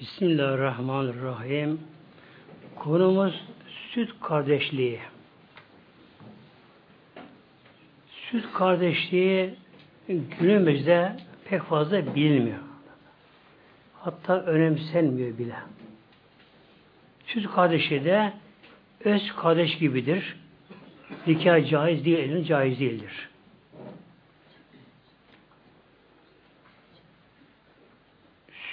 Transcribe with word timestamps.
Bismillahirrahmanirrahim. 0.00 1.80
Konumuz 2.76 3.44
süt 3.90 4.10
kardeşliği. 4.22 5.00
Süt 8.30 8.52
kardeşliği 8.54 9.54
günümüzde 10.40 11.16
pek 11.44 11.62
fazla 11.62 12.14
bilinmiyor. 12.14 12.58
Hatta 13.94 14.40
önemsenmiyor 14.40 15.38
bile. 15.38 15.56
Süt 17.26 17.50
kardeşi 17.50 18.04
de 18.04 18.32
öz 19.04 19.32
kardeş 19.36 19.78
gibidir. 19.78 20.36
Nikah 21.26 21.70
caiz 21.70 22.04
değil, 22.04 22.18
elin 22.18 22.44
caiz 22.44 22.80
değildir. 22.80 23.28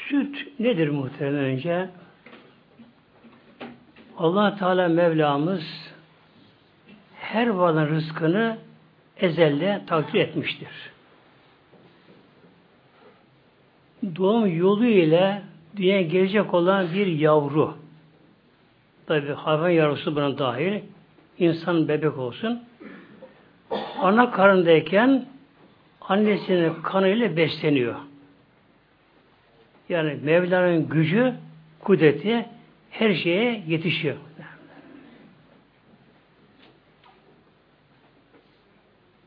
Süt 0.10 0.55
nedir 0.66 0.90
muhtemelen 0.90 1.44
önce? 1.44 1.90
allah 4.18 4.56
Teala 4.56 4.88
Mevlamız 4.88 5.64
her 7.20 7.48
varlığın 7.48 7.88
rızkını 7.88 8.58
ezelde 9.18 9.82
takdir 9.88 10.20
etmiştir. 10.20 10.70
Doğum 14.16 14.58
yolu 14.58 14.86
ile 14.86 15.42
dünyaya 15.76 16.02
gelecek 16.02 16.54
olan 16.54 16.94
bir 16.94 17.08
yavru 17.08 17.78
tabi 19.08 19.34
hayvan 19.34 19.70
yavrusu 19.70 20.16
buna 20.16 20.38
dahil 20.38 20.82
insan 21.40 21.88
bebek 21.88 22.18
olsun 22.18 22.64
ana 24.00 24.32
karındayken 24.32 25.26
annesinin 26.02 26.74
kanıyla 26.84 27.38
besleniyor. 27.38 27.96
Yani 29.90 30.18
Mevla'nın 30.24 30.90
gücü, 30.90 31.34
kudreti 31.80 32.46
her 32.90 33.14
şeye 33.14 33.64
yetişiyor. 33.68 34.16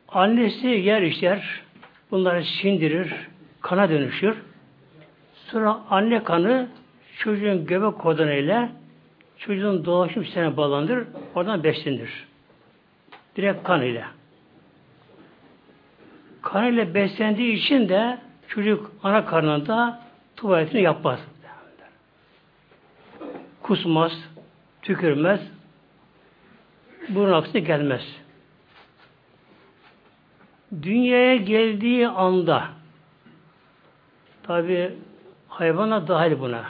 Annesi 0.08 0.66
yer 0.66 1.02
işler, 1.02 1.62
bunları 2.10 2.44
sindirir, 2.44 3.14
kana 3.60 3.90
dönüşür. 3.90 4.36
Sonra 5.34 5.80
anne 5.90 6.24
kanı 6.24 6.68
çocuğun 7.18 7.66
göbek 7.66 7.98
kodunuyla 7.98 8.68
çocuğun 9.38 9.84
dolaşım 9.84 10.24
sistemine 10.24 10.56
bağlandır, 10.56 11.04
oradan 11.34 11.64
beslenir. 11.64 12.26
Direkt 13.36 13.62
kan 13.62 13.82
ile. 13.82 14.04
Kan 16.42 16.72
ile 16.72 16.94
beslendiği 16.94 17.52
için 17.52 17.88
de 17.88 18.18
çocuk 18.48 18.92
ana 19.02 19.24
karnında 19.24 20.07
tuvaletini 20.38 20.82
yapmaz. 20.82 21.20
Kusmaz, 23.62 24.12
tükürmez, 24.82 25.40
burun 27.08 27.32
aksine 27.32 27.60
gelmez. 27.60 28.16
Dünyaya 30.82 31.36
geldiği 31.36 32.08
anda 32.08 32.68
tabi 34.42 34.92
hayvana 35.48 36.08
dahil 36.08 36.40
buna. 36.40 36.64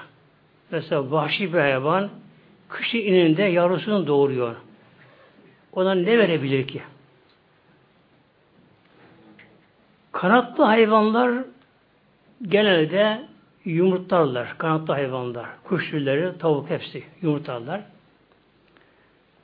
Mesela 0.70 1.10
vahşi 1.10 1.52
bir 1.52 1.58
hayvan 1.58 2.10
kışı 2.68 2.96
ininde 2.96 3.42
yavrusunu 3.42 4.06
doğuruyor. 4.06 4.56
Ona 5.72 5.94
ne 5.94 6.18
verebilir 6.18 6.68
ki? 6.68 6.82
Kanatlı 10.12 10.64
hayvanlar 10.64 11.44
genelde 12.42 13.28
yumurtlarlar. 13.64 14.58
Kanatlı 14.58 14.94
hayvanlar. 14.94 15.46
Kuş 15.64 15.90
türleri, 15.90 16.38
tavuk 16.38 16.70
hepsi 16.70 17.04
yumurtlarlar. 17.22 17.80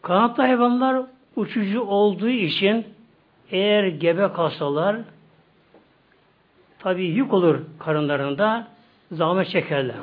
Kanatlı 0.03 0.43
hayvanlar 0.43 1.03
uçucu 1.37 1.83
olduğu 1.83 2.29
için 2.29 2.87
eğer 3.51 3.87
gebe 3.87 4.33
kalsalar 4.33 4.97
tabi 6.79 7.05
yük 7.05 7.33
olur 7.33 7.59
karınlarında 7.79 8.69
zahmet 9.13 9.49
çekerler. 9.49 9.97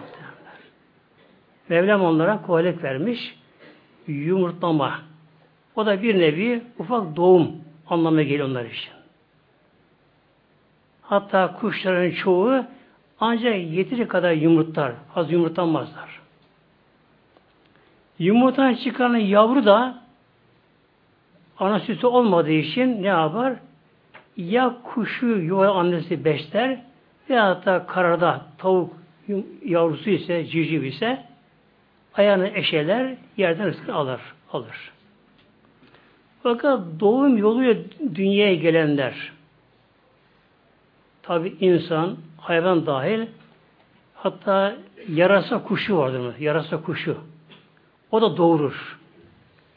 Mevlam 1.69 2.01
onlara 2.01 2.41
kolaylık 2.41 2.83
vermiş 2.83 3.35
yumurtlama. 4.07 5.01
O 5.75 5.85
da 5.85 6.03
bir 6.03 6.19
nevi 6.19 6.63
ufak 6.79 7.15
doğum 7.15 7.51
anlamına 7.87 8.23
geliyor 8.23 8.47
onlar 8.47 8.65
için. 8.65 8.93
Hatta 11.01 11.53
kuşların 11.59 12.11
çoğu 12.11 12.65
ancak 13.21 13.55
yeteri 13.55 14.07
kadar 14.07 14.31
yumurtlar. 14.31 14.93
Az 15.15 15.31
yumurtlanmazlar. 15.31 16.19
Yumurtadan 18.19 18.73
çıkan 18.73 19.15
yavru 19.15 19.65
da 19.65 20.01
ana 21.59 21.79
sütü 21.79 22.07
olmadığı 22.07 22.51
için 22.51 23.03
ne 23.03 23.07
yapar? 23.07 23.53
Ya 24.37 24.77
kuşu 24.83 25.27
yuva 25.27 25.67
annesi 25.67 26.25
besler 26.25 26.81
veya 27.29 27.65
da 27.65 27.85
karada 27.85 28.45
tavuk 28.57 28.93
yavrusu 29.65 30.09
ise, 30.09 30.45
civciv 30.45 30.83
ise 30.83 31.25
ayağını 32.13 32.47
eşeler, 32.47 33.15
yerden 33.37 33.65
rızkını 33.65 33.95
alır. 33.95 34.21
alır. 34.53 34.91
Fakat 36.43 36.79
doğum 36.99 37.37
yoluyla 37.37 37.75
dünyaya 38.15 38.55
gelenler 38.55 39.31
tabi 41.23 41.55
insan, 41.59 42.17
hayvan 42.37 42.85
dahil 42.85 43.27
hatta 44.13 44.75
yarasa 45.09 45.63
kuşu 45.63 45.97
vardır 45.97 46.19
mı? 46.19 46.33
Yarasa 46.39 46.81
kuşu. 46.81 47.17
O 48.11 48.21
da 48.21 48.37
doğurur. 48.37 48.99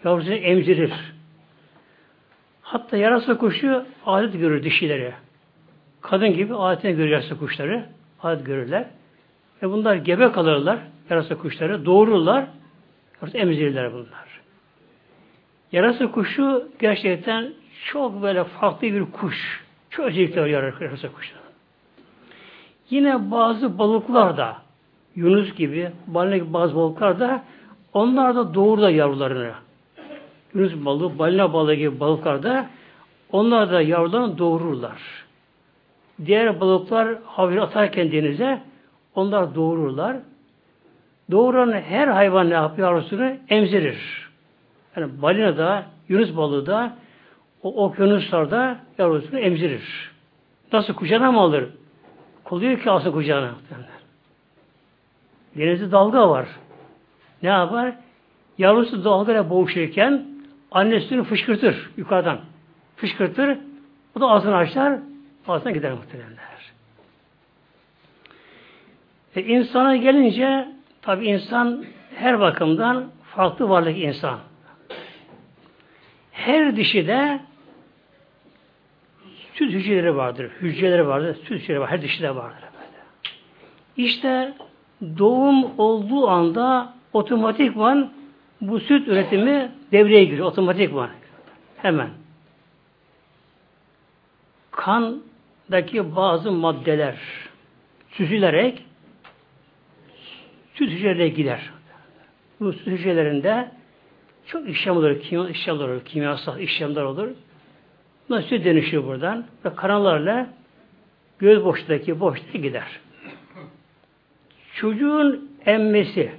Yavrusunu 0.04 0.34
emzirir. 0.34 0.92
Hatta 2.62 2.96
yarasa 2.96 3.38
kuşu 3.38 3.86
adet 4.06 4.32
görür 4.32 4.64
dişileri. 4.64 5.12
Kadın 6.00 6.32
gibi 6.34 6.54
adetine 6.54 6.92
görür 6.92 7.08
yarasa 7.10 7.38
kuşları. 7.38 7.86
Adet 8.22 8.46
görürler. 8.46 8.86
Ve 9.62 9.70
bunlar 9.70 9.94
gebe 9.94 10.32
kalırlar. 10.32 10.78
Yarasa 11.10 11.38
kuşları. 11.38 11.84
Doğururlar. 11.84 12.46
Yarasa 13.22 13.38
emzirirler 13.38 13.92
bunlar. 13.92 14.40
Yarasa 15.72 16.10
kuşu 16.10 16.68
gerçekten 16.78 17.52
çok 17.84 18.22
böyle 18.22 18.44
farklı 18.44 18.82
bir 18.82 19.04
kuş. 19.04 19.63
Çok 19.96 20.06
özellikler 20.06 20.46
yarasa 20.46 21.12
kuşu. 21.12 21.34
Yine 22.90 23.30
bazı 23.30 23.78
balıklar 23.78 24.36
da 24.36 24.56
Yunus 25.16 25.54
gibi, 25.54 25.90
balina 26.06 26.36
gibi 26.36 26.52
bazı 26.52 26.74
balıklar 26.76 27.20
da 27.20 27.42
onlar 27.92 28.34
da 28.36 28.54
doğur 28.54 28.82
da 28.82 28.90
yavrularını. 28.90 29.52
Yunus 30.54 30.72
balığı, 30.74 31.18
balina 31.18 31.52
balığı 31.52 31.74
gibi 31.74 32.00
balıklar 32.00 32.42
da 32.42 32.66
onlar 33.32 33.72
da 33.72 33.80
yavrularını 33.80 34.38
doğururlar. 34.38 35.24
Diğer 36.26 36.60
balıklar 36.60 37.18
havlu 37.24 37.62
atarken 37.62 38.12
denize 38.12 38.62
onlar 39.14 39.54
doğururlar. 39.54 40.16
Doğuran 41.30 41.72
her 41.72 42.08
hayvan 42.08 42.50
ne 42.50 42.54
yapıyor 42.54 42.88
yavrusunu? 42.88 43.32
Emzirir. 43.48 44.28
Yani 44.96 45.22
balina 45.22 45.56
da, 45.56 45.84
Yunus 46.08 46.36
balığı 46.36 46.66
da 46.66 46.96
o 47.64 47.84
okyanuslarda 47.84 48.78
yavrusunu 48.98 49.40
emzirir. 49.40 50.10
Nasıl 50.72 50.94
kucağına 50.94 51.32
mı 51.32 51.40
alır? 51.40 51.68
Koluyor 52.44 52.80
ki 52.80 52.90
alsın 52.90 53.12
kucağına. 53.12 53.54
Denizde 55.56 55.92
dalga 55.92 56.30
var. 56.30 56.48
Ne 57.42 57.48
yapar? 57.48 57.94
Yavrusu 58.58 59.04
dalgayla 59.04 59.50
boğuşurken 59.50 60.26
annesini 60.70 61.24
fışkırtır 61.24 61.90
yukarıdan. 61.96 62.40
Fışkırtır. 62.96 63.58
O 64.16 64.20
da 64.20 64.26
ağzını 64.26 64.56
açar. 64.56 64.98
Ağzına 65.48 65.70
gider 65.70 65.92
muhtemelenler. 65.92 66.44
E, 69.36 69.42
insana 69.42 69.96
gelince 69.96 70.68
tabi 71.02 71.26
insan 71.26 71.84
her 72.14 72.40
bakımdan 72.40 73.04
farklı 73.34 73.68
varlık 73.68 73.98
insan. 73.98 74.38
Her 76.32 76.76
dişi 76.76 77.06
de 77.06 77.40
süt 79.54 79.72
hücreleri 79.72 80.16
vardır. 80.16 80.50
Hücreleri 80.60 81.06
vardır. 81.06 81.34
Süt 81.34 81.50
hücreleri 81.50 81.80
var. 81.80 81.90
Her 81.90 82.02
dişide 82.02 82.36
vardır. 82.36 82.64
Böyle. 82.74 84.08
İşte 84.08 84.54
doğum 85.18 85.78
olduğu 85.78 86.28
anda 86.28 86.94
otomatikman 87.12 88.12
bu 88.60 88.80
süt 88.80 89.08
üretimi 89.08 89.70
devreye 89.92 90.24
giriyor. 90.24 90.46
Otomatikman. 90.46 91.10
Hemen. 91.76 92.10
Kandaki 94.70 96.16
bazı 96.16 96.52
maddeler 96.52 97.16
süzülerek 98.10 98.84
süt 100.74 100.90
hücrelerine 100.90 101.28
gider. 101.28 101.70
Bu 102.60 102.72
süt 102.72 102.86
hücrelerinde 102.86 103.70
çok 104.46 104.68
işlem 104.68 104.96
olur, 104.96 105.20
kimya 105.20 105.48
işlemler 105.48 105.88
olur, 105.88 106.04
kimyasal 106.04 106.60
işlemler 106.60 107.02
olur. 107.02 107.28
Nasıl 108.28 108.64
dönüşüyor 108.64 109.04
buradan 109.04 109.46
ve 109.64 109.74
kanallarla 109.74 110.46
göz 111.38 111.64
boşluğundaki 111.64 112.20
boşluğa 112.20 112.62
gider. 112.62 113.00
Çocuğun 114.74 115.50
emmesi 115.66 116.32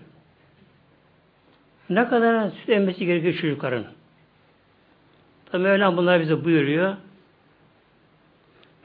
ne 1.90 2.08
kadar 2.08 2.50
süt 2.50 2.70
emmesi 2.70 3.06
gerekiyor 3.06 3.34
çocukların? 3.34 3.86
Tabi 5.52 5.64
Mevlam 5.64 5.98
bunlar 5.98 6.22
bize 6.22 6.46
buyuruyor. 6.46 6.96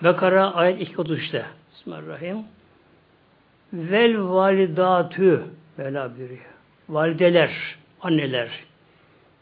Bekara 0.04 0.54
ayet 0.54 0.88
233'te. 0.88 1.46
Bismillahirrahmanirrahim. 1.72 2.44
Vel 3.72 4.18
validatü 4.18 5.44
Mevla 5.76 6.16
buyuruyor. 6.16 6.40
Valideler, 6.88 7.76
anneler 8.00 8.50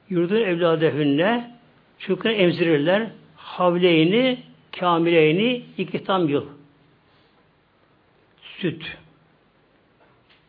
yurdun 0.08 0.36
evladehünne 0.36 1.50
çocukları 1.98 2.34
emzirirler. 2.34 3.08
Havleyni, 3.48 4.38
kamileyni 4.78 5.64
iki 5.78 6.04
tam 6.04 6.28
yıl. 6.28 6.46
Süt. 8.42 8.96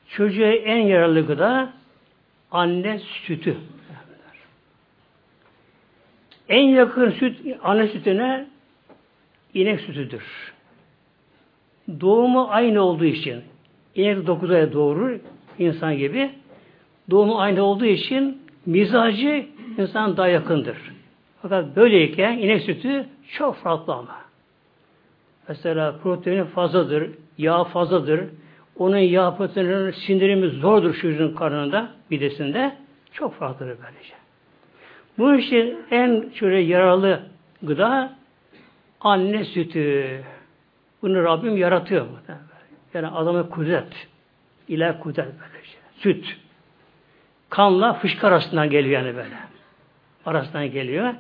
Çocuğa 0.10 0.52
en 0.52 0.78
yararlı 0.78 1.28
gıda 1.28 1.74
anne 2.52 3.00
sütü. 3.00 3.58
En 6.50 6.68
yakın 6.68 7.12
süt 7.12 7.40
anne 7.64 7.88
sütüne 7.88 8.48
inek 9.54 9.82
sütüdür. 9.82 10.54
Doğumu 12.02 12.48
aynı 12.50 12.82
olduğu 12.82 13.06
için 13.06 13.44
inek 13.96 14.28
9 14.28 14.52
ay 14.52 14.74
doğurur 14.74 15.20
insan 15.60 15.98
gibi. 15.98 16.32
Doğumu 17.10 17.40
aynı 17.40 17.64
olduğu 17.64 17.86
için 17.86 18.42
mizacı 18.66 19.46
insan 19.78 20.18
daha 20.18 20.28
yakındır. 20.28 20.99
Fakat 21.42 21.76
böyleyken 21.76 22.38
inek 22.38 22.62
sütü 22.62 23.06
çok 23.32 23.56
farklı 23.56 23.94
ama. 23.94 24.16
Mesela 25.48 25.96
proteini 26.04 26.46
fazladır, 26.46 27.10
yağ 27.38 27.64
fazladır. 27.64 28.22
Onun 28.76 28.98
yağ 28.98 29.36
proteininin 29.36 29.92
sindirimi 29.92 30.48
zordur 30.48 30.96
çocuğun 30.96 31.36
karnında, 31.36 31.90
midesinde. 32.10 32.76
Çok 33.14 33.34
farklıdır 33.34 33.78
böylece. 33.86 34.14
Bu 35.18 35.36
için 35.36 35.78
en 35.92 36.30
şöyle 36.36 36.60
yararlı 36.60 37.22
gıda 37.64 38.14
anne 39.02 39.46
sütü. 39.46 40.24
Bunu 41.02 41.24
Rabbim 41.24 41.58
yaratıyor. 41.58 42.06
Yani 42.94 43.08
adamı 43.08 43.50
kudret. 43.50 44.08
İlah 44.68 45.04
kudret 45.04 45.28
böylece. 45.40 45.78
Süt. 45.98 46.38
Kanla 47.50 47.94
fışkı 47.94 48.28
arasından 48.28 48.70
geliyor 48.70 49.02
yani 49.02 49.16
böyle. 49.16 49.36
Arasından 50.26 50.72
geliyor. 50.72 51.14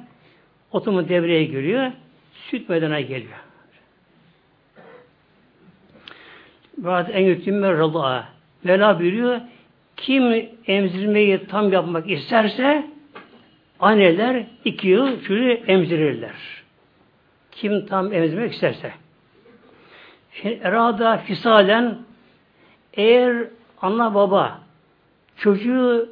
Otomu 0.71 1.09
devreye 1.09 1.43
giriyor. 1.43 1.91
Süt 2.33 2.69
meydana 2.69 3.01
geliyor. 3.01 3.39
Bazı 6.77 7.11
en 7.11 7.25
yutümme 7.25 7.73
rıza. 7.73 8.27
Vela 8.65 8.99
buyuruyor. 8.99 9.41
Kim 9.97 10.49
emzirmeyi 10.67 11.47
tam 11.47 11.73
yapmak 11.73 12.09
isterse 12.09 12.85
anneler 13.79 14.45
iki 14.65 14.87
yıl 14.87 15.21
çocuğu 15.21 15.49
emzirirler. 15.49 16.35
Kim 17.51 17.85
tam 17.85 18.13
emzirmek 18.13 18.53
isterse. 18.53 18.91
Şimdi 20.31 20.59
erada 20.63 21.17
fisalen 21.17 21.97
eğer 22.93 23.47
ana 23.81 24.15
baba 24.15 24.61
çocuğu 25.37 26.09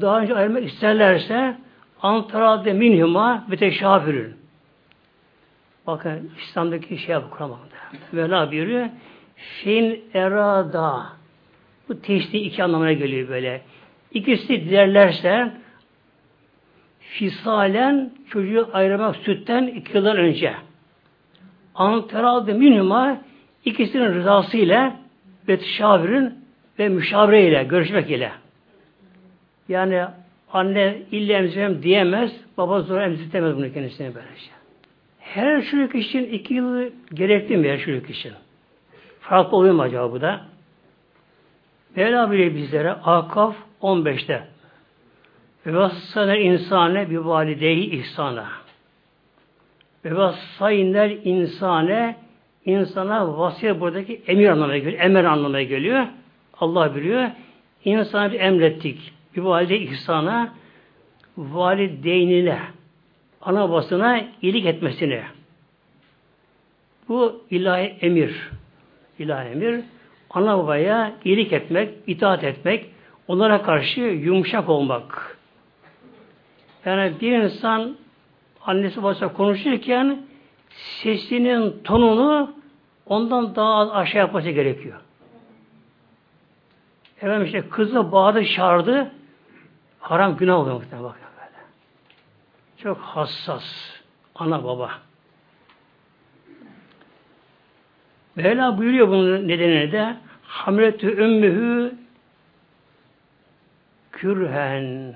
daha 0.00 0.20
önce 0.20 0.34
ayırmak 0.34 0.64
isterlerse 0.64 1.56
antarade 2.04 2.72
minhuma 2.72 3.44
ve 3.50 3.56
teşafürün. 3.56 4.34
Bakın 5.86 6.30
İslam'daki 6.38 6.98
şey 6.98 7.16
bu 7.16 7.30
Kur'an'da. 7.30 7.56
Vela 8.12 8.50
buyuruyor. 8.50 8.88
Şeyin 9.36 10.04
erada 10.14 11.06
bu 11.88 12.00
teşni 12.00 12.40
iki 12.40 12.64
anlamına 12.64 12.92
geliyor 12.92 13.28
böyle. 13.28 13.62
İkisi 14.12 14.48
dilerlerse 14.48 15.52
fisalen 17.00 18.10
çocuğu 18.30 18.70
ayırmak 18.72 19.16
sütten 19.16 19.66
iki 19.66 19.96
yıldan 19.96 20.16
önce 20.16 20.54
antarade 21.74 22.52
minhuma 22.52 23.18
ikisinin 23.64 24.14
rızası 24.14 24.56
ile 24.56 24.92
ve 25.48 25.58
teşavürün 25.58 26.34
ve 26.78 26.88
müşavire 26.88 27.48
ile 27.48 27.64
görüşmek 27.64 28.10
ile 28.10 28.32
yani 29.68 30.04
anne 30.54 31.02
illa 31.12 31.38
emzirem 31.38 31.82
diyemez, 31.82 32.32
baba 32.56 32.80
zor 32.80 33.00
emzirtemez 33.00 33.56
bunu 33.56 33.72
kendisine 33.72 34.14
böylece. 34.14 34.50
Her 35.20 35.64
çocuk 35.64 35.94
için 35.94 36.24
iki 36.24 36.54
yıl 36.54 36.90
gerekli 37.14 37.56
mi 37.56 37.68
her 37.68 37.80
çocuk 37.80 38.10
için? 38.10 38.32
Farklı 39.20 39.56
oluyor 39.56 39.74
mu 39.74 39.82
acaba 39.82 40.12
bu 40.12 40.20
da? 40.20 40.40
Mevla 41.96 42.30
bile 42.30 42.54
bizlere 42.54 42.92
Akaf 42.92 43.56
15'te 43.82 44.44
ve 45.66 45.74
vassana 45.74 46.36
insane 46.36 47.10
bir 47.10 47.16
valideyi 47.16 47.90
ihsana 47.90 48.48
ve 50.04 50.16
vassayinler 50.16 51.10
insane 51.24 52.16
insana 52.64 53.38
vasiyet 53.38 53.80
buradaki 53.80 54.22
emir 54.26 54.48
anlamına 54.48 54.78
geliyor. 54.78 55.02
Emir 55.02 55.24
anlamına 55.24 55.62
geliyor. 55.62 56.06
Allah 56.60 56.94
biliyor. 56.94 57.30
İnsanı 57.84 58.32
bir 58.32 58.40
emrettik 58.40 59.13
bir 59.36 59.42
valide 59.42 59.78
ihsana 59.78 60.54
valideynine 61.36 62.58
ana 63.42 63.70
basına 63.70 64.20
iyilik 64.42 64.66
etmesini 64.66 65.22
bu 67.08 67.44
ilahi 67.50 67.96
emir 68.00 68.50
ilahi 69.18 69.48
emir 69.48 69.80
ana 70.30 70.58
babaya 70.58 71.12
iyilik 71.24 71.52
etmek, 71.52 71.94
itaat 72.06 72.44
etmek, 72.44 72.90
onlara 73.28 73.62
karşı 73.62 74.00
yumuşak 74.00 74.68
olmak. 74.68 75.38
Yani 76.84 77.12
bir 77.20 77.32
insan 77.32 77.96
annesi 78.66 79.02
babası 79.02 79.28
konuşurken 79.32 80.18
sesinin 81.02 81.74
tonunu 81.84 82.54
ondan 83.06 83.56
daha 83.56 83.74
az 83.74 83.90
aşağı 83.92 84.20
yapması 84.20 84.50
gerekiyor. 84.50 85.00
Efendim 87.16 87.46
işte 87.46 87.68
kızı 87.68 88.12
bağırdı, 88.12 88.44
çağırdı, 88.44 89.10
Haram 90.04 90.36
günah 90.36 90.54
oluyor 90.56 90.76
muhtemelen 90.76 91.04
bakın 91.04 91.20
böyle. 91.36 91.64
Çok 92.76 92.98
hassas. 92.98 93.64
Ana 94.34 94.64
baba. 94.64 94.90
Mevla 98.36 98.78
buyuruyor 98.78 99.08
bunun 99.08 99.48
nedeni 99.48 99.92
de 99.92 100.16
hamletü 100.42 101.22
ümmühü 101.22 101.94
kürhen. 104.12 105.14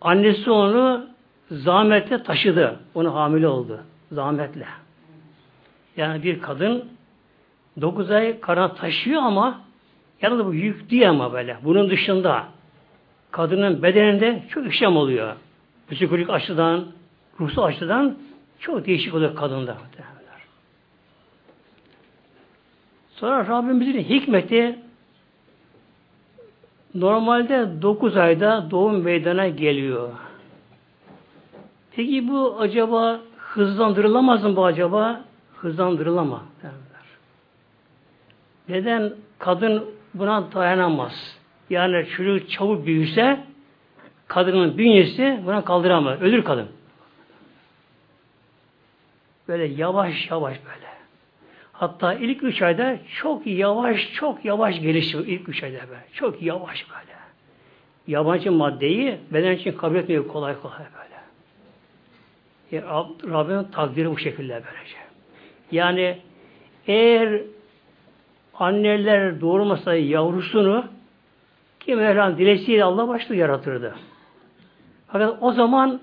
Annesi 0.00 0.50
onu 0.50 1.06
zahmetle 1.50 2.22
taşıdı. 2.22 2.80
Onu 2.94 3.14
hamile 3.14 3.48
oldu. 3.48 3.80
Zahmetle. 4.12 4.66
Yani 5.96 6.22
bir 6.22 6.40
kadın 6.40 6.88
dokuz 7.80 8.10
ay 8.10 8.40
karına 8.40 8.74
taşıyor 8.74 9.22
ama 9.22 9.60
yalnız 10.22 10.46
bu 10.46 10.54
yük 10.54 10.90
değil 10.90 11.10
ama 11.10 11.32
böyle. 11.32 11.56
Bunun 11.64 11.90
dışında 11.90 12.48
kadının 13.32 13.82
bedeninde 13.82 14.42
çok 14.48 14.66
işlem 14.66 14.96
oluyor. 14.96 15.36
Psikolojik 15.90 16.30
açıdan, 16.30 16.86
ruhsal 17.40 17.62
açıdan 17.62 18.16
çok 18.60 18.86
değişik 18.86 19.14
oluyor 19.14 19.34
kadında. 19.34 19.76
Sonra 23.10 23.46
Rabbimizin 23.46 23.98
hikmeti 23.98 24.78
normalde 26.94 27.82
9 27.82 28.16
ayda 28.16 28.70
doğum 28.70 29.02
meydana 29.02 29.48
geliyor. 29.48 30.10
Peki 31.96 32.28
bu 32.28 32.56
acaba 32.60 33.20
hızlandırılamaz 33.36 34.44
mı 34.44 34.56
bu 34.56 34.64
acaba? 34.64 35.24
Hızlandırılamaz. 35.56 36.40
Neden 38.68 39.12
kadın 39.38 39.84
buna 40.14 40.52
dayanamaz? 40.52 41.41
Yani 41.72 42.06
çocuk 42.06 42.50
çabuk 42.50 42.86
büyüse 42.86 43.40
kadının 44.28 44.78
bünyesi 44.78 45.40
buna 45.46 45.64
kaldıramaz. 45.64 46.22
Ölür 46.22 46.44
kadın. 46.44 46.68
Böyle 49.48 49.64
yavaş 49.64 50.30
yavaş 50.30 50.56
böyle. 50.64 50.92
Hatta 51.72 52.14
ilk 52.14 52.42
üç 52.42 52.62
ayda 52.62 52.96
çok 53.14 53.46
yavaş 53.46 54.12
çok 54.14 54.44
yavaş 54.44 54.80
gelişiyor 54.80 55.26
ilk 55.26 55.48
üç 55.48 55.62
ayda 55.62 55.78
böyle. 55.88 56.04
Çok 56.14 56.42
yavaş 56.42 56.86
böyle. 56.90 57.12
Yabancı 58.06 58.52
maddeyi 58.52 59.18
beden 59.30 59.52
için 59.52 59.72
kabul 59.72 59.96
etmiyor 59.96 60.28
kolay 60.28 60.60
kolay 60.60 60.78
böyle. 60.78 61.20
Yani 62.70 63.06
Rabbinin 63.32 63.64
takdiri 63.64 64.10
bu 64.10 64.18
şekilde 64.18 64.52
böylece. 64.52 64.96
Yani 65.70 66.18
eğer 66.86 67.40
anneler 68.54 69.40
doğurmasa 69.40 69.94
yavrusunu 69.94 70.84
ki 71.84 71.96
Mevlam 71.96 72.38
dilesiyle 72.38 72.84
Allah 72.84 73.08
başta 73.08 73.34
yaratırdı. 73.34 73.94
Fakat 75.06 75.38
o 75.40 75.52
zaman 75.52 76.00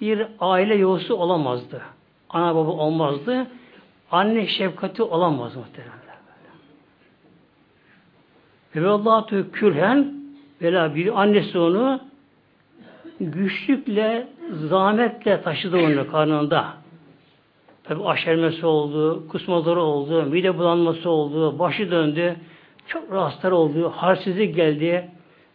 bir 0.00 0.26
aile 0.40 0.74
yuvası 0.74 1.16
olamazdı. 1.16 1.82
Ana 2.30 2.54
baba 2.54 2.70
olmazdı. 2.70 3.46
Anne 4.10 4.46
şefkati 4.46 5.02
olamaz 5.02 5.56
muhtemelen. 5.56 6.00
Ve 8.76 8.88
Allahu 8.88 9.50
kürhen 9.52 10.14
vela 10.62 10.94
bir 10.94 11.20
annesi 11.20 11.58
onu 11.58 12.00
güçlükle, 13.20 14.28
zahmetle 14.68 15.42
taşıdı 15.42 15.76
onu 15.76 16.10
karnında. 16.10 16.66
Tabi 17.84 18.04
aşermesi 18.04 18.66
oldu, 18.66 19.28
kusmaları 19.28 19.80
oldu, 19.80 20.22
mide 20.22 20.58
bulanması 20.58 21.10
oldu, 21.10 21.58
başı 21.58 21.90
döndü, 21.90 22.36
çok 22.90 23.12
rahatsızlar 23.12 23.50
oldu, 23.50 23.92
halsizlik 23.96 24.56
geldi, 24.56 25.10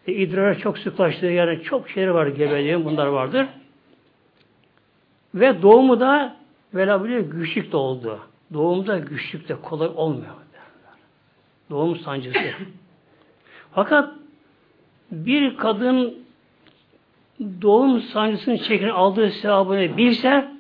e, 0.07 0.13
idrara 0.13 0.55
çok 0.57 0.77
sıklaştı, 0.77 1.25
yani 1.25 1.63
çok 1.63 1.89
şeyler 1.89 2.09
var 2.09 2.27
gebeliğin, 2.27 2.85
bunlar 2.85 3.07
vardır. 3.07 3.47
Ve 5.35 5.61
doğumu 5.61 5.99
da 5.99 6.35
velhabile 6.73 7.21
güçlük 7.21 7.71
de 7.71 7.77
oldu. 7.77 8.19
Doğumda 8.53 8.99
güçlük 8.99 9.49
de 9.49 9.55
kolay 9.55 9.89
olmuyor. 9.95 10.33
Doğum 11.69 11.95
sancısı. 11.95 12.39
Fakat 13.71 14.13
bir 15.11 15.57
kadın 15.57 16.17
doğum 17.61 18.01
sancısının 18.01 18.57
çekin 18.57 18.89
aldığı 18.89 19.31
sevabını 19.31 19.97
bilse 19.97 20.51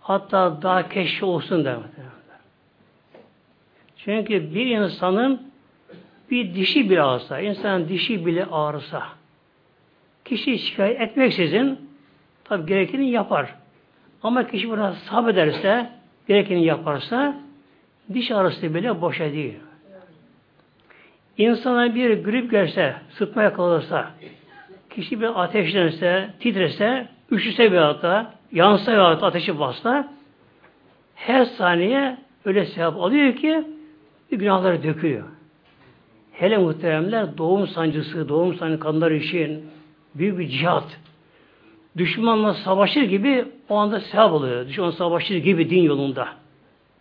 hatta 0.00 0.62
daha 0.62 0.88
keşke 0.88 1.26
olsun 1.26 1.64
der. 1.64 1.76
Çünkü 3.96 4.54
bir 4.54 4.66
insanın 4.66 5.49
bir 6.30 6.54
dişi 6.54 6.90
bile 6.90 7.02
ağrısa, 7.02 7.40
insan 7.40 7.88
dişi 7.88 8.26
bile 8.26 8.44
ağrısa, 8.44 9.02
kişi 10.24 10.58
şikayet 10.58 11.00
etmeksizin 11.00 11.78
tabi 12.44 12.66
gerekeni 12.66 13.10
yapar. 13.10 13.54
Ama 14.22 14.46
kişi 14.46 14.70
buna 14.70 14.92
sabrederse, 14.92 15.90
gerekeni 16.28 16.64
yaparsa 16.64 17.36
diş 18.14 18.30
ağrısı 18.30 18.74
bile 18.74 19.00
boşa 19.00 19.32
değil. 19.32 19.54
İnsana 21.38 21.94
bir 21.94 22.24
grip 22.24 22.50
gelse, 22.50 22.94
sıtma 23.10 23.42
yakalarsa, 23.42 24.10
kişi 24.90 25.20
bir 25.20 25.42
ateşlense, 25.42 26.30
titrese, 26.40 27.08
üşüse 27.30 27.72
bir 27.72 27.76
hatta, 27.76 28.34
yansa 28.52 28.92
bir 28.92 28.98
hatta 28.98 29.26
ateşi 29.26 29.58
bassa, 29.58 30.12
her 31.14 31.44
saniye 31.44 32.16
öyle 32.44 32.66
sevap 32.66 32.96
alıyor 32.96 33.34
ki 33.36 33.64
günahları 34.30 34.82
döküyor. 34.82 35.24
Hele 36.40 36.58
muhteremler 36.58 37.38
doğum 37.38 37.66
sancısı, 37.68 38.28
doğum 38.28 38.54
sancı 38.54 38.80
kanlar 38.80 39.10
için 39.10 39.70
büyük 40.14 40.38
bir 40.38 40.48
cihat. 40.48 40.84
Düşmanla 41.96 42.54
savaşır 42.54 43.02
gibi 43.02 43.44
o 43.68 43.76
anda 43.76 44.00
sevap 44.00 44.32
oluyor. 44.32 44.68
Düşman 44.68 44.90
savaşır 44.90 45.36
gibi 45.36 45.70
din 45.70 45.82
yolunda. 45.82 46.28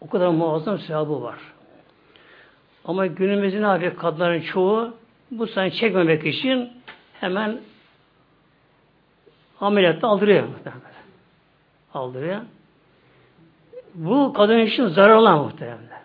O 0.02 0.10
kadar 0.10 0.28
muazzam 0.28 0.80
sevabı 0.80 1.22
var. 1.22 1.36
Ama 2.86 3.08
günümüzün 3.08 3.64
abi 3.64 3.96
kadınların 3.96 4.42
çoğu 4.42 4.94
bu 5.32 5.48
sayı 5.48 5.72
çekmemek 5.72 6.26
için 6.26 6.70
hemen 7.20 7.60
ameliyatta 9.62 10.08
aldırıyor. 10.08 10.44
Aldırıyor. 11.94 12.42
Bu 13.96 14.34
kadın 14.34 14.60
için 14.60 14.88
zararlı 14.88 15.38
muhtemelen. 15.38 15.99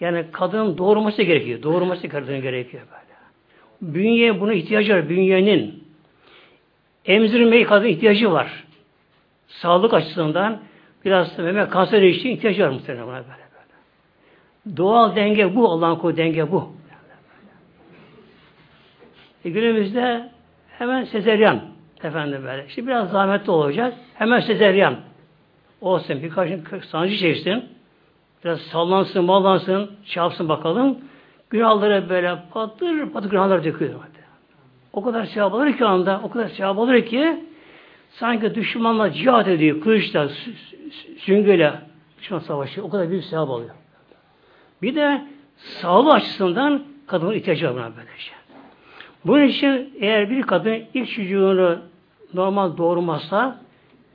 Yani 0.00 0.24
kadının 0.32 0.78
doğurması 0.78 1.22
gerekiyor. 1.22 1.62
Doğurması 1.62 2.08
kadının 2.08 2.42
gerekiyor 2.42 2.82
böyle. 2.90 3.94
Bünye 3.94 4.40
buna 4.40 4.52
ihtiyacı 4.52 4.94
var. 4.94 5.08
Bünyenin 5.08 5.84
emzirmeye 7.04 7.64
kadın 7.64 7.86
ihtiyacı 7.86 8.32
var. 8.32 8.64
Sağlık 9.48 9.94
açısından 9.94 10.60
biraz 11.04 11.38
meme 11.38 11.68
kanser 11.68 12.02
için 12.02 12.28
ihtiyacı 12.28 12.62
var 12.62 12.68
muhtemelen 12.68 13.06
buna 13.06 13.14
böyle. 13.14 13.26
böyle. 13.26 14.76
Doğal 14.76 15.16
denge 15.16 15.56
bu. 15.56 15.68
Allah'ın 15.68 15.96
koyduğu 15.96 16.16
denge 16.16 16.52
bu. 16.52 16.72
E 19.44 19.50
günümüzde 19.50 20.30
hemen 20.78 21.04
sezeryan 21.04 21.60
efendim 22.02 22.42
böyle. 22.44 22.66
İşte 22.66 22.86
biraz 22.86 23.10
zahmetli 23.10 23.50
olacak. 23.50 23.94
Hemen 24.14 24.40
sezeryan 24.40 24.96
olsun. 25.80 26.22
Birkaç 26.22 26.84
sancı 26.84 27.16
çeksin. 27.16 27.64
Biraz 28.44 28.60
sallansın, 28.60 29.24
mallansın, 29.24 29.90
çarpsın 30.06 30.48
bakalım. 30.48 30.98
Günahları 31.50 32.08
böyle 32.08 32.38
patır 32.52 33.08
patır 33.08 33.30
günahlar 33.30 33.64
döküyor. 33.64 34.00
O 34.92 35.02
kadar 35.02 35.24
sevap 35.24 35.78
ki 35.78 35.84
anda, 35.84 36.20
o 36.22 36.30
kadar 36.30 36.48
sevap 36.48 37.06
ki 37.06 37.44
sanki 38.10 38.54
düşmanla 38.54 39.12
cihat 39.12 39.48
ediyor, 39.48 39.80
kılıçla, 39.80 40.28
süngüyle 41.18 41.72
düşman 42.18 42.38
savaşı. 42.38 42.84
O 42.84 42.90
kadar 42.90 43.10
büyük 43.10 43.24
sevap 43.24 43.50
alıyor. 43.50 43.74
Bir 44.82 44.94
de 44.94 45.22
sağlığı 45.56 46.12
açısından 46.12 46.82
kadının 47.06 47.32
ihtiyacı 47.32 47.66
var 47.66 47.74
buna 47.74 47.92
böylece. 47.96 48.32
Bunun 49.24 49.42
için 49.42 49.94
eğer 50.00 50.30
bir 50.30 50.42
kadın 50.42 50.82
ilk 50.94 51.10
çocuğunu 51.10 51.78
normal 52.34 52.76
doğurmazsa 52.76 53.60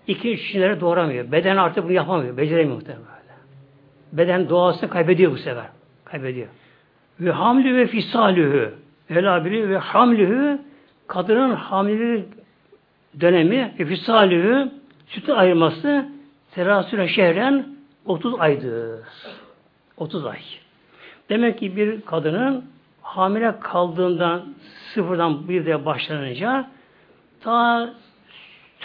iki 0.08 0.34
üç 0.34 0.40
kişileri 0.40 0.82
doğuramıyor. 0.82 1.32
Beden 1.32 1.58
artık 1.58 1.84
bunu 1.84 1.92
yapamıyor. 1.92 2.38
Beceremiyor 2.38 2.76
muhtemelen 2.76 3.19
beden 4.12 4.50
doğasını 4.50 4.90
kaybediyor 4.90 5.32
bu 5.32 5.38
sefer. 5.38 5.66
Kaybediyor. 6.06 6.48
Ve 7.20 7.32
hamlü 7.32 7.76
ve 7.76 7.88
fisalühü 7.88 8.74
elabili 9.10 9.70
ve 9.70 9.78
hamlühü 9.78 10.60
kadının 11.08 11.56
hamilelik 11.56 12.26
dönemi 13.20 13.74
ve 13.80 13.86
fisalühü 13.86 14.72
sütü 15.08 15.32
ayırması 15.32 16.10
terasüre 16.52 17.08
şehren 17.08 17.66
30 18.06 18.40
aydır. 18.40 19.00
30 19.98 20.26
ay. 20.26 20.40
Demek 21.30 21.60
ki 21.60 21.76
bir 21.76 22.02
kadının 22.02 22.66
hamile 23.02 23.60
kaldığından 23.60 24.46
sıfırdan 24.94 25.50
bir 25.50 25.66
de 25.66 25.86
başlanınca 25.86 26.68
ta 27.42 27.90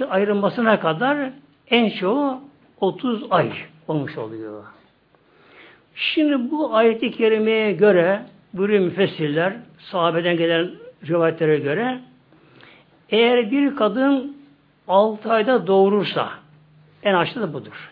ayrılmasına 0.08 0.80
kadar 0.80 1.30
en 1.70 1.90
çoğu 1.90 2.40
30 2.80 3.24
ay 3.30 3.52
olmuş 3.88 4.18
oluyor. 4.18 4.64
Şimdi 5.94 6.50
bu 6.50 6.74
ayet-i 6.74 7.10
kerimeye 7.10 7.72
göre 7.72 8.22
buyuruyor 8.52 8.84
müfessirler, 8.84 9.56
sahabeden 9.78 10.36
gelen 10.36 10.70
rivayetlere 11.08 11.58
göre 11.58 12.00
eğer 13.10 13.50
bir 13.50 13.76
kadın 13.76 14.36
6 14.88 15.32
ayda 15.32 15.66
doğurursa 15.66 16.30
en 17.02 17.14
aşağı 17.14 17.42
da 17.42 17.52
budur. 17.52 17.90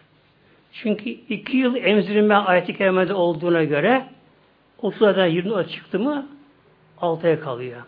Çünkü 0.72 1.10
2 1.10 1.56
yıl 1.56 1.76
emzirme 1.76 2.34
ayet-i 2.34 2.76
kerimede 2.76 3.14
olduğuna 3.14 3.64
göre 3.64 4.06
30 4.78 5.02
ayda 5.02 5.26
20 5.26 5.54
ay 5.54 5.66
çıktı 5.66 5.98
mı 5.98 6.26
6 7.00 7.26
ay 7.26 7.40
kalıyor. 7.40 7.82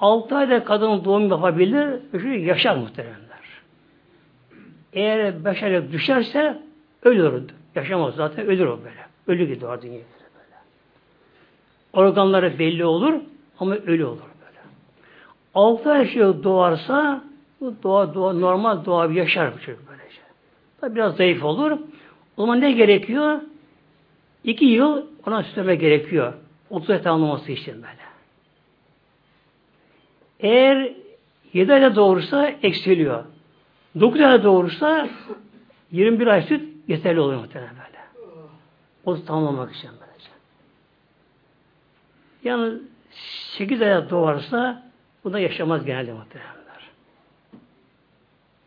6 0.00 0.36
ayda 0.36 0.64
kadın 0.64 1.04
doğum 1.04 1.30
yapabilir, 1.30 2.36
yaşar 2.36 2.76
muhteremler. 2.76 3.24
Eğer 4.92 5.44
5 5.44 5.62
aylık 5.62 5.92
düşerse 5.92 6.58
ölür. 7.02 7.42
Yaşamaz 7.74 8.14
zaten 8.14 8.46
ölür 8.46 8.66
o 8.66 8.78
böyle. 8.78 9.06
Ölü 9.26 9.46
gibi 9.46 9.60
doğar 9.60 9.82
dünyaya 9.82 10.04
böyle. 10.34 10.56
Organları 11.92 12.58
belli 12.58 12.84
olur 12.84 13.14
ama 13.58 13.74
ölü 13.74 14.04
olur 14.04 14.20
böyle. 14.40 14.58
Altı 15.54 15.90
ay 15.90 16.08
şey 16.08 16.22
doğarsa 16.22 17.24
bu 17.60 17.74
doğa, 17.82 18.14
doğa, 18.14 18.32
normal 18.32 18.84
doğa 18.84 19.10
bir 19.10 19.14
yaşar 19.14 19.54
bu 19.54 19.60
çocuk 19.60 19.82
böylece. 19.88 20.20
Tabi 20.80 20.94
biraz 20.94 21.16
zayıf 21.16 21.44
olur. 21.44 21.70
O 22.36 22.42
zaman 22.42 22.60
ne 22.60 22.72
gerekiyor? 22.72 23.40
İki 24.44 24.64
yıl 24.64 25.02
ona 25.26 25.42
süsleme 25.42 25.74
gerekiyor. 25.74 26.32
30 26.70 26.90
ay 26.90 27.02
tamamlaması 27.02 27.52
için 27.52 27.74
böyle. 27.74 28.04
Eğer 30.40 30.92
7 31.52 31.72
ayda 31.72 31.96
doğursa 31.96 32.48
eksiliyor. 32.62 33.24
9 34.00 34.20
ayda 34.20 34.44
doğursa 34.44 35.08
21 35.92 36.26
ay 36.26 36.42
süt 36.42 36.73
yeterli 36.88 37.20
oluyor 37.20 37.40
muhtemelen 37.40 37.74
böyle. 37.74 37.98
O 39.04 39.24
tamamlamak 39.24 39.74
için 39.74 39.90
böylece. 39.90 40.30
Yani 42.44 42.78
8 43.58 43.82
aya 43.82 44.10
doğarsa 44.10 44.82
bu 45.24 45.32
da 45.32 45.38
yaşamaz 45.38 45.84
genelde 45.84 46.12
muhtemelenler. 46.12 46.90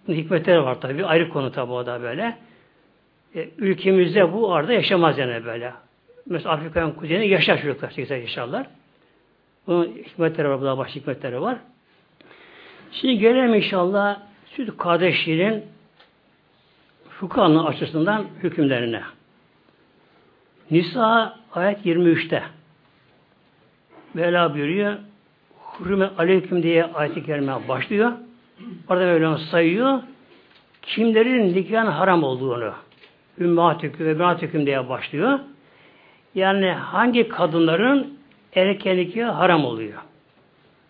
Hikmetleri 0.07 0.63
var 0.63 0.81
tabi. 0.81 1.05
Ayrı 1.05 1.29
konu 1.29 1.51
tabi 1.51 1.71
o 1.71 1.85
da 1.85 2.01
böyle. 2.01 2.37
E, 3.35 3.49
ülkemizde 3.57 4.33
bu 4.33 4.53
arada 4.53 4.73
yaşamaz 4.73 5.17
yani 5.17 5.45
böyle. 5.45 5.73
Mesela 6.25 6.51
Afrika'nın 6.51 6.91
kuzeyinde 6.91 7.25
yaşar 7.25 7.61
çocuklar. 7.61 7.89
8 7.89 8.11
ay 8.11 8.21
yaşarlar. 8.21 8.67
Bunun 9.67 9.85
hikmetleri 9.85 10.49
var. 10.49 10.61
Bu 10.61 10.65
da 10.65 10.77
başka 10.77 10.95
hikmetleri 10.95 11.41
var. 11.41 11.57
Şimdi 12.91 13.17
gelelim 13.17 13.53
inşallah 13.53 14.19
süt 14.45 14.77
kardeşliğinin 17.17 17.19
fıkhanın 17.19 17.65
açısından 17.65 18.25
hükümlerine. 18.43 19.01
Nisa 20.71 21.35
ayet 21.53 21.85
23'te 21.85 22.43
Mevla 24.13 24.53
buyuruyor 24.53 24.97
Hürme 25.79 26.09
aleyküm 26.17 26.63
diye 26.63 26.85
ayet-i 26.85 27.67
başlıyor. 27.67 28.11
Orada 28.89 29.05
Mevla 29.05 29.37
sayıyor. 29.37 29.99
Kimlerin 30.81 31.53
nikahın 31.53 31.91
haram 31.91 32.23
olduğunu 32.23 32.73
Ümmatüküm 33.39 34.05
ve 34.05 34.11
Ümmatüküm 34.11 34.65
diye 34.65 34.89
başlıyor. 34.89 35.39
Yani 36.35 36.71
hangi 36.71 37.29
kadınların 37.29 38.17
erkenlik 38.55 39.17
haram 39.17 39.65
oluyor. 39.65 40.01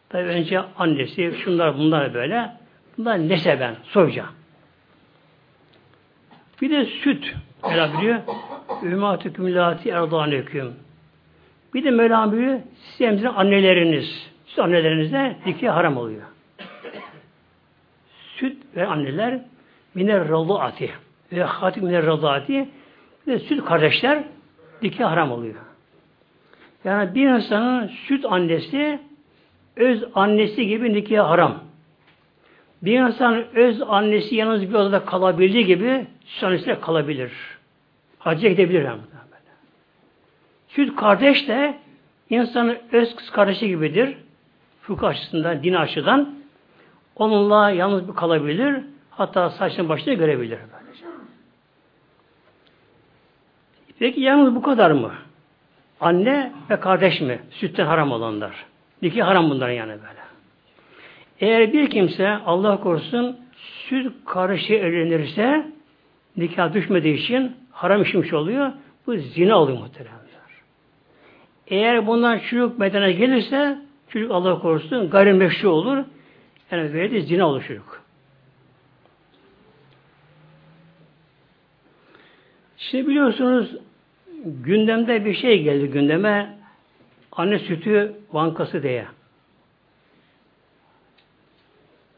Tabi 0.09 0.23
önce 0.23 0.59
annesi, 0.77 1.33
şunlar 1.43 1.77
bunlar 1.77 2.13
böyle. 2.13 2.51
Bunlar 2.97 3.17
neseben, 3.17 3.75
soyca. 3.83 4.25
Bir 6.61 6.69
de 6.69 6.85
süt. 6.85 7.35
Mevla 7.69 7.97
biliyor. 7.97 8.19
Ümmatü 8.83 9.33
kümülati 9.33 9.89
erdaneküm. 9.89 10.73
Bir 11.73 11.83
de 11.83 11.91
Mevla 11.91 12.31
biliyor. 12.31 12.59
Siz 12.75 13.01
emziren 13.01 13.33
anneleriniz. 13.33 14.29
Siz 14.47 14.59
annelerinizde 14.59 15.35
dikey 15.45 15.69
haram 15.69 15.97
oluyor. 15.97 16.21
Süt 18.35 18.57
ve 18.75 18.87
anneler 18.87 19.39
miner 19.93 20.29
raduati 20.29 20.91
ve 21.31 21.43
hatik 21.43 21.83
miner 21.83 22.05
raduati 22.05 22.69
ve 23.27 23.39
süt 23.39 23.65
kardeşler 23.65 24.23
dikey 24.81 25.05
haram 25.05 25.31
oluyor. 25.31 25.55
Yani 26.83 27.15
bir 27.15 27.29
insanın 27.29 27.87
süt 27.87 28.25
annesi 28.25 28.99
öz 29.75 30.03
annesi 30.15 30.67
gibi 30.67 30.93
nikah 30.93 31.29
haram. 31.29 31.66
Bir 32.81 32.99
insan 32.99 33.55
öz 33.55 33.81
annesi 33.81 34.35
yalnız 34.35 34.61
bir 34.61 34.73
odada 34.73 35.05
kalabildiği 35.05 35.65
gibi 35.65 36.07
annesiyle 36.41 36.79
kalabilir. 36.79 37.31
Hacca 38.19 38.49
gidebilir. 38.49 38.83
Yani. 38.83 39.01
Süt 40.67 40.95
kardeş 40.95 41.47
de 41.47 41.77
insanın 42.29 42.77
öz 42.91 43.15
kız 43.15 43.29
kardeşi 43.29 43.67
gibidir. 43.67 44.17
Fıkıh 44.81 45.07
açısından, 45.07 45.63
din 45.63 45.73
açıdan. 45.73 46.35
Onunla 47.15 47.69
yalnız 47.69 48.07
bir 48.07 48.13
kalabilir. 48.13 48.83
Hatta 49.09 49.49
saçını 49.49 49.89
başını 49.89 50.13
görebilir. 50.13 50.59
Böylece. 50.73 51.05
Peki 53.99 54.21
yalnız 54.21 54.55
bu 54.55 54.61
kadar 54.61 54.91
mı? 54.91 55.11
Anne 55.99 56.53
ve 56.69 56.79
kardeş 56.79 57.21
mi? 57.21 57.39
Sütten 57.51 57.85
haram 57.85 58.11
olanlar. 58.11 58.65
Nikah 59.01 59.27
haram 59.27 59.49
bunların 59.49 59.73
yani 59.73 59.91
böyle. 59.91 60.26
Eğer 61.39 61.73
bir 61.73 61.89
kimse 61.89 62.29
Allah 62.29 62.79
korusun 62.79 63.37
süt 63.57 64.13
karışı 64.25 64.73
evlenirse 64.73 65.71
nikah 66.37 66.73
düşmediği 66.73 67.15
için 67.15 67.55
haram 67.71 68.01
işmiş 68.01 68.33
oluyor. 68.33 68.71
Bu 69.07 69.15
zina 69.15 69.59
oluyor 69.59 69.77
muhteremler. 69.77 70.27
Eğer 71.67 72.07
bundan 72.07 72.39
çocuk 72.39 72.79
bedene 72.79 73.11
gelirse 73.11 73.77
çocuk 74.09 74.31
Allah 74.31 74.59
korusun 74.59 75.09
gayrimeşru 75.09 75.69
olur. 75.69 75.97
Yani 76.71 76.93
böyle 76.93 77.11
de 77.11 77.21
zina 77.21 77.47
olur 77.47 77.63
çocuk. 77.67 78.01
Şimdi 82.77 83.07
biliyorsunuz 83.07 83.75
gündemde 84.45 85.25
bir 85.25 85.33
şey 85.33 85.63
geldi 85.63 85.87
gündeme 85.87 86.57
anne 87.31 87.59
sütü 87.59 88.13
bankası 88.33 88.83
diye. 88.83 89.05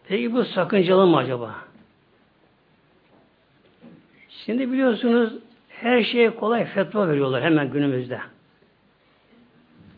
Peki 0.10 0.34
bu 0.34 0.46
sakıncalı 0.46 1.08
mı 1.08 1.18
acaba? 1.18 1.56
Şimdi 4.30 4.72
biliyorsunuz 4.72 5.34
her 5.70 6.04
şeye 6.04 6.30
kolay 6.30 6.66
fetva 6.66 7.08
veriyorlar 7.08 7.44
hemen 7.44 7.72
günümüzde. 7.72 8.20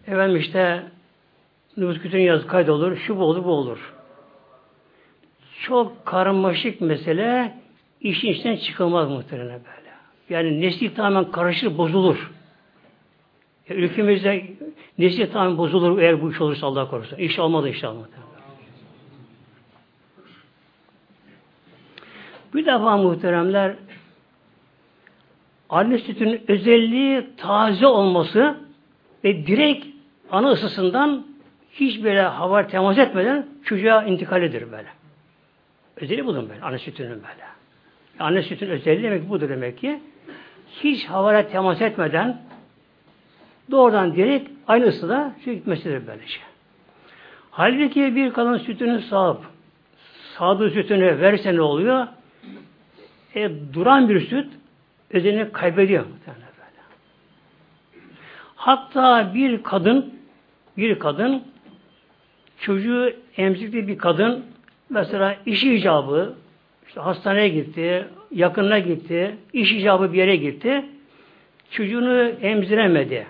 Efendim 0.08 0.38
işte 0.38 0.84
nüfus 1.78 2.02
kütüğün 2.02 2.22
yazı 2.22 2.48
kaydolur, 2.48 2.98
şu 2.98 3.18
bu 3.18 3.24
olur, 3.24 3.44
bu 3.44 3.52
olur. 3.52 3.94
Çok 5.62 6.06
karmaşık 6.06 6.82
mesele 6.82 7.58
işin 8.02 8.28
içinden 8.28 8.56
çıkılmaz 8.56 9.10
muhtemelen 9.10 9.60
böyle. 9.60 9.92
Yani 10.30 10.62
nesli 10.62 10.94
tamamen 10.94 11.32
karışır, 11.32 11.78
bozulur. 11.78 12.32
Ya, 13.70 13.76
ülkemizde 13.76 14.44
nesil 14.98 15.32
tamamen 15.32 15.58
bozulur 15.58 16.00
eğer 16.00 16.22
bu 16.22 16.32
iş 16.32 16.42
olursa 16.42 16.68
Allah 16.68 16.90
korusun. 16.90 17.18
İş 17.18 17.40
olmadı 17.40 17.70
inşallah. 17.70 18.04
Bir 22.54 22.66
defa 22.66 22.98
muhteremler 22.98 23.76
anne 25.70 25.98
sütünün 25.98 26.42
özelliği 26.48 27.28
taze 27.38 27.88
olması 27.88 28.56
ve 29.24 29.48
direkt 29.48 29.88
ana 30.32 30.50
ısısından 30.52 31.26
hiç 31.72 32.04
böyle 32.04 32.22
hava 32.22 32.68
temas 32.68 32.98
etmeden 32.98 33.48
çocuğa 33.64 34.04
intikal 34.04 34.44
edir 34.44 34.72
böyle. 34.72 34.88
Özelliği 35.98 36.26
budur 36.26 36.50
böyle. 36.50 36.62
Anne 36.62 36.78
sütünün 36.78 37.10
böyle. 37.10 37.46
Anne 38.20 38.44
sütünün 38.44 38.72
özelliği 38.72 39.04
demek 39.04 39.30
budur 39.30 39.50
demek 39.50 39.78
ki. 39.78 40.00
Hiç 40.84 41.06
havaya 41.06 41.48
temas 41.48 41.82
etmeden 41.82 42.42
doğrudan 43.72 44.16
direkt 44.16 44.52
aynı 44.68 44.86
ısıda 44.86 45.34
su 45.44 45.52
gitmesidir 45.52 46.08
böylece. 46.08 46.40
Halbuki 47.52 48.16
bir 48.16 48.34
kadın 48.34 48.58
sütünü 48.58 49.02
sağıp 49.02 49.46
sağdığı 50.38 50.70
sütünü 50.70 51.20
verirse 51.20 51.56
ne 51.56 51.62
oluyor? 51.62 52.08
E, 53.36 53.52
duran 53.74 54.10
bir 54.10 54.28
süt 54.28 54.48
özelliğini 55.12 55.52
kaybediyor. 55.52 56.06
Hatta 58.56 59.34
bir 59.34 59.64
kadın 59.64 60.14
bir 60.78 61.00
kadın 61.00 61.44
çocuğu 62.60 63.14
emzikli 63.38 63.88
bir 63.88 63.98
kadın 63.98 64.46
mesela 64.90 65.36
iş 65.46 65.64
icabı 65.64 66.36
işte 66.88 67.02
hastaneye 67.02 67.50
gitti, 67.50 68.08
yakınına 68.32 68.80
gitti, 68.80 69.36
iş 69.54 69.72
icabı 69.72 70.14
bir 70.14 70.18
yere 70.18 70.36
gitti. 70.36 70.86
Çocuğunu 71.72 72.30
emziremedi. 72.42 73.28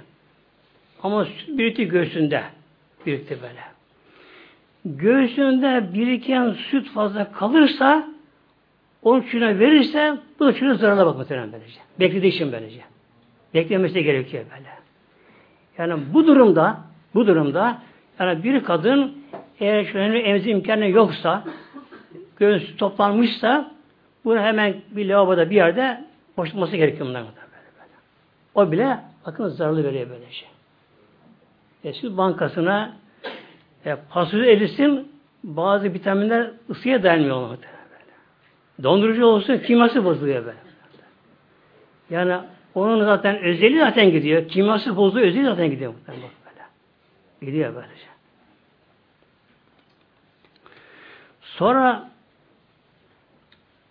Ama 1.04 1.28
birikti 1.48 1.88
göğsünde. 1.88 2.44
Birikti 3.06 3.38
böyle. 3.42 3.62
Göğsünde 4.86 5.94
biriken 5.94 6.56
süt 6.72 6.90
fazla 6.90 7.32
kalırsa 7.32 8.11
onu 9.04 9.24
çocuğuna 9.24 9.60
verirse 9.60 10.18
bu 10.40 10.46
da 10.46 10.54
çocuğun 10.54 10.74
zararına 10.74 11.06
bak 11.06 11.18
muhtemelen 11.18 11.52
böylece. 11.52 11.80
Beklediği 12.00 12.32
için 12.32 12.52
böylece. 12.52 12.82
Beklemesi 13.54 14.04
gerekiyor 14.04 14.44
böyle. 14.58 14.70
Yani 15.78 16.04
bu 16.14 16.28
durumda 16.28 16.78
bu 17.14 17.28
durumda 17.28 17.78
yani 18.20 18.44
bir 18.44 18.64
kadın 18.64 19.18
eğer 19.60 19.86
şöyle 19.86 20.20
emzim 20.20 20.52
imkanı 20.58 20.88
yoksa 20.88 21.44
göğüs 22.38 22.78
toplanmışsa 22.78 23.72
bunu 24.26 24.40
hemen 24.40 24.76
bir 24.92 25.10
lavaboda 25.10 25.50
bir 25.50 25.56
yerde 25.56 26.06
boşaltması 26.38 26.78
gerekiyor 26.78 27.08
bundan 27.08 27.24
böyle, 27.24 27.36
böyle. 27.36 27.92
O 28.56 28.72
bile 28.72 29.00
bakın 29.26 29.48
zararlı 29.48 29.84
veriyor 29.84 30.10
böyle 30.10 30.32
şey. 30.32 30.50
Eski 31.84 32.18
bankasına 32.18 32.94
e, 33.86 33.96
pasözü 34.10 34.46
erisin 34.46 35.12
bazı 35.44 35.94
vitaminler 35.94 36.52
ısıya 36.70 37.04
dayanmıyor 37.04 37.36
olmalı. 37.36 37.58
Dondurucu 38.84 39.26
olsun 39.26 39.58
kimyası 39.58 40.06
bozuluyor 40.06 40.46
böyle. 40.46 40.58
Yani 42.10 42.38
onun 42.76 43.06
zaten 43.06 43.40
özelliği 43.40 43.80
zaten 43.80 44.12
gidiyor. 44.12 44.48
Kimyası 44.48 44.96
bozduğu 44.96 45.20
özelliği 45.20 45.46
zaten 45.46 45.70
gidiyor. 45.70 45.94
Böyle. 46.08 46.20
Gidiyor 47.42 47.76
böylece. 47.76 48.12
Sonra 51.42 52.10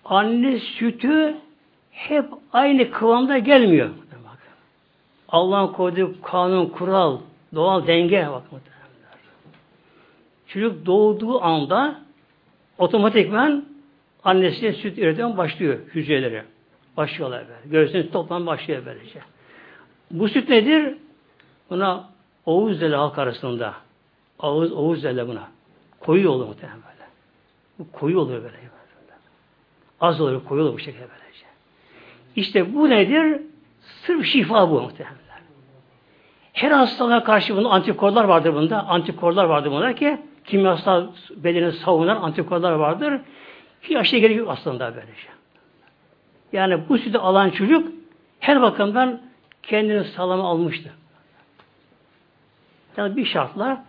anne 0.05 0.59
sütü 0.59 1.37
hep 1.90 2.24
aynı 2.53 2.90
kıvamda 2.90 3.38
gelmiyor. 3.38 3.90
Allah'ın 5.29 5.72
koyduğu 5.72 6.22
kanun, 6.22 6.66
kural, 6.66 7.18
doğal 7.55 7.87
denge 7.87 8.29
bak 8.31 8.42
Çocuk 10.46 10.87
doğduğu 10.87 11.42
anda 11.42 12.00
otomatikman 12.79 13.64
annesiyle 14.24 14.72
süt 14.72 14.98
üretmeye 14.98 15.37
başlıyor 15.37 15.78
hücreleri. 15.94 16.42
Başlıyorlar 16.96 17.44
böyle. 17.48 17.61
Göğsünün 17.78 18.11
toplam 18.12 18.46
başlıyor 18.46 18.83
böylece. 18.87 19.20
Bu 20.11 20.28
süt 20.28 20.48
nedir? 20.48 20.94
Buna 21.70 22.11
Oğuz 22.46 22.80
deli 22.80 22.96
halk 22.96 23.18
arasında. 23.18 23.74
Oğuz, 24.38 24.72
Oğuz 24.72 25.02
deli 25.02 25.28
buna. 25.28 25.48
Koyu 26.00 26.30
olur 26.30 26.46
muhtemelen 26.46 26.78
böyle. 26.83 27.09
Bu 27.78 27.92
koyu 27.92 28.18
olur 28.18 28.42
böyle. 28.42 28.70
Az 30.00 30.20
olur, 30.20 30.44
koyu 30.44 30.62
olur 30.62 30.74
bu 30.74 30.78
şekilde 30.78 31.02
böylece. 31.02 31.46
İşte 32.37 32.74
bu 32.74 32.90
nedir? 32.90 33.42
Sırf 33.80 34.26
şifa 34.26 34.70
bu 34.70 34.80
muhtemelen. 34.80 35.16
Her 36.52 36.70
hastalığa 36.70 37.24
karşı 37.24 37.56
bunda 37.56 37.70
antikorlar 37.70 38.24
vardır 38.24 38.54
bunda. 38.54 38.87
Antikorlar 38.87 39.44
vardır 39.44 39.70
bunda 39.70 39.94
ki 39.94 40.18
kimyasal 40.44 41.06
bedeni 41.37 41.72
savunan 41.72 42.16
antikorlar 42.16 42.72
vardır. 42.72 43.20
Hiç 43.83 43.97
aşıya 43.97 44.21
gerek 44.21 44.37
yok 44.37 44.49
aslında 44.51 44.95
böylece. 44.95 45.29
Yani 46.53 46.88
bu 46.88 46.99
sütü 46.99 47.19
alan 47.19 47.51
çocuk 47.51 47.93
her 48.40 48.62
bakımdan 48.62 49.21
kendini 49.62 50.05
sağlama 50.05 50.45
almıştı. 50.45 50.93
Yani 52.97 53.16
bir 53.16 53.25
şartla 53.25 53.85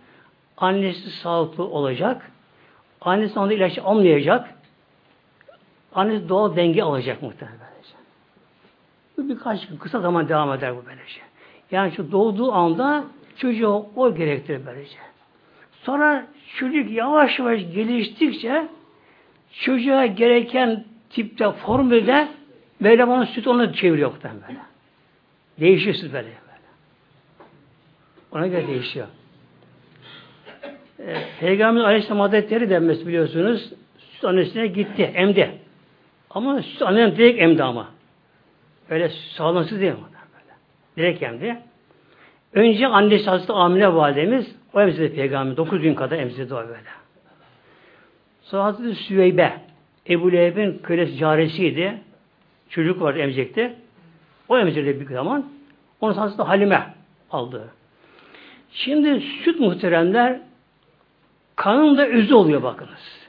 annesi 0.56 1.10
sağlıklı 1.10 1.64
olacak. 1.64 2.30
Annesi 3.00 3.38
onda 3.38 3.54
ilaç 3.54 3.78
almayacak. 3.78 4.54
Annesi 5.94 6.28
doğal 6.28 6.56
denge 6.56 6.82
alacak 6.82 7.22
muhtemelen. 7.22 7.62
Bu 9.16 9.28
birkaç 9.28 9.68
gün 9.68 9.76
kısa 9.76 10.00
zaman 10.00 10.28
devam 10.28 10.52
eder 10.52 10.76
bu 10.76 10.82
böylece. 10.86 11.20
Yani 11.70 11.92
şu 11.92 12.12
doğduğu 12.12 12.52
anda 12.52 13.04
çocuğu 13.36 13.86
o 13.96 14.14
gerektirir 14.14 14.66
böylece. 14.66 14.98
Sonra 15.82 16.26
çocuk 16.56 16.90
yavaş 16.90 17.38
yavaş 17.38 17.60
geliştikçe 17.60 18.68
çocuğa 19.52 20.06
gereken 20.06 20.84
tipte, 21.10 21.52
formülde 21.52 22.28
Mevlama'nın 22.80 23.24
süt 23.24 23.46
onu 23.46 23.74
çeviriyor 23.74 24.12
böyle. 24.24 24.58
Değişiyor 25.60 25.94
süt 25.94 26.12
böyle. 26.12 26.28
Ona 28.32 28.46
göre 28.46 28.66
değişiyor. 28.66 29.06
Ee, 30.98 31.16
Peygamber 31.40 31.80
Aleyhisselam 31.84 32.20
Hazretleri 32.20 32.70
denmesi 32.70 33.06
biliyorsunuz 33.06 33.72
süt 33.98 34.24
annesine 34.24 34.66
gitti, 34.66 35.02
emdi. 35.02 35.50
Ama 36.30 36.62
süt 36.62 36.82
anneden 36.82 37.16
direkt 37.16 37.40
emdi 37.40 37.62
ama. 37.62 37.88
Öyle 38.90 39.08
sağlansız 39.36 39.80
değil 39.80 39.92
mi? 39.92 39.98
Böyle. 39.98 40.54
Direkt 40.96 41.22
emdi. 41.22 41.56
Önce 42.52 42.86
annesi 42.86 43.30
Hazreti 43.30 43.52
Amine 43.52 43.94
validemiz 43.94 44.56
o 44.74 44.80
emzirdi 44.80 45.14
peygamber. 45.14 45.56
Dokuz 45.56 45.82
gün 45.82 45.94
kadar 45.94 46.18
emzirdi 46.18 46.54
o 46.54 46.56
böyle. 46.56 47.01
Sonra 48.52 48.94
Süveybe 48.94 49.52
Ebu 50.08 50.32
Leheb'in 50.32 50.78
kölesi 50.78 51.16
caresiydi. 51.16 51.98
Çocuk 52.68 53.00
var 53.00 53.14
emecekti. 53.14 53.74
O 54.48 54.58
emzirdi 54.58 55.00
bir 55.00 55.14
zaman. 55.14 55.46
Onu 56.00 56.16
Hazreti 56.16 56.42
Halime 56.42 56.94
aldı. 57.30 57.70
Şimdi 58.72 59.20
süt 59.20 59.60
muhteremler 59.60 60.40
kanın 61.56 61.98
da 61.98 62.06
özü 62.06 62.34
oluyor 62.34 62.62
bakınız. 62.62 63.28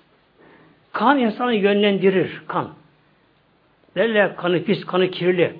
Kan 0.93 1.19
insanı 1.19 1.53
yönlendirir. 1.53 2.41
Kan. 2.47 2.69
Derler 3.95 4.35
kanı 4.35 4.63
pis, 4.63 4.85
kanı 4.85 5.11
kirli. 5.11 5.55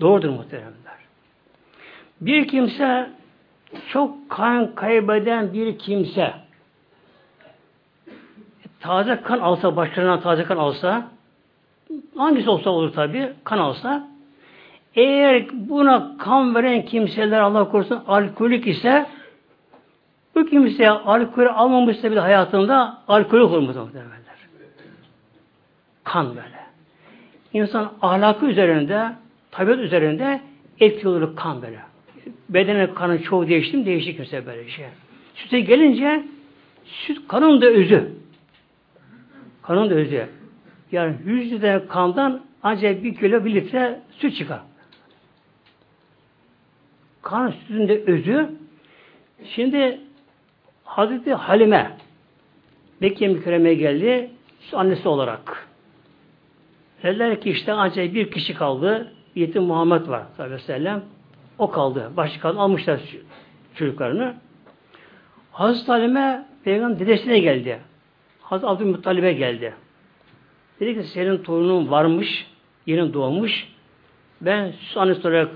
Doğrudur 0.00 0.30
muhteremler. 0.30 0.98
Bir 2.20 2.48
kimse 2.48 3.10
çok 3.88 4.30
kan 4.30 4.74
kaybeden 4.74 5.52
bir 5.52 5.78
kimse 5.78 6.42
taze 8.82 9.20
kan 9.24 9.38
alsa, 9.38 9.76
başlarından 9.76 10.20
taze 10.20 10.44
kan 10.44 10.56
alsa 10.56 11.08
hangisi 12.16 12.50
olsa 12.50 12.70
olur 12.70 12.92
tabi 12.92 13.32
kan 13.44 13.58
alsa 13.58 14.08
eğer 14.94 15.44
buna 15.52 16.16
kan 16.18 16.54
veren 16.54 16.84
kimseler 16.84 17.40
Allah 17.40 17.70
korusun 17.70 18.02
alkolik 18.06 18.66
ise 18.66 19.06
bu 20.34 20.46
kimse 20.46 20.90
alkol 20.90 21.46
almamışsa 21.46 22.10
bile 22.10 22.20
hayatında 22.20 22.98
alkolik 23.08 23.44
olur 23.44 23.58
muhtemelen. 23.58 24.22
Kan 26.04 26.28
böyle. 26.28 26.62
İnsan 27.52 27.92
ahlakı 28.02 28.46
üzerinde, 28.46 29.12
tabiat 29.50 29.78
üzerinde 29.78 30.40
etki 30.80 31.08
olur 31.08 31.36
kan 31.36 31.62
böyle. 31.62 31.78
Bedenin 32.48 32.86
kanı 32.86 33.22
çoğu 33.22 33.48
değişti 33.48 33.76
mi? 33.76 33.86
Değişti 33.86 34.16
kimse 34.16 34.46
böyle 34.46 34.68
şey. 34.68 34.86
Süte 35.34 35.60
gelince 35.60 36.24
süt 36.84 37.28
kanın 37.28 37.60
da 37.60 37.66
özü. 37.66 38.21
Kanın 39.62 39.90
da 39.90 39.94
özü. 39.94 40.28
Yani 40.92 41.16
100 41.24 41.52
litre 41.52 41.82
kandan 41.88 42.40
ancak 42.62 43.02
bir 43.02 43.14
kilo 43.14 43.44
bir 43.44 43.54
litre 43.54 44.00
süt 44.10 44.36
çıkar. 44.36 44.60
Kan 47.22 47.50
sütün 47.50 47.88
de 47.88 48.02
özü. 48.06 48.50
Şimdi 49.44 50.00
Hazreti 50.84 51.34
Halime 51.34 51.96
Mekke 53.00 53.28
mükerremeye 53.28 53.74
geldi. 53.74 54.30
Annesi 54.72 55.08
olarak. 55.08 55.68
Dediler 57.02 57.40
ki 57.40 57.50
işte 57.50 57.72
ancak 57.72 58.14
bir 58.14 58.30
kişi 58.30 58.54
kaldı. 58.54 59.12
Yetim 59.34 59.62
Muhammed 59.62 60.08
var 60.08 60.22
sallallahu 60.36 60.42
aleyhi 60.42 60.62
ve 60.62 60.66
sellem. 60.66 61.02
O 61.58 61.70
kaldı. 61.70 62.10
Başka 62.16 62.48
almışlar 62.48 63.00
çocuklarını. 63.74 64.34
Hazreti 65.52 65.86
Halime 65.86 66.46
Peygamber 66.64 66.98
dedesine 66.98 67.38
geldi. 67.38 67.78
Hazreti 68.52 68.66
Abdülmuttalib'e 68.66 69.32
geldi. 69.32 69.74
Dedi 70.80 70.94
ki 70.94 71.02
senin 71.08 71.38
torunun 71.38 71.90
varmış, 71.90 72.46
yeni 72.86 73.12
doğmuş. 73.14 73.68
Ben 74.40 74.72
annesi 74.96 75.28
olarak 75.28 75.48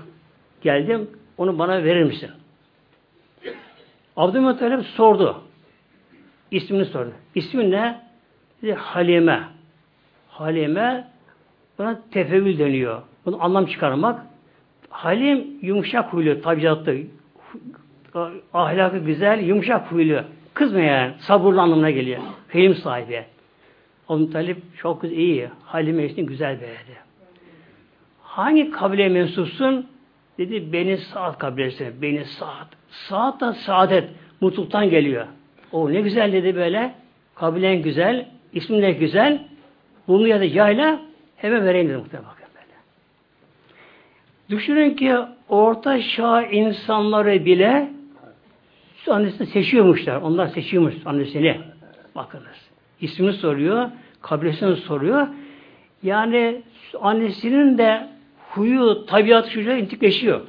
geldim. 0.61 1.09
Onu 1.37 1.59
bana 1.59 1.83
verir 1.83 2.03
misin? 2.03 2.29
Abdülmuttalib 4.15 4.81
sordu. 4.81 5.41
İsmini 6.51 6.85
sordu. 6.85 7.11
İsmin 7.35 7.71
ne? 7.71 8.01
Dedi 8.61 8.73
Halime. 8.73 9.43
Halime 10.29 11.07
buna 11.77 12.01
tefevül 12.11 12.59
deniyor. 12.59 13.01
Bunu 13.25 13.43
anlam 13.43 13.65
çıkarmak. 13.65 14.25
Halim 14.89 15.47
yumuşak 15.61 16.13
huylu, 16.13 16.41
tabiatlı, 16.41 16.97
ahlakı 18.53 18.97
güzel, 18.97 19.43
yumuşak 19.43 19.91
huylu. 19.91 20.21
Kızmayan, 20.53 21.13
sabırlı 21.19 21.61
anlamına 21.61 21.89
geliyor. 21.91 22.21
Film 22.47 22.75
sahibi. 22.75 23.25
Onun 24.07 24.27
talip 24.27 24.77
çok 24.77 25.03
iyi. 25.03 25.49
Halime 25.63 26.05
için 26.05 26.25
güzel 26.25 26.61
böyle. 26.61 26.97
Hangi 28.21 28.71
kabile 28.71 29.09
mensupsun? 29.09 29.87
Dedi 30.37 30.73
beni 30.73 30.97
saat 30.97 31.37
kabilesine. 31.37 32.01
Beni 32.01 32.25
saat. 32.25 32.67
Saat 32.89 33.41
da 33.41 33.53
saadet. 33.53 34.09
Mutluluktan 34.41 34.89
geliyor. 34.89 35.25
O 35.71 35.93
ne 35.93 36.01
güzel 36.01 36.33
dedi 36.33 36.55
böyle. 36.55 36.95
Kabilen 37.35 37.81
güzel. 37.81 38.27
ismin 38.53 38.81
de 38.81 38.91
güzel. 38.91 39.47
Bunu 40.07 40.27
ya 40.27 40.39
da 40.39 40.43
yayla 40.43 40.99
hemen 41.35 41.65
vereyim 41.65 41.89
dedi 41.89 41.97
muhtemelen. 41.97 42.29
Böyle. 42.29 42.75
Düşünün 44.49 44.95
ki 44.95 45.15
orta 45.49 46.01
çağ 46.01 46.41
insanları 46.41 47.45
bile 47.45 47.89
annesini 49.11 49.47
seçiyormuşlar. 49.47 50.21
Onlar 50.21 50.47
seçiyormuş 50.47 50.95
annesini. 51.05 51.57
Bakınız. 52.17 52.69
İsmini 53.01 53.33
soruyor. 53.33 53.89
Kabilesini 54.21 54.75
soruyor. 54.75 55.27
Yani 56.03 56.61
annesinin 57.01 57.77
de 57.77 58.07
huyu, 58.49 59.05
tabiatı 59.05 59.49
çocuğa 59.49 59.73
intikleşiyor. 59.73 60.41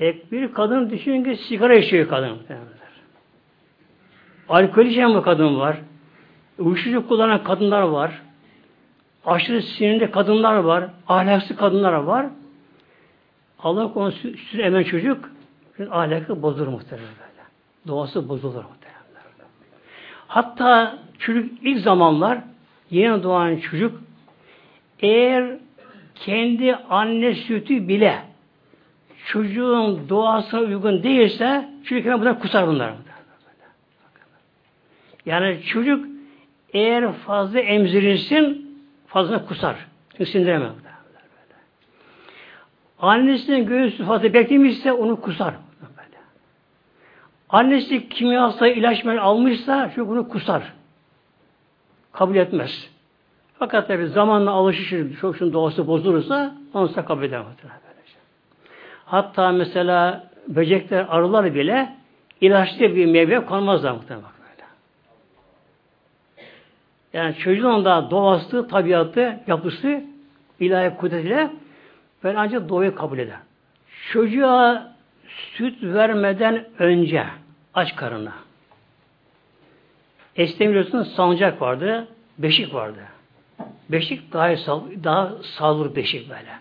E, 0.00 0.30
bir 0.32 0.52
kadın 0.52 0.90
düşünün 0.90 1.24
ki 1.24 1.36
sigara 1.36 1.74
içiyor 1.74 2.08
kadın. 2.08 2.38
Alkol 4.48 4.84
içen 4.84 5.14
bir 5.14 5.22
kadın 5.22 5.58
var. 5.58 5.76
Uyuşturucu 6.58 7.08
kullanan 7.08 7.44
kadınlar 7.44 7.82
var. 7.82 8.22
Aşırı 9.26 9.62
sinirli 9.62 10.10
kadınlar 10.10 10.54
var. 10.54 10.84
Ahlaksız 11.08 11.56
kadınlar 11.56 11.92
var. 11.92 12.26
Allah 13.58 13.92
konusu 13.92 14.18
sütür 14.18 14.58
emen 14.58 14.82
çocuk 14.82 15.30
ahlakı 15.90 16.42
bozulur 16.42 16.68
muhtemelen. 16.68 17.29
Doğası 17.86 18.28
bozulur. 18.28 18.64
Hatta 20.28 20.98
çocuk 21.18 21.48
ilk 21.62 21.80
zamanlar 21.80 22.38
yeni 22.90 23.22
doğan 23.22 23.56
çocuk 23.56 24.00
eğer 25.00 25.56
kendi 26.14 26.74
anne 26.74 27.34
sütü 27.34 27.88
bile 27.88 28.22
çocuğun 29.26 30.08
doğasına 30.08 30.60
uygun 30.60 31.02
değilse 31.02 31.68
çocuk 31.84 32.04
hemen 32.04 32.20
bunlar 32.20 32.40
kusar 32.40 32.66
bunlar. 32.66 32.92
Yani 35.26 35.62
çocuk 35.62 36.06
eğer 36.72 37.12
fazla 37.12 37.60
emzirirsin 37.60 38.76
fazla 39.06 39.46
kusar. 39.46 39.76
Çünkü 40.10 40.30
sindiremez. 40.30 40.72
Annesinin 42.98 43.66
göğüsü 43.66 44.04
fazla 44.04 44.34
beklemişse 44.34 44.92
onu 44.92 45.20
kusar. 45.20 45.54
Annesi 47.52 48.08
kimyasal 48.08 48.68
ilaç 48.68 49.06
almışsa 49.06 49.88
çocuk 49.88 50.08
bunu 50.08 50.28
kusar. 50.28 50.72
Kabul 52.12 52.36
etmez. 52.36 52.90
Fakat 53.58 53.88
tabi 53.88 54.06
zamanla 54.06 54.50
alışışır, 54.50 55.16
çok 55.16 55.36
şunun 55.36 55.52
doğası 55.52 55.86
bozulursa 55.86 56.54
onu 56.74 56.94
da 56.94 57.04
kabul 57.04 57.22
eder. 57.22 57.42
Hatta 59.04 59.52
mesela 59.52 60.28
böcekler, 60.48 61.06
arılar 61.08 61.54
bile 61.54 61.96
ilaçlı 62.40 62.80
bir 62.80 63.06
meyve 63.06 63.44
konmazlar 63.44 63.92
muhtemelen. 63.92 64.30
Yani 67.12 67.34
çocuğun 67.34 67.84
da 67.84 68.10
doğası, 68.10 68.68
tabiatı, 68.68 69.40
yapısı 69.46 70.04
ilahi 70.60 70.96
kudretiyle 70.96 71.50
ben 72.24 72.34
ancak 72.34 72.68
doğayı 72.68 72.94
kabul 72.94 73.18
eder. 73.18 73.36
Çocuğa 74.12 74.92
süt 75.54 75.82
vermeden 75.82 76.64
önce 76.78 77.24
aç 77.74 77.96
karına. 77.96 78.32
Eskiden 80.36 80.68
biliyorsunuz 80.68 81.14
sancak 81.14 81.60
vardı, 81.60 82.08
beşik 82.38 82.74
vardı. 82.74 83.00
Beşik 83.88 84.32
daha 84.32 84.56
sal, 84.56 84.82
daha 85.04 85.32
sağlıklı 85.42 85.96
beşik 85.96 86.30
böyle. 86.30 86.58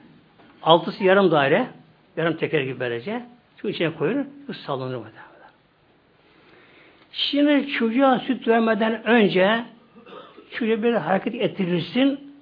Altısı 0.64 1.04
yarım 1.04 1.32
daire, 1.32 1.68
yarım 2.18 2.38
teker 2.38 2.62
gibi 2.62 2.80
böylece. 2.80 3.26
Şu 3.62 3.70
içine 3.70 3.94
koyulur, 3.94 4.26
sallanır 4.66 4.96
mı? 4.96 5.06
Şimdi 7.12 7.68
çocuğa 7.68 8.20
süt 8.20 8.48
vermeden 8.48 9.08
önce 9.08 9.64
çocuğa 10.52 10.84
bir 10.84 10.94
hareket 10.94 11.36
ettirirsin, 11.36 12.34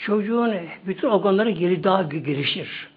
çocuğun 0.00 0.54
bütün 0.86 1.08
organları 1.08 1.50
geri 1.50 1.84
daha 1.84 2.02
gelişir. 2.02 2.88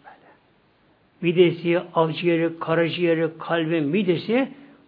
Midesi, 1.21 1.81
akciğeri, 1.95 2.59
karaciğeri, 2.59 3.29
kalbi, 3.39 3.81
midesi, 3.81 4.47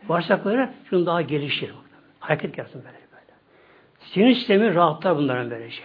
bağırsakları 0.10 0.69
şunun 0.89 1.06
daha 1.06 1.22
gelişir. 1.22 1.72
Hareket 2.19 2.58
yapsın 2.58 2.82
böyle 2.86 2.98
böyle. 3.12 3.34
Sinir 4.00 4.36
sistemi 4.36 4.76
rahatlar 4.76 5.17
bunların 5.17 5.52
böylece. 5.52 5.82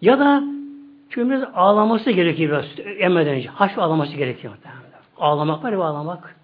Ya 0.00 0.18
da 0.18 0.44
çünkü 1.10 1.30
biraz 1.30 1.42
ağlaması 1.54 2.10
gerekiyor 2.10 2.50
biraz 2.50 2.86
emmeden 2.98 3.34
önce. 3.34 3.48
Hafif 3.48 3.78
ağlaması 3.78 4.16
gerekiyor. 4.16 4.54
Ağlamak 5.18 5.64
var 5.64 5.72
ya 5.72 5.78
ağlamak. 5.78 6.36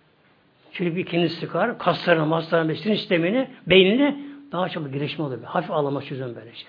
Çünkü 0.72 0.96
bir 0.96 1.06
kendini 1.06 1.28
sıkar, 1.28 1.78
kaslarını, 1.78 2.26
maslarını, 2.26 2.76
sinir 2.76 2.96
sistemini, 2.96 3.48
beynini 3.66 4.18
daha 4.52 4.68
çok 4.68 4.92
gelişme 4.92 5.24
olur. 5.24 5.42
Hafif 5.44 5.70
ağlaması 5.70 6.06
çözüm 6.06 6.36
böylece. 6.36 6.66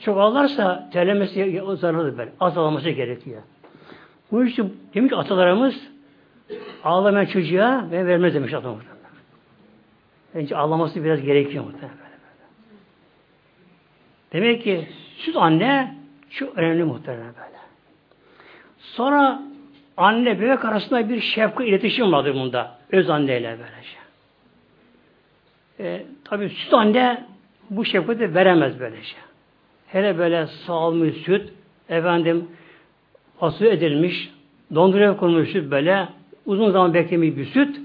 Çok 0.00 0.18
ağlarsa 0.18 0.90
terlemesi 0.92 1.62
zararlı 1.74 2.18
böyle. 2.18 2.32
Az 2.40 2.58
ağlaması 2.58 2.90
gerekiyor. 2.90 3.42
Bu 4.32 4.44
için 4.44 4.80
demek 4.94 5.10
ki 5.10 5.16
atalarımız 5.16 5.74
ağlamayan 6.84 7.26
çocuğa 7.26 7.90
ve 7.90 8.06
vermez 8.06 8.34
demiş 8.34 8.54
atalarımız. 8.54 8.84
Bence 10.34 10.56
ağlaması 10.56 11.04
biraz 11.04 11.22
gerekiyor 11.22 11.64
muhtemelen. 11.64 12.00
Demek 14.32 14.64
ki 14.64 14.88
süt 15.16 15.36
anne 15.36 15.94
çok 16.30 16.58
önemli 16.58 16.84
muhtemelen 16.84 17.26
böyle. 17.26 17.58
Sonra 18.78 19.42
anne 19.96 20.40
bebek 20.40 20.64
arasında 20.64 21.08
bir 21.08 21.20
şefkat 21.20 21.66
iletişim 21.66 22.12
vardır 22.12 22.34
bunda. 22.34 22.78
Öz 22.92 23.10
anneyle 23.10 23.58
böylece. 23.58 24.00
E, 25.80 26.06
tabi 26.24 26.48
süt 26.48 26.74
anne 26.74 27.26
bu 27.70 27.84
şefkati 27.84 28.34
veremez 28.34 28.80
böylece. 28.80 29.16
Hele 29.86 30.18
böyle 30.18 30.46
sağılmış 30.46 31.16
süt, 31.16 31.52
efendim 31.88 32.48
asıl 33.40 33.64
edilmiş, 33.64 34.30
donduruya 34.74 35.16
konmuş 35.16 35.48
süt 35.48 35.70
böyle, 35.70 36.08
uzun 36.46 36.70
zaman 36.70 36.94
beklemiş 36.94 37.36
bir 37.36 37.46
süt, 37.46 37.80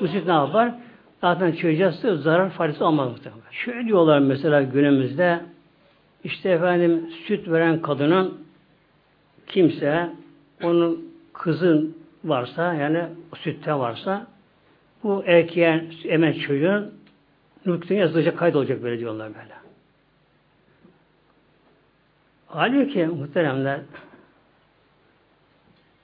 bu 0.00 0.08
süt 0.08 0.26
ne 0.26 0.32
yapar? 0.32 0.74
Zaten 1.20 1.52
çocuğa 1.52 1.90
zarar 2.16 2.50
faydası 2.50 2.86
olmaz 2.86 3.08
muhtemelen. 3.10 3.50
Şöyle 3.50 3.86
diyorlar 3.86 4.18
mesela 4.18 4.62
günümüzde, 4.62 5.40
işte 6.24 6.50
efendim 6.50 7.10
süt 7.26 7.48
veren 7.48 7.82
kadının 7.82 8.40
kimse 9.46 10.10
onun 10.62 11.04
kızın 11.32 11.96
varsa 12.24 12.74
yani 12.74 13.04
sütte 13.36 13.74
varsa 13.74 14.26
bu 15.02 15.22
erkeğin 15.26 15.94
emen 16.04 16.32
çocuğun 16.32 16.94
nükteye 17.66 18.00
yazılacak 18.00 18.38
kaydolacak 18.38 18.82
böyle 18.82 18.98
diyorlar 18.98 19.28
böyle. 19.28 19.54
Halbuki 22.46 23.06
muhteremler 23.06 23.80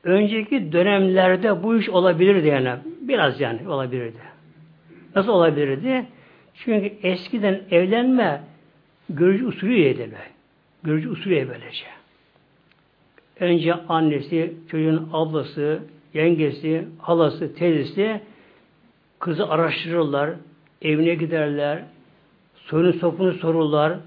önceki 0.07 0.73
dönemlerde 0.73 1.63
bu 1.63 1.77
iş 1.77 1.89
olabilirdi 1.89 2.47
yani. 2.47 2.71
Biraz 3.01 3.41
yani 3.41 3.69
olabilirdi. 3.69 4.19
Nasıl 5.17 5.33
olabilirdi? 5.33 6.07
Çünkü 6.55 6.93
eskiden 7.03 7.61
evlenme 7.71 8.41
görücü 9.09 9.47
usulüydi 9.47 9.99
be. 9.99 10.21
Görücü 10.83 11.09
usulüye 11.09 11.49
böylece. 11.49 11.85
Önce 13.41 13.75
annesi, 13.75 14.55
çocuğun 14.71 15.09
ablası, 15.13 15.79
yengesi, 16.15 16.85
halası, 16.99 17.55
teyzesi 17.55 18.21
kızı 19.19 19.49
araştırırlar, 19.49 20.31
evine 20.83 21.15
giderler, 21.15 21.83
soyunu 22.57 22.93
sopunu 22.93 23.33
sorurlar, 23.33 23.99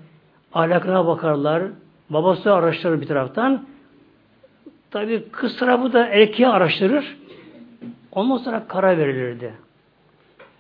ahlakına 0.53 1.07
bakarlar, 1.07 1.63
babası 2.09 2.53
araştırır 2.53 3.01
bir 3.01 3.07
taraftan. 3.07 3.68
Tabi 4.91 5.23
kız 5.31 5.57
tarafı 5.57 5.93
da 5.93 6.07
erkeği 6.07 6.47
araştırır. 6.47 7.17
Ondan 8.11 8.37
sonra 8.37 8.67
karar 8.67 8.97
verilirdi. 8.97 9.53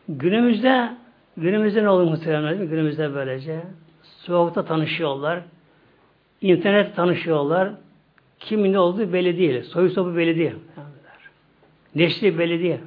Günümüzde 0.09 0.89
günümüzde 1.37 1.83
ne 1.83 1.89
oluyor 1.89 2.09
muhtemelen? 2.09 2.69
Günümüzde 2.69 3.13
böylece 3.13 3.61
sokakta 4.03 4.65
tanışıyorlar. 4.65 5.39
internet 6.41 6.95
tanışıyorlar. 6.95 7.69
Kimin 8.39 8.73
ne 8.73 8.79
olduğu 8.79 9.13
belli 9.13 9.37
değil. 9.37 9.63
Soyu 9.63 9.89
sopu 9.89 10.17
belli 10.17 10.35
değil. 10.35 10.55
Neşli 11.95 12.39
belli 12.39 12.63
değil. 12.63 12.79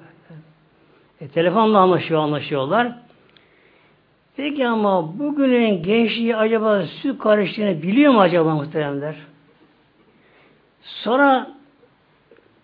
E, 1.20 1.28
telefonla 1.28 1.78
anlaşıyor, 1.78 2.20
anlaşıyorlar. 2.20 2.92
Peki 4.36 4.66
ama 4.68 5.18
bugünün 5.18 5.82
gençliği 5.82 6.36
acaba 6.36 6.86
süt 6.86 7.18
karıştığını 7.18 7.82
biliyor 7.82 8.12
mu 8.12 8.20
acaba 8.20 8.54
muhteremler? 8.54 9.31
Sonra 10.82 11.50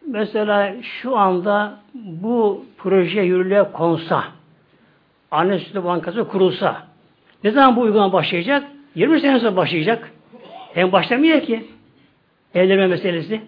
mesela 0.07 0.75
şu 0.83 1.17
anda 1.17 1.81
bu 1.95 2.65
proje 2.79 3.21
yürürlüğe 3.21 3.63
konsa, 3.73 4.25
anne 5.31 5.59
sütü 5.59 5.85
bankası 5.85 6.29
kurulsa, 6.29 6.87
ne 7.45 7.51
zaman 7.51 7.77
bu 7.77 7.81
uygulama 7.81 8.13
başlayacak? 8.13 8.65
20 8.95 9.21
sene 9.21 9.41
sonra 9.41 9.57
başlayacak. 9.57 10.13
Hem 10.75 10.93
başlamıyor 10.93 11.41
ki. 11.41 11.65
Evlenme 12.55 12.87
meselesi. 12.87 13.41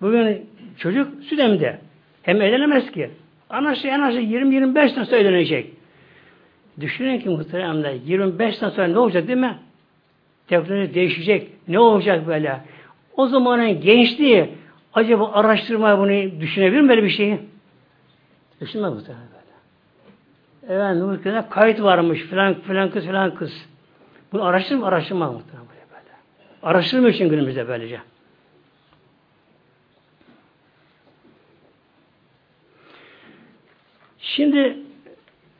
Bugün 0.00 0.46
çocuk 0.78 1.24
süt 1.24 1.38
emde. 1.40 1.78
Hem 2.22 2.42
evlenemez 2.42 2.90
ki. 2.90 3.10
Anası 3.50 3.88
en 3.88 4.00
az 4.00 4.14
20-25 4.14 4.94
sene 4.94 5.04
sonra 5.04 5.16
evlenecek. 5.16 5.70
Düşünün 6.80 7.20
ki 7.20 7.28
muhteremler 7.28 7.92
25 7.92 8.56
sene 8.56 8.70
sonra 8.70 8.86
ne 8.86 8.98
olacak 8.98 9.28
değil 9.28 9.38
mi? 9.38 9.58
Teknoloji 10.48 10.94
değişecek. 10.94 11.48
Ne 11.68 11.78
olacak 11.78 12.26
böyle? 12.26 12.60
O 13.18 13.26
zamanın 13.26 13.80
gençliği 13.80 14.54
acaba 14.94 15.32
araştırmaya 15.32 15.98
bunu 15.98 16.40
düşünebilir 16.40 16.80
mi 16.80 16.88
böyle 16.88 17.02
bir 17.02 17.10
şeyi? 17.10 17.40
Düşünmez 18.60 18.92
muhtemelen 18.92 19.26
böyle. 19.32 20.74
Evet, 20.74 20.96
Nurköy'de 20.96 21.44
kayıt 21.50 21.82
varmış 21.82 22.22
filan 22.22 22.54
filan 22.54 22.90
kız 22.90 23.06
filan 23.06 23.34
kız. 23.34 23.66
Bunu 24.32 24.44
araştırma 24.44 24.86
araştırma 24.86 25.32
muhtemelen 25.32 25.68
böyle. 25.68 25.80
böyle. 25.90 26.14
Araştırmıyor 26.62 27.14
için 27.14 27.28
günümüzde 27.28 27.68
böylece. 27.68 28.00
Şimdi 34.18 34.76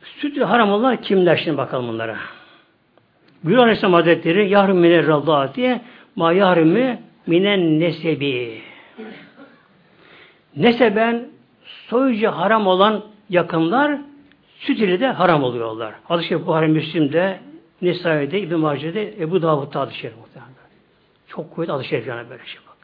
süt 0.01 0.41
haram 0.41 0.71
olan 0.71 0.97
kimler 0.97 1.37
şimdi 1.37 1.57
bakalım 1.57 1.87
bunlara. 1.87 2.17
Buyuruyor 3.43 3.63
Aleyhisselam 3.63 3.93
Hazretleri 3.93 4.49
yahrum 4.49 4.77
miner 4.77 5.07
radâti 5.07 5.81
ma 6.15 6.33
yahrimi 6.33 7.08
minen 7.29 7.79
nesebi. 7.79 8.61
Neseben 10.55 11.29
soyucu 11.87 12.27
haram 12.27 12.67
olan 12.67 13.03
yakınlar 13.29 13.97
süt 14.59 14.79
ile 14.79 14.99
de 14.99 15.07
haram 15.07 15.43
oluyorlar. 15.43 15.93
Hadis-i 16.03 16.27
Şerif 16.27 16.45
Buhari 16.45 16.67
Müslim'de, 16.67 17.39
Nisai'de, 17.81 18.41
İbn-i 18.41 18.55
Mace'de, 18.55 19.13
Ebu 19.19 19.41
Davud'da 19.41 19.79
hadis-i 19.79 19.97
Şerif 19.97 20.17
muhtemelen. 20.17 20.53
Çok 21.27 21.55
kuvvetli 21.55 21.71
hadis-i 21.71 21.89
Şerif 21.89 22.07
yani 22.07 22.29
böyle 22.29 22.45
şey 22.45 22.61
bak. 22.67 22.77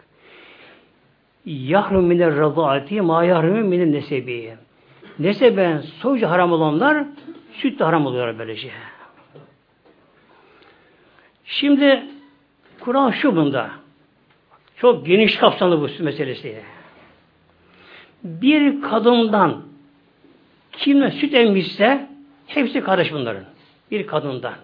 Yahrum 1.46 2.06
miner 2.06 2.36
radâti 2.36 3.02
ma 3.02 3.24
yahrimi 3.24 3.64
minen 3.64 3.92
nesebi. 3.92 4.56
Neseben 5.20 5.78
soyucu 5.78 6.28
haram 6.28 6.52
olanlar 6.52 7.06
süt 7.54 7.80
de 7.80 7.84
haram 7.84 8.06
oluyor 8.06 8.40
böylece. 8.40 8.72
Şimdi 11.46 12.04
Kur'an 12.80 13.12
şu 13.12 13.36
bunda. 13.36 13.85
Çok 14.78 15.06
geniş 15.06 15.38
kapsamlı 15.38 15.82
bu 15.82 16.04
meselesi. 16.04 16.64
Bir 18.24 18.82
kadından 18.82 19.62
kimle 20.72 21.12
süt 21.12 21.34
emmişse 21.34 22.10
hepsi 22.48 22.82
kardeş 22.82 23.14
bunların. 23.14 23.44
Bir 23.92 24.08
kadından. 24.08 24.56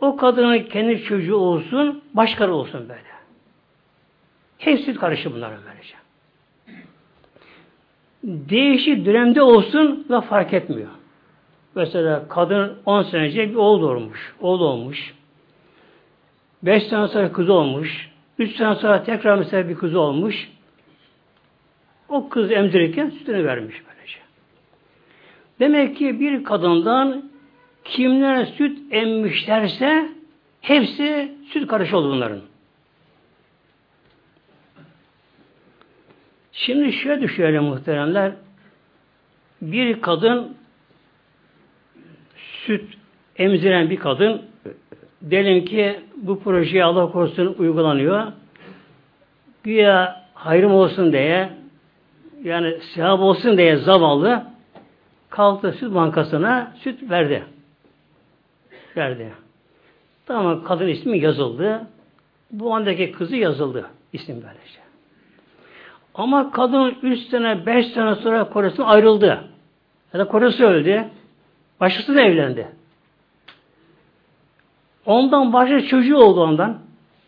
O 0.00 0.16
kadının 0.16 0.58
kendi 0.58 1.02
çocuğu 1.02 1.36
olsun, 1.36 2.02
başkaları 2.14 2.54
olsun 2.54 2.80
böyle. 2.80 3.12
Hepsi 4.58 4.94
karışır 4.94 5.32
bunların 5.34 5.58
böylece. 5.66 5.94
Değişik 8.24 9.06
dönemde 9.06 9.42
olsun 9.42 10.06
da 10.08 10.20
fark 10.20 10.52
etmiyor. 10.52 10.90
Mesela 11.74 12.28
kadın 12.28 12.78
10 12.86 13.02
sene 13.02 13.22
önce 13.22 13.50
bir 13.50 13.54
oğul 13.54 13.82
doğurmuş. 13.82 14.34
Oğul 14.40 14.60
olmuş. 14.60 15.14
5 16.62 16.82
sene 16.82 17.08
sonra 17.08 17.32
kız 17.32 17.50
olmuş. 17.50 18.11
3 18.42 18.56
sene 18.56 18.74
sonra 18.74 19.04
tekrar 19.04 19.38
mesela 19.38 19.68
bir 19.68 19.74
kız 19.74 19.94
olmuş. 19.94 20.48
O 22.08 22.28
kız 22.28 22.50
emzirirken 22.50 23.10
sütünü 23.10 23.44
vermiş 23.44 23.82
böylece. 23.88 24.18
Demek 25.60 25.96
ki 25.96 26.20
bir 26.20 26.44
kadından 26.44 27.30
kimler 27.84 28.44
süt 28.44 28.78
emmişlerse 28.90 30.08
hepsi 30.60 31.32
süt 31.52 31.66
karışı 31.66 31.96
oldu 31.96 32.10
bunların. 32.10 32.40
Şimdi 36.52 36.92
şöyle 36.92 37.22
düşünelim 37.22 37.62
muhteremler. 37.62 38.32
Bir 39.62 40.00
kadın 40.00 40.56
süt 42.66 42.94
emziren 43.36 43.90
bir 43.90 43.96
kadın 43.96 44.51
diyelim 45.30 45.64
ki 45.64 46.00
bu 46.16 46.40
projeye 46.40 46.84
Allah 46.84 47.12
korusun 47.12 47.54
uygulanıyor. 47.58 48.32
Güya 49.62 50.22
hayrım 50.34 50.72
olsun 50.72 51.12
diye 51.12 51.50
yani 52.44 52.78
sevap 52.94 53.20
olsun 53.20 53.58
diye 53.58 53.76
zavallı 53.76 54.44
kalktı 55.30 55.72
süt 55.72 55.94
bankasına 55.94 56.72
süt 56.80 57.10
verdi. 57.10 57.44
Verdi. 58.96 59.32
Tamam 60.26 60.64
kadın 60.64 60.88
ismi 60.88 61.18
yazıldı. 61.18 61.86
Bu 62.50 62.74
andaki 62.74 63.12
kızı 63.12 63.36
yazıldı. 63.36 63.86
isim 64.12 64.34
böylece. 64.34 64.80
Ama 66.14 66.50
kadın 66.50 66.96
3 67.02 67.20
sene 67.20 67.66
5 67.66 67.86
sene 67.86 68.14
sonra 68.14 68.48
kocası 68.48 68.84
ayrıldı. 68.84 69.44
Ya 70.12 70.20
da 70.20 70.28
kocası 70.28 70.64
öldü. 70.64 71.04
Başkası 71.80 72.20
evlendi. 72.20 72.68
Ondan 75.06 75.52
başka 75.52 75.80
çocuğu 75.86 76.16
oldu 76.16 76.40
ondan. 76.40 76.78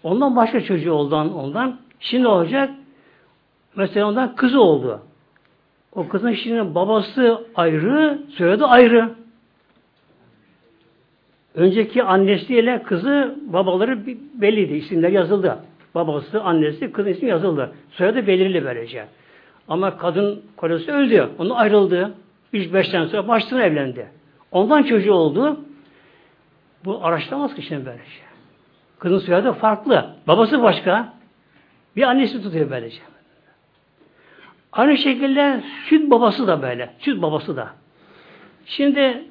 Ondan 0.03 0.37
başka 0.37 0.61
çocuğu 0.61 0.93
oldu 0.93 1.17
ondan. 1.17 1.77
Şimdi 2.01 2.27
olacak 2.27 2.71
mesela 3.77 4.07
ondan 4.07 4.37
kızı 4.37 4.61
oldu. 4.61 5.01
O 5.93 6.09
kızın 6.09 6.33
şimdi 6.33 6.75
babası 6.75 7.47
ayrı, 7.55 8.19
soyadı 8.31 8.65
ayrı. 8.67 9.11
Önceki 11.55 12.03
annesiyle 12.03 12.83
kızı 12.83 13.39
babaları 13.47 14.07
belliydi. 14.35 14.75
İsimler 14.75 15.09
yazıldı. 15.11 15.59
Babası, 15.95 16.43
annesi, 16.43 16.93
kızın 16.93 17.11
ismi 17.11 17.29
yazıldı. 17.29 17.73
Soyadı 17.91 18.27
belirli 18.27 18.65
böylece. 18.65 19.07
Ama 19.69 19.99
kadın 19.99 20.43
kocası 20.57 20.93
öldü. 20.93 21.29
Onu 21.39 21.57
ayrıldı. 21.59 22.15
3-5 22.55 22.91
sene 22.91 23.07
sonra 23.07 23.29
baştan 23.29 23.61
evlendi. 23.61 24.07
Ondan 24.53 24.83
çocuğu 24.83 25.13
oldu. 25.13 25.61
Bu 26.85 27.05
araştıramaz 27.05 27.55
ki 27.55 27.63
şimdi 27.63 27.87
böylece. 27.87 28.05
Kızın 28.99 29.19
soyadı 29.19 29.53
farklı. 29.53 30.11
Babası 30.27 30.63
başka. 30.63 31.15
Bir 31.97 32.03
annesi 32.03 32.43
tutuyor 32.43 32.71
böylece. 32.71 33.01
Aynı 34.73 34.97
şekilde 34.99 35.63
süt 35.89 36.11
babası 36.11 36.47
da 36.47 36.63
böyle. 36.63 36.95
Süt 36.99 37.23
babası 37.23 37.57
da. 37.57 37.69
Şimdi 38.67 39.25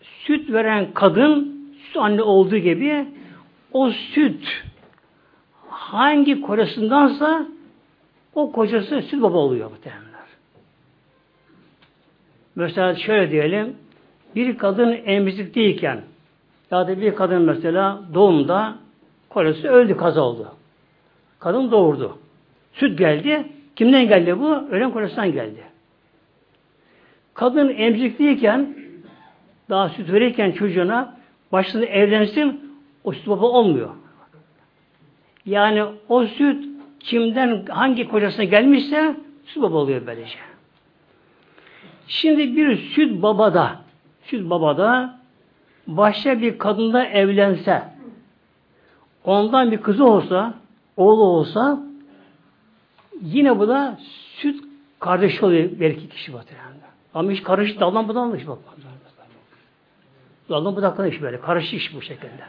süt 0.00 0.52
veren 0.52 0.94
kadın 0.94 1.56
süt 1.86 1.96
anne 1.96 2.22
olduğu 2.22 2.56
gibi 2.56 3.06
o 3.72 3.90
süt 3.90 4.64
hangi 5.68 6.40
kocasındansa 6.40 7.46
o 8.34 8.52
kocası 8.52 9.02
süt 9.02 9.22
baba 9.22 9.38
oluyor 9.38 9.70
bu 9.70 9.80
terimler. 9.80 10.06
Mesela 12.56 12.94
şöyle 12.94 13.30
diyelim 13.30 13.76
bir 14.34 14.58
kadın 14.58 14.98
emzikteyken 15.04 16.00
ya 16.70 16.88
da 16.88 17.00
bir 17.00 17.14
kadın 17.14 17.42
mesela 17.42 18.02
doğumda 18.14 18.74
kocası 19.28 19.68
öldü 19.68 19.96
kaza 19.96 20.20
oldu. 20.20 20.48
Kadın 21.38 21.70
doğurdu. 21.70 22.18
Süt 22.72 22.98
geldi. 22.98 23.46
Kimden 23.76 24.08
geldi 24.08 24.38
bu? 24.38 24.54
Ölen 24.54 24.90
kocasından 24.90 25.32
geldi. 25.32 25.62
Kadın 27.34 27.68
emzikteyken 27.68 28.76
daha 29.70 29.88
süt 29.88 30.12
verirken 30.12 30.52
çocuğuna 30.52 31.16
başında 31.52 31.86
evlensin 31.86 32.72
o 33.04 33.12
süt 33.12 33.26
baba 33.26 33.46
olmuyor. 33.46 33.90
Yani 35.46 35.84
o 36.08 36.26
süt 36.26 36.64
kimden 37.00 37.64
hangi 37.68 38.08
kocasına 38.08 38.44
gelmişse 38.44 39.16
süt 39.46 39.62
baba 39.62 39.76
oluyor 39.76 40.06
böylece. 40.06 40.38
Şimdi 42.08 42.56
bir 42.56 42.76
süt 42.76 43.22
babada 43.22 43.80
süt 44.22 44.50
babada 44.50 45.15
başka 45.86 46.40
bir 46.40 46.58
kadında 46.58 47.04
evlense 47.04 47.82
ondan 49.24 49.72
bir 49.72 49.82
kızı 49.82 50.04
olsa 50.04 50.54
oğlu 50.96 51.22
olsa 51.22 51.82
yine 53.22 53.58
bu 53.58 53.68
da 53.68 53.98
süt 54.36 54.64
kardeşi 55.00 55.44
oluyor 55.44 55.70
belki 55.80 56.08
kişi 56.08 56.32
batırıyor. 56.32 56.64
Ama 57.14 57.30
hiç 57.30 57.42
karışık 57.42 57.80
daldan 57.80 58.08
budaklı 58.08 58.36
iş 58.36 58.46
bakmaz. 58.46 58.76
Daldan 60.48 60.76
budaklı 60.76 61.08
iş 61.08 61.22
böyle. 61.22 61.40
Karışık 61.40 61.74
iş 61.74 61.94
bu 61.94 62.02
şekilde. 62.02 62.44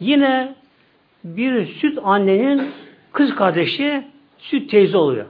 Yine 0.00 0.54
bir 1.24 1.66
süt 1.66 1.98
annenin 2.02 2.70
kız 3.12 3.34
kardeşi 3.34 4.04
süt 4.38 4.70
teyze 4.70 4.96
oluyor. 4.96 5.26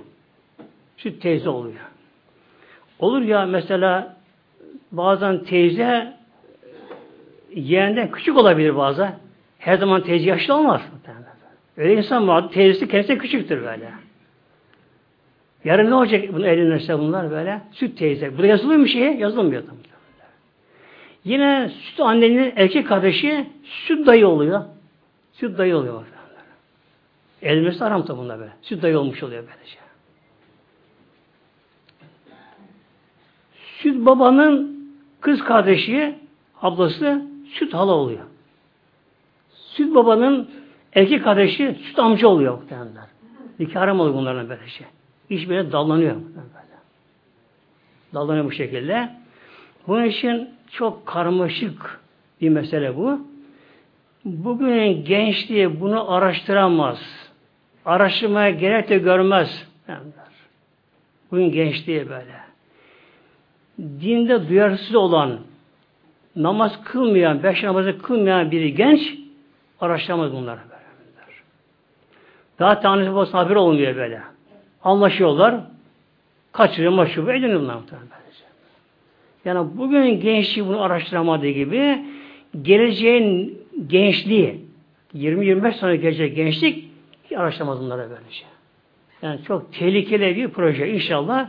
Süt 0.96 1.22
teyze 1.22 1.48
oluyor. 1.48 1.90
Olur 2.98 3.22
ya 3.22 3.46
mesela 3.46 4.16
bazen 4.92 5.44
teyze 5.44 6.19
yeğenden 7.54 8.10
küçük 8.10 8.36
olabilir 8.36 8.76
bazen. 8.76 9.14
Her 9.58 9.76
zaman 9.76 10.02
teyze 10.02 10.28
yaşlı 10.28 10.54
olmaz. 10.54 10.80
Öyle 11.76 11.94
insan 11.94 12.28
var. 12.28 12.50
Teyzesi 12.50 12.88
kendisi 12.88 13.18
küçüktür 13.18 13.64
böyle. 13.64 13.90
Yarın 15.64 15.90
ne 15.90 15.94
olacak 15.94 16.24
bunu 16.32 16.46
elinirse 16.46 16.98
bunlar 16.98 17.30
böyle? 17.30 17.60
Süt 17.72 17.98
teyze. 17.98 18.38
Bu 18.38 18.42
da 18.42 18.46
yazılıyor 18.46 18.80
mu 18.80 18.86
şeye? 18.86 19.16
Yazılmıyor. 19.16 19.62
Yine 21.24 21.68
süt 21.68 22.00
annenin 22.00 22.52
erkek 22.56 22.88
kardeşi 22.88 23.46
süt 23.62 24.06
dayı 24.06 24.28
oluyor. 24.28 24.64
Süt 25.32 25.58
dayı 25.58 25.76
oluyor. 25.76 26.04
Elmesi 27.42 27.84
aram 27.84 28.04
bunlar 28.08 28.38
böyle. 28.38 28.52
Süt 28.62 28.82
dayı 28.82 28.98
olmuş 28.98 29.22
oluyor 29.22 29.42
böylece. 29.42 29.78
Süt 33.78 34.06
babanın 34.06 34.80
kız 35.20 35.44
kardeşi, 35.44 36.14
ablası 36.62 37.29
süt 37.52 37.74
hala 37.74 37.92
oluyor. 37.92 38.24
Süt 39.50 39.94
babanın 39.94 40.50
erkek 40.94 41.24
kardeşi 41.24 41.78
süt 41.84 41.98
amca 41.98 42.28
oluyor 42.28 42.58
muhtemelenler. 42.58 43.04
Nikah 43.58 43.80
haram 43.80 44.00
oluyor 44.00 44.14
bunlardan 44.14 44.48
böylece. 44.48 44.84
İş 45.30 45.48
böyle 45.48 45.72
dallanıyor. 45.72 46.14
Böyle. 46.14 46.60
Dallanıyor 48.14 48.44
bu 48.44 48.52
şekilde. 48.52 49.10
Bunun 49.86 50.04
için 50.04 50.48
çok 50.70 51.06
karmaşık 51.06 52.00
bir 52.40 52.48
mesele 52.48 52.96
bu. 52.96 53.20
Bugünün 54.24 55.04
gençliği 55.04 55.80
bunu 55.80 56.12
araştıramaz. 56.12 56.98
Araştırmaya 57.84 58.50
gerek 58.50 58.88
de 58.88 58.98
görmez. 58.98 59.66
Bugün 61.30 61.52
gençliği 61.52 62.08
böyle. 62.08 62.40
Dinde 63.78 64.48
duyarsız 64.48 64.94
olan, 64.94 65.38
namaz 66.36 66.84
kılmayan, 66.84 67.42
beş 67.42 67.62
namazı 67.62 67.98
kılmayan 67.98 68.50
biri 68.50 68.74
genç 68.74 69.14
araştıramaz 69.80 70.32
bunları. 70.32 70.60
Böyle. 70.70 70.80
Daha 72.58 72.80
tanrısı 72.80 73.12
babası 73.12 73.36
haber 73.36 73.56
olmuyor 73.56 73.96
böyle. 73.96 74.20
Anlaşıyorlar. 74.84 75.54
Kaçırıyor, 76.52 76.92
maşrubu, 76.92 77.32
ediniyorlar. 77.32 77.78
Yani 79.44 79.68
bugün 79.74 80.20
gençliği 80.20 80.66
bunu 80.66 80.82
araştıramadığı 80.82 81.48
gibi 81.48 82.04
geleceğin 82.62 83.58
gençliği 83.86 84.64
20-25 85.14 85.72
sene 85.72 85.96
gelecek 85.96 86.36
gençlik 86.36 86.88
araştıramaz 87.36 87.80
bunlara 87.80 88.10
böylece. 88.10 88.44
Yani 89.22 89.40
çok 89.46 89.72
tehlikeli 89.72 90.36
bir 90.36 90.48
proje. 90.48 90.88
İnşallah 90.92 91.48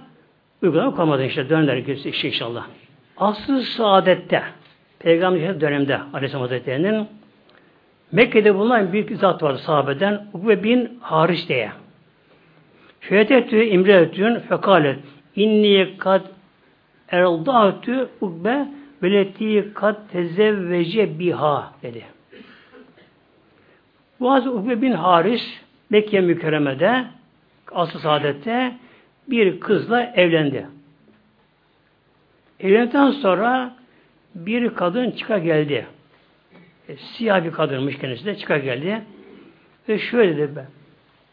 uygulama 0.62 0.96
kalmadı 0.96 1.26
işte. 1.26 1.50
Döner 1.50 1.78
işte 1.78 2.28
inşallah. 2.28 2.68
Asıl 3.18 3.62
saadette 3.62 4.44
Peygamber 5.04 5.62
dönemde 5.62 6.00
Aleyhisselam 6.14 6.42
Hazretleri'nin 6.42 7.08
Mekke'de 8.12 8.56
bulunan 8.56 8.94
bir 8.94 9.16
zat 9.16 9.44
vardı 9.44 9.58
sahabeden 9.58 10.26
Ukbe 10.34 10.64
bin 10.64 11.00
Haris 11.02 11.50
diye. 11.50 11.72
Şehadetü 13.02 13.64
imretün 13.64 14.40
fekalet 14.40 15.00
inni 15.36 15.98
kad 15.98 16.22
eldâtü 17.10 18.10
ukbe 18.22 18.68
veleti 19.04 19.74
kad 19.74 19.96
tezevvece 20.12 21.20
biha 21.20 21.74
dedi. 21.84 22.04
Bu 24.20 24.34
az 24.34 24.48
Ukbe 24.48 24.82
bin 24.82 24.92
Haris 24.92 25.62
Mekke 25.90 26.22
mükerremede 26.22 27.06
asıl 27.72 28.00
saadette 28.00 28.76
bir 29.28 29.60
kızla 29.60 30.04
evlendi. 30.04 30.68
Evlendikten 32.60 33.12
sonra 33.12 33.76
bir 34.36 34.76
kadın 34.76 35.12
çıka 35.12 35.38
geldi. 35.38 35.86
E, 36.90 36.96
siyah 36.96 37.46
bir 37.46 37.52
kadınmış 37.52 37.98
kendisi 37.98 38.26
de 38.26 38.36
çıka 38.36 38.58
geldi. 38.58 39.02
Ve 39.90 40.00
şöyle 40.00 40.38
dedi 40.38 40.52
ben. 40.56 40.66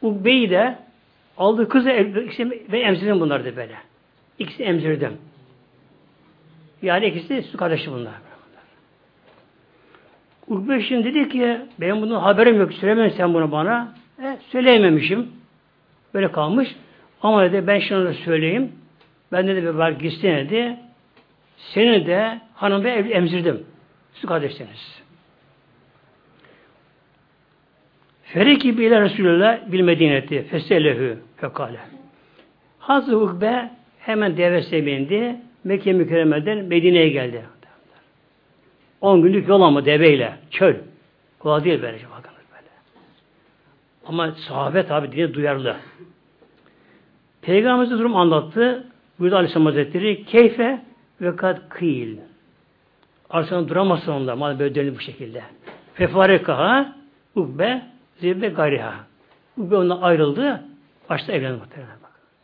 Ukbe'yi 0.02 0.50
de 0.50 0.78
aldı 1.38 1.68
kızı 1.68 1.90
ikisi, 1.90 2.64
ben 2.72 2.80
emzirdim 2.80 3.20
bunları 3.20 3.44
da 3.44 3.56
böyle. 3.56 3.74
İkisi 4.38 4.62
emzirdim. 4.62 5.12
Yani 6.82 7.06
ikisi 7.06 7.42
su 7.42 7.56
kardeşi 7.58 7.90
bunlar. 7.90 8.12
Ukbe 10.48 10.82
şimdi 10.82 11.14
dedi 11.14 11.28
ki 11.28 11.60
ben 11.80 12.02
bunu 12.02 12.22
haberim 12.22 12.60
yok 12.60 12.72
söylemem 12.72 13.10
sen 13.10 13.34
bunu 13.34 13.52
bana. 13.52 13.94
E, 14.22 14.38
söyleyememişim. 14.50 15.28
Böyle 16.14 16.32
kalmış. 16.32 16.76
Ama 17.22 17.44
dedi 17.44 17.66
ben 17.66 17.78
şunu 17.78 18.04
da 18.04 18.14
söyleyeyim. 18.14 18.72
Ben 19.32 19.48
de 19.48 19.56
bir 19.56 19.68
var 19.68 19.90
gitsin 19.90 20.28
dedi. 20.28 20.76
Seni 21.58 22.06
de 22.06 22.40
hanım 22.54 22.84
ve 22.84 22.90
emzirdim. 22.90 23.66
Siz 24.14 24.28
kardeşsiniz. 24.28 25.02
Fereki 28.22 28.78
bile 28.78 29.00
Resulullah 29.00 29.72
bil 29.72 29.80
Medineti 29.80 30.42
feselehü 30.42 31.18
fekale. 31.36 31.78
Hazreti 32.78 33.16
Ukbe 33.16 33.70
hemen 33.98 34.36
devesine 34.36 34.86
bindi. 34.86 35.36
Mekke 35.64 35.92
mükerremeden 35.92 36.64
Medine'ye 36.64 37.08
geldi. 37.08 37.42
10 39.00 39.22
günlük 39.22 39.48
yol 39.48 39.62
ama 39.62 39.84
deveyle. 39.84 40.32
Çöl. 40.50 40.74
Kolay 41.38 41.64
değil 41.64 41.82
böylece 41.82 42.06
bakınız 42.10 42.44
böyle. 42.52 42.68
Ama 44.06 44.32
sahabe 44.32 44.86
tabi 44.86 45.12
diye 45.12 45.34
duyarlı. 45.34 45.76
Peygamberimiz 47.42 47.98
durum 47.98 48.16
anlattı. 48.16 48.86
Buyurdu 49.18 49.36
Aleyhisselam 49.36 49.66
Hazretleri 49.66 50.24
keyfe 50.24 50.80
ve 51.20 51.36
kad 51.36 51.58
kıyıl. 51.68 52.16
Arsadan 53.30 53.68
duramazsın 53.68 54.12
onda. 54.12 54.36
Madem 54.36 54.58
böyle 54.58 54.74
dönüyor 54.74 54.96
bu 54.96 55.00
şekilde. 55.00 55.42
Fefarekaha 55.94 56.96
ukbe 57.34 57.82
zirbe 58.20 58.48
gayriha. 58.48 58.94
Ukbe 59.56 59.76
ondan 59.76 60.02
ayrıldı. 60.02 60.62
Başta 61.10 61.32
evlendi 61.32 61.58
muhtemelen. 61.58 61.96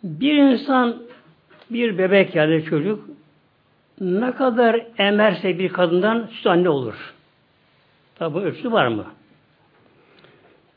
Bir 0.03 0.35
insan 0.35 0.97
bir 1.71 1.99
bebek 1.99 2.35
yani 2.35 2.65
çocuk 2.65 3.09
ne 4.01 4.33
kadar 4.33 4.87
emerse 4.99 5.59
bir 5.59 5.69
kadından 5.69 6.27
süt 6.33 6.47
anne 6.47 6.69
olur. 6.69 7.15
Tabi 8.19 8.39
ölçüsü 8.39 8.73
var 8.73 8.87
mı? 8.87 9.05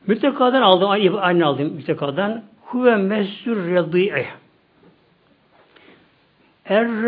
Müttekadan 0.07 0.61
aldım, 0.61 1.17
anne 1.21 1.45
aldım 1.45 1.73
müttekadan. 1.73 2.43
Huve 2.61 2.95
mesur 2.95 3.57
redi'e. 3.57 4.27
Er 6.70 7.03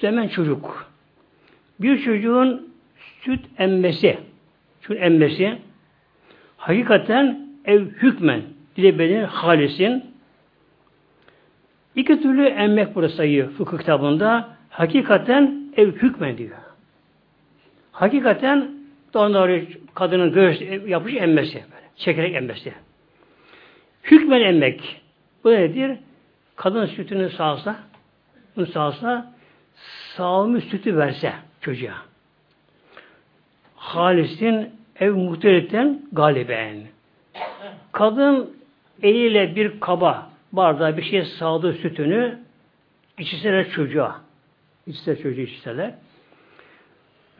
süt 0.00 0.28
çocuk. 0.28 0.92
Bir 1.80 2.04
çocuğun 2.04 2.74
süt 3.20 3.40
emmesi, 3.58 4.18
süt 4.80 4.98
emmesi 5.00 5.58
hakikaten 6.56 7.48
ev 7.64 7.80
hükmen 7.80 8.42
dile 8.76 8.98
bedenir 8.98 9.24
halisin 9.24 10.04
iki 11.96 12.22
türlü 12.22 12.46
emmek 12.46 12.94
burada 12.94 13.08
sayıyor 13.08 13.50
fıkıh 13.50 13.78
kitabında. 13.78 14.48
Hakikaten 14.70 15.72
ev 15.76 15.92
hükmen 15.92 16.38
diyor. 16.38 16.56
Hakikaten 17.92 18.70
doğru 19.34 19.60
kadının 19.94 20.32
göğüs 20.32 20.60
yapış 20.86 21.14
emmesi. 21.14 21.54
Böyle, 21.54 21.86
çekerek 21.96 22.34
emmesi. 22.34 22.72
Hükmen 24.04 24.40
emmek. 24.40 25.02
Bu 25.44 25.50
nedir? 25.50 25.98
Kadın 26.56 26.86
sütünü 26.86 27.30
sağsa, 27.30 27.76
bunu 28.56 28.66
sağsa, 28.66 29.32
sağılmış 30.16 30.64
sütü 30.64 30.96
verse 30.96 31.32
çocuğa. 31.60 31.94
Halis'in 33.76 34.70
ev 35.00 35.12
muhteliften 35.12 36.02
galiben. 36.12 36.76
Kadın 37.92 38.56
eliyle 39.02 39.56
bir 39.56 39.80
kaba 39.80 40.30
bardağa 40.52 40.96
bir 40.96 41.02
şey 41.02 41.24
sağdığı 41.24 41.72
sütünü 41.72 42.38
içseler 43.18 43.70
çocuğa. 43.70 44.20
İçseler 44.86 45.22
çocuğu 45.22 45.40
içseler. 45.40 45.94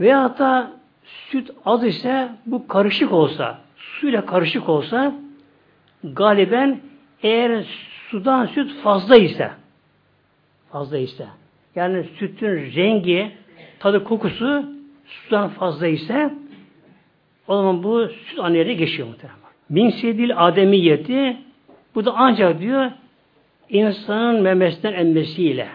Veya 0.00 0.38
da 0.38 0.72
süt 1.04 1.50
az 1.64 1.84
ise 1.84 2.28
bu 2.46 2.68
karışık 2.68 3.12
olsa, 3.12 3.58
suyla 3.76 4.26
karışık 4.26 4.68
olsa 4.68 5.14
galiben 6.04 6.80
eğer 7.22 7.64
sudan 8.08 8.46
süt 8.46 8.82
fazla 8.82 9.16
ise 9.16 9.50
fazla 10.72 10.98
ise 10.98 11.26
yani 11.74 12.04
sütün 12.18 12.72
rengi, 12.76 13.32
tadı, 13.78 14.04
kokusu 14.04 14.64
sudan 15.04 15.48
fazla 15.48 15.86
ise 15.86 16.34
o 17.48 17.56
zaman 17.56 17.82
bu 17.82 18.08
süt 18.08 18.38
anneye 18.38 18.74
geçiyor 18.74 19.08
muhtemelen. 19.08 19.38
Min 19.68 19.90
sedil 19.90 20.46
ademiyeti 20.46 21.36
bu 21.94 22.04
da 22.04 22.12
ancak 22.16 22.60
diyor 22.60 22.90
insanın 23.68 24.42
memesinden 24.42 24.92
emmesiyle 24.92 25.68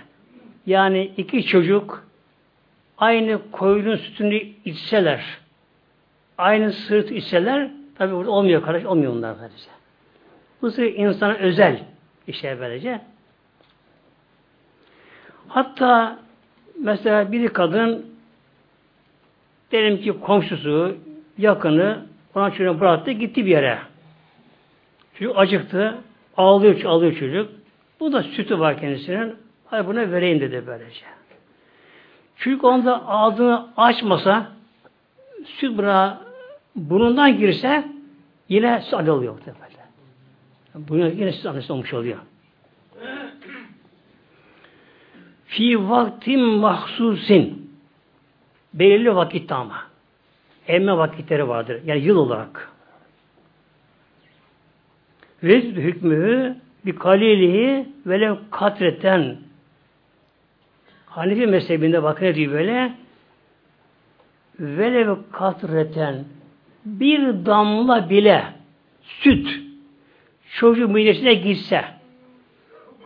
yani 0.66 1.12
iki 1.18 1.44
çocuk 1.44 2.08
aynı 2.98 3.52
koyunun 3.52 3.96
sütünü 3.96 4.42
içseler 4.66 5.24
aynı 6.38 6.74
sırt 6.74 7.12
içseler 7.12 7.72
tabi 7.98 8.14
burada 8.14 8.32
olmuyor 8.32 8.62
kardeş 8.62 8.86
olmuyor 8.86 9.14
onlar 9.14 9.38
kardeşler. 9.38 9.76
Bu 10.62 10.72
sefer 10.72 10.94
insana 10.94 11.34
özel 11.34 11.80
işler 12.28 12.60
böylece. 12.60 13.02
Hatta 15.48 16.20
mesela 16.80 17.32
bir 17.32 17.48
kadın 17.48 18.06
diyelim 19.72 20.02
ki 20.02 20.20
komşusu, 20.22 20.96
yakını 21.38 22.06
ona 22.36 22.52
çocuğunu 22.52 22.80
bıraktı 22.80 23.12
gitti 23.12 23.46
bir 23.46 23.52
yere. 23.52 23.80
Çocuk 25.14 25.38
acıktı. 25.38 25.98
Ağlıyor, 26.38 26.84
ağlıyor 26.84 27.14
çocuk. 27.14 27.50
Bu 28.00 28.14
da 28.14 28.24
sütü 28.24 28.60
var 28.60 28.80
kendisinin. 28.80 29.36
Hayır 29.66 29.88
buna 29.88 30.12
vereyim 30.12 30.40
dedi 30.40 30.64
böylece. 30.68 31.06
Çocuk 32.36 32.64
onda 32.64 33.08
ağzını 33.08 33.68
açmasa 33.78 34.52
süt 35.46 35.78
buna 35.78 36.22
burnundan 36.76 37.38
girse 37.38 37.84
yine 38.50 38.84
oluyor. 38.92 39.38
Böyle. 39.46 39.58
Bunu 40.88 41.08
yine 41.08 41.50
annesi 41.50 41.74
olmuş 41.74 41.94
oluyor. 41.94 42.18
Fi 45.48 45.90
vaktin 45.90 46.40
mahsusin. 46.40 47.72
Belirli 48.74 49.16
vakitte 49.16 49.56
ama. 49.56 49.84
Emme 50.68 50.98
vakitleri 50.98 51.48
vardır. 51.48 51.82
Yani 51.86 52.02
yıl 52.02 52.18
olarak. 52.18 52.72
Ve 55.44 55.62
hükmü 55.62 56.58
bir 56.86 56.96
kalilihi 56.96 57.90
velev 58.06 58.36
katreten. 58.52 59.38
Hanefi 61.06 61.48
mezhebinde 61.48 62.04
bakın 62.04 62.26
ne 62.26 62.36
diyor 62.36 62.52
böyle? 62.52 62.94
Velev 64.60 65.16
katreten. 65.32 66.26
Bir 66.86 67.46
damla 67.46 68.10
bile 68.10 68.44
süt 69.02 69.60
çocuğun 70.50 70.92
midesine 70.92 71.34
gitse 71.34 71.86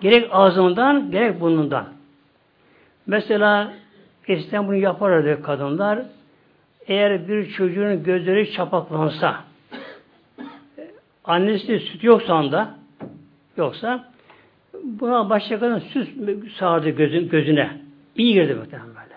gerek 0.02 0.28
ağzından 0.32 1.12
gerek 1.12 1.42
burnundan 1.42 2.01
mesela 3.08 3.74
eskiden 4.28 4.68
bunu 4.68 4.76
yaparlardı 4.76 5.44
kadınlar 5.44 6.00
eğer 6.88 7.28
bir 7.28 7.52
çocuğun 7.52 8.04
gözleri 8.04 8.52
çapaklansa 8.52 9.36
annesi 11.24 11.80
süt 11.80 12.04
yoksa 12.04 12.34
anda 12.34 12.76
yoksa 13.58 14.12
buna 14.84 15.30
başka 15.30 15.60
kadın 15.60 15.80
süt 15.80 16.10
sağırdı 16.58 16.90
gözün, 16.90 17.30
gözüne. 17.30 17.82
İyi 18.16 18.34
girdi 18.34 18.56
muhtemelen 18.56 18.90
böyle. 18.90 19.16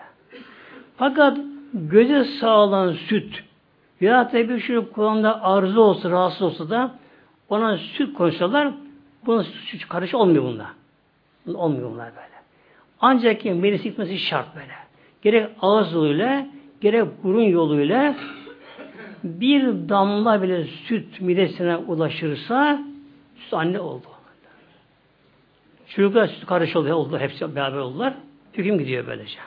Fakat 0.97 1.37
göze 1.73 2.23
sağlanan 2.23 2.93
süt 2.93 3.43
ya 4.01 4.33
da 4.33 4.49
bir 4.49 4.59
şey 4.59 4.75
kulağında 4.75 5.43
arıza 5.43 5.79
olsa, 5.79 6.09
rahatsız 6.09 6.41
olsa 6.41 6.69
da 6.69 6.91
ona 7.49 7.77
süt 7.77 8.13
konuşsalar 8.13 8.73
buna 9.25 9.43
süt 9.43 9.87
karış 9.89 10.13
olmuyor 10.13 10.43
bunda. 10.43 10.65
Olmuyor 11.53 11.91
bunlar 11.91 12.11
böyle. 12.15 12.34
Ancak 13.07 13.41
ki 13.41 13.63
beni 13.63 13.81
gitmesi 13.81 14.19
şart 14.19 14.55
böyle. 14.55 14.73
Gerek 15.21 15.49
ağız 15.61 15.93
yoluyla 15.93 16.47
gerek 16.81 17.23
burun 17.23 17.43
yoluyla 17.43 18.15
bir 19.23 19.89
damla 19.89 20.41
bile 20.41 20.63
süt 20.63 21.21
midesine 21.21 21.77
ulaşırsa 21.77 22.79
süt 23.35 23.53
anne 23.53 23.79
oldu. 23.79 24.07
Çocuklar 25.87 26.27
süt 26.27 26.45
karış 26.45 26.75
oluyor, 26.75 26.95
oldu, 26.95 27.19
hepsi 27.19 27.55
beraber 27.55 27.77
oldular. 27.77 28.13
Hüküm 28.53 28.79
gidiyor 28.79 29.07
böylece. 29.07 29.39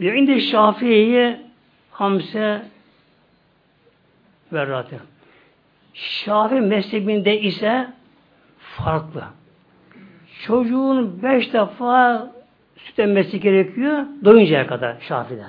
Ve 0.00 0.18
indi 0.18 0.40
Şafii'ye 0.40 1.40
Hamse 1.90 2.62
verratı. 4.52 5.00
Şafi 5.94 6.54
mezhebinde 6.54 7.40
ise 7.40 7.92
farklı. 8.76 9.24
Çocuğun 10.46 11.22
beş 11.22 11.52
defa 11.52 12.30
süt 12.76 12.98
emmesi 12.98 13.40
gerekiyor 13.40 14.02
doyuncaya 14.24 14.66
kadar 14.66 14.96
Şafi'de. 15.00 15.44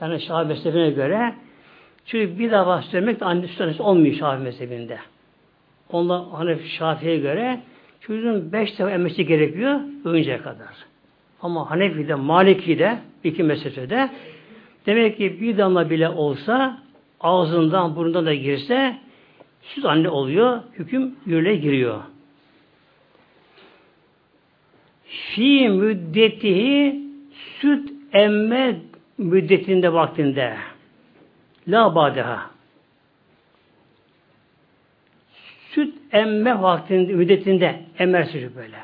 Yani 0.00 0.20
Şafi 0.20 0.48
mezhebine 0.48 0.90
göre 0.90 1.34
çünkü 2.06 2.38
bir 2.38 2.50
defa 2.50 2.82
süt 2.82 2.94
emmek 2.94 3.20
de 3.20 3.24
anne 3.24 3.46
süt 3.46 3.80
olmuyor 3.80 4.14
Şafi 4.14 4.42
mezhebinde. 4.42 4.98
Ondan 5.92 6.24
Hanefi 6.24 6.68
Şafi'ye 6.68 7.18
göre 7.18 7.60
çocuğun 8.00 8.52
beş 8.52 8.78
defa 8.78 8.90
emmesi 8.90 9.26
gerekiyor 9.26 9.80
doyuncaya 10.04 10.42
kadar. 10.42 10.74
Ama 11.42 11.70
Hanefi'de, 11.70 12.14
Maliki'de, 12.14 12.98
iki 13.24 13.42
mezhepte 13.42 14.10
demek 14.86 15.16
ki 15.16 15.40
bir 15.40 15.58
damla 15.58 15.90
bile 15.90 16.08
olsa 16.08 16.78
ağzından, 17.20 17.96
burnundan 17.96 18.26
da 18.26 18.34
girse 18.34 18.96
süt 19.62 19.84
anne 19.84 20.08
oluyor, 20.08 20.60
hüküm 20.78 21.16
yürüle 21.26 21.56
giriyor. 21.56 22.02
Fi 25.04 25.68
müddetihi 25.68 27.00
süt 27.60 27.92
emme 28.12 28.76
müddetinde 29.18 29.92
vaktinde 29.92 30.56
la 31.68 31.94
badeha 31.94 32.52
süt 35.74 35.94
emme 36.12 36.62
vaktinde, 36.62 37.12
müddetinde 37.12 37.80
emmer 37.98 38.32
çocuk 38.32 38.56
böyle. 38.56 38.76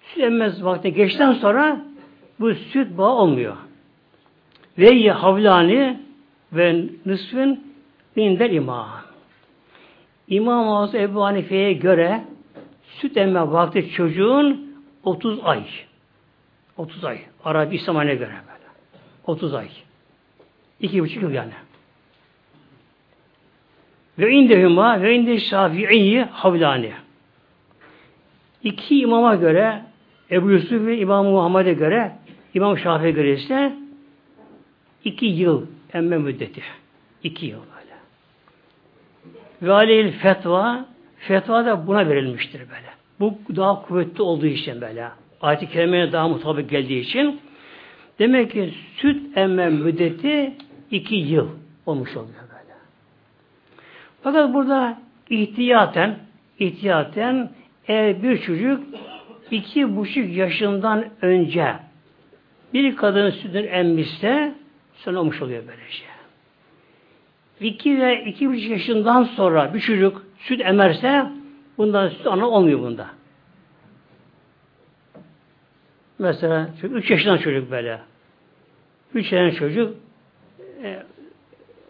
Süt 0.00 0.22
emmez 0.22 0.64
vakti 0.64 0.94
geçten 0.94 1.32
sonra 1.32 1.80
bu 2.40 2.54
süt 2.54 2.98
bağı 2.98 3.12
olmuyor. 3.12 3.56
Ve 4.78 4.90
ye 4.90 5.12
havlani 5.12 6.00
ve 6.52 6.84
nısfın 7.06 7.64
indel 8.16 8.52
imam. 8.52 9.05
İmam 10.28 10.68
Azam 10.68 11.00
Ebu 11.00 11.24
Hanife'ye 11.24 11.72
göre 11.72 12.24
süt 12.84 13.16
emme 13.16 13.40
vakti 13.52 13.90
çocuğun 13.90 14.76
30 15.02 15.40
ay. 15.44 15.62
30 16.76 17.04
ay. 17.04 17.20
Arabi 17.44 17.76
İslam'a 17.76 18.04
göre 18.04 18.18
böyle. 18.18 18.66
30 19.26 19.54
ay. 19.54 19.68
İki 20.80 21.02
buçuk 21.02 21.22
yıl 21.22 21.30
yani. 21.30 21.52
Ve 24.18 24.30
indehuma 24.30 25.02
ve 25.02 25.14
inde 25.14 25.40
şafi'i 25.40 26.22
havlani. 26.22 26.92
İki 28.62 29.00
imama 29.00 29.34
göre 29.34 29.82
Ebu 30.30 30.50
Yusuf 30.50 30.86
ve 30.86 30.98
İmam 30.98 31.26
Muhammed'e 31.26 31.72
göre 31.72 32.12
İmam 32.54 32.78
Şafii'ye 32.78 33.12
göre 33.12 33.32
ise 33.32 33.76
iki 35.04 35.26
yıl 35.26 35.66
emme 35.92 36.18
müddeti. 36.18 36.62
İki 37.22 37.46
yıl. 37.46 37.75
Ve 39.62 39.72
aleyhil 39.72 40.12
fetva 40.12 40.86
fetva 41.16 41.66
da 41.66 41.86
buna 41.86 42.08
verilmiştir 42.08 42.60
böyle. 42.60 42.90
Bu 43.20 43.38
daha 43.56 43.82
kuvvetli 43.82 44.22
olduğu 44.22 44.46
için 44.46 44.80
böyle. 44.80 45.08
Ayet-i 45.40 45.68
kerimeye 45.68 46.12
daha 46.12 46.28
mutabık 46.28 46.70
geldiği 46.70 47.00
için 47.00 47.40
demek 48.18 48.52
ki 48.52 48.74
süt 48.96 49.36
emme 49.36 49.68
müddeti 49.68 50.54
iki 50.90 51.14
yıl 51.14 51.48
olmuş 51.86 52.16
oluyor 52.16 52.42
böyle. 52.42 52.74
Fakat 54.22 54.54
burada 54.54 54.98
ihtiyaten 55.30 56.18
ihtiyaten 56.58 57.50
eğer 57.88 58.22
bir 58.22 58.38
çocuk 58.38 58.84
iki 59.50 59.96
buçuk 59.96 60.36
yaşından 60.36 61.04
önce 61.22 61.76
bir 62.74 62.96
kadın 62.96 63.30
sütünü 63.30 63.66
emmişse 63.66 64.54
sonra 64.96 65.20
olmuş 65.20 65.42
oluyor 65.42 65.62
böylece. 65.66 66.15
İki 67.60 68.00
ve 68.00 68.24
iki 68.24 68.48
buçuk 68.48 68.70
yaşından 68.70 69.24
sonra 69.24 69.74
bir 69.74 69.80
çocuk 69.80 70.22
süt 70.38 70.60
emerse 70.60 71.26
bundan 71.78 72.08
süt 72.08 72.26
ana 72.26 72.48
olmuyor 72.48 72.80
bunda. 72.80 73.06
Mesela 76.18 76.68
üç 76.82 77.10
yaşından 77.10 77.36
çocuk 77.36 77.70
böyle. 77.70 78.00
Üç 79.14 79.32
yaşından 79.32 79.58
çocuk 79.58 79.96
e, 80.82 81.02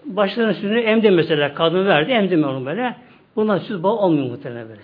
başlarının 0.05 0.53
sütünü 0.53 0.81
emdi 0.81 1.11
mesela. 1.11 1.55
Kadın 1.55 1.87
verdi, 1.87 2.13
emdi 2.13 2.37
mi 2.37 2.47
onu 2.47 2.67
böyle. 2.67 2.97
Bundan 3.37 3.59
süt 3.59 3.83
bağı 3.83 3.93
olmuyor 3.93 4.27
muhtemelen 4.31 4.69
böyle. 4.69 4.81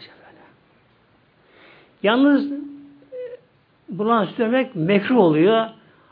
Yalnız 2.03 2.53
e, 2.53 2.57
buna 3.89 4.27
süt 4.27 4.41
vermek 4.41 4.77
mekruh 4.77 5.17
oluyor. 5.17 5.67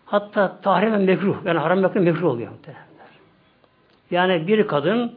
Hatta 0.05 0.61
tahrimen 0.63 1.03
mekruh. 1.03 1.37
Yani 1.45 1.59
haram 1.59 1.83
yakın 1.83 2.03
mekruh 2.03 2.25
oluyor 2.25 2.51
muhtemelen. 2.51 2.90
Yani 4.11 4.47
bir 4.47 4.67
kadın 4.67 5.13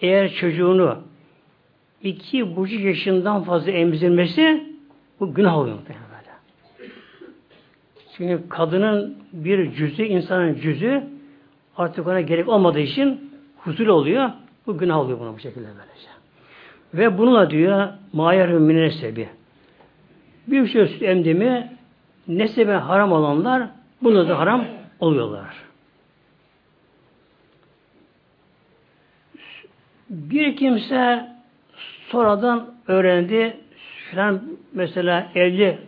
eğer 0.00 0.32
çocuğunu 0.32 0.98
iki 2.02 2.56
buçuk 2.56 2.80
yaşından 2.80 3.42
fazla 3.42 3.70
emzirmesi 3.70 4.64
bu 5.20 5.34
günah 5.34 5.56
oluyor 5.56 5.76
muhtemelen. 5.76 6.08
Çünkü 8.18 8.48
kadının 8.48 9.18
bir 9.32 9.72
cüzü, 9.72 10.02
insanın 10.02 10.54
cüzü 10.54 11.02
artık 11.76 12.06
ona 12.06 12.20
gerek 12.20 12.48
olmadığı 12.48 12.80
için 12.80 13.30
huzur 13.58 13.86
oluyor. 13.86 14.30
Bu 14.66 14.78
günah 14.78 14.98
oluyor 14.98 15.20
buna 15.20 15.34
bu 15.34 15.38
şekilde 15.38 15.66
böylece. 15.66 16.08
Ve 16.94 17.18
bununla 17.18 17.50
diyor 17.50 17.88
mayar 18.12 18.48
mümine 18.48 18.90
sebi. 18.90 19.28
Bir 20.46 20.66
şey 20.66 20.86
süt 20.86 21.02
emdimi 21.02 21.72
nesebe 22.28 22.72
haram 22.72 23.12
olanlar 23.12 23.68
buna 24.02 24.28
da 24.28 24.38
haram 24.38 24.64
oluyorlar. 25.00 25.67
Bir 30.10 30.56
kimse 30.56 31.28
sonradan 32.08 32.74
öğrendi. 32.86 33.56
Filan 34.10 34.42
mesela 34.72 35.32
evli 35.34 35.78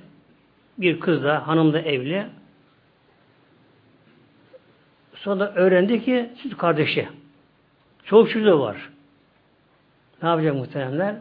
bir 0.78 1.00
kız 1.00 1.24
da 1.24 1.48
hanım 1.48 1.72
da 1.72 1.80
evli. 1.80 2.26
Sonra 5.14 5.52
öğrendi 5.54 6.04
ki 6.04 6.30
süt 6.42 6.56
kardeşi 6.56 7.08
çok 8.04 8.30
çocuğu 8.30 8.60
var. 8.60 8.90
Ne 10.22 10.28
yapacak 10.28 10.54
muhteremler? 10.54 11.16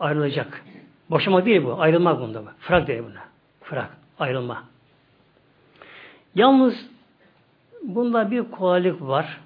Ayrılacak. 0.00 0.62
Boşama 1.10 1.44
değil 1.44 1.64
bu 1.64 1.80
ayrılmak 1.80 2.20
bunda 2.20 2.42
bu. 2.42 2.48
Fırak 2.58 2.86
değil 2.86 3.02
buna. 3.02 3.24
Fırak 3.60 3.90
ayrılma. 4.18 4.64
Yalnız 6.34 6.74
bunda 7.82 8.30
bir 8.30 8.50
kolaylık 8.50 9.02
var 9.02 9.40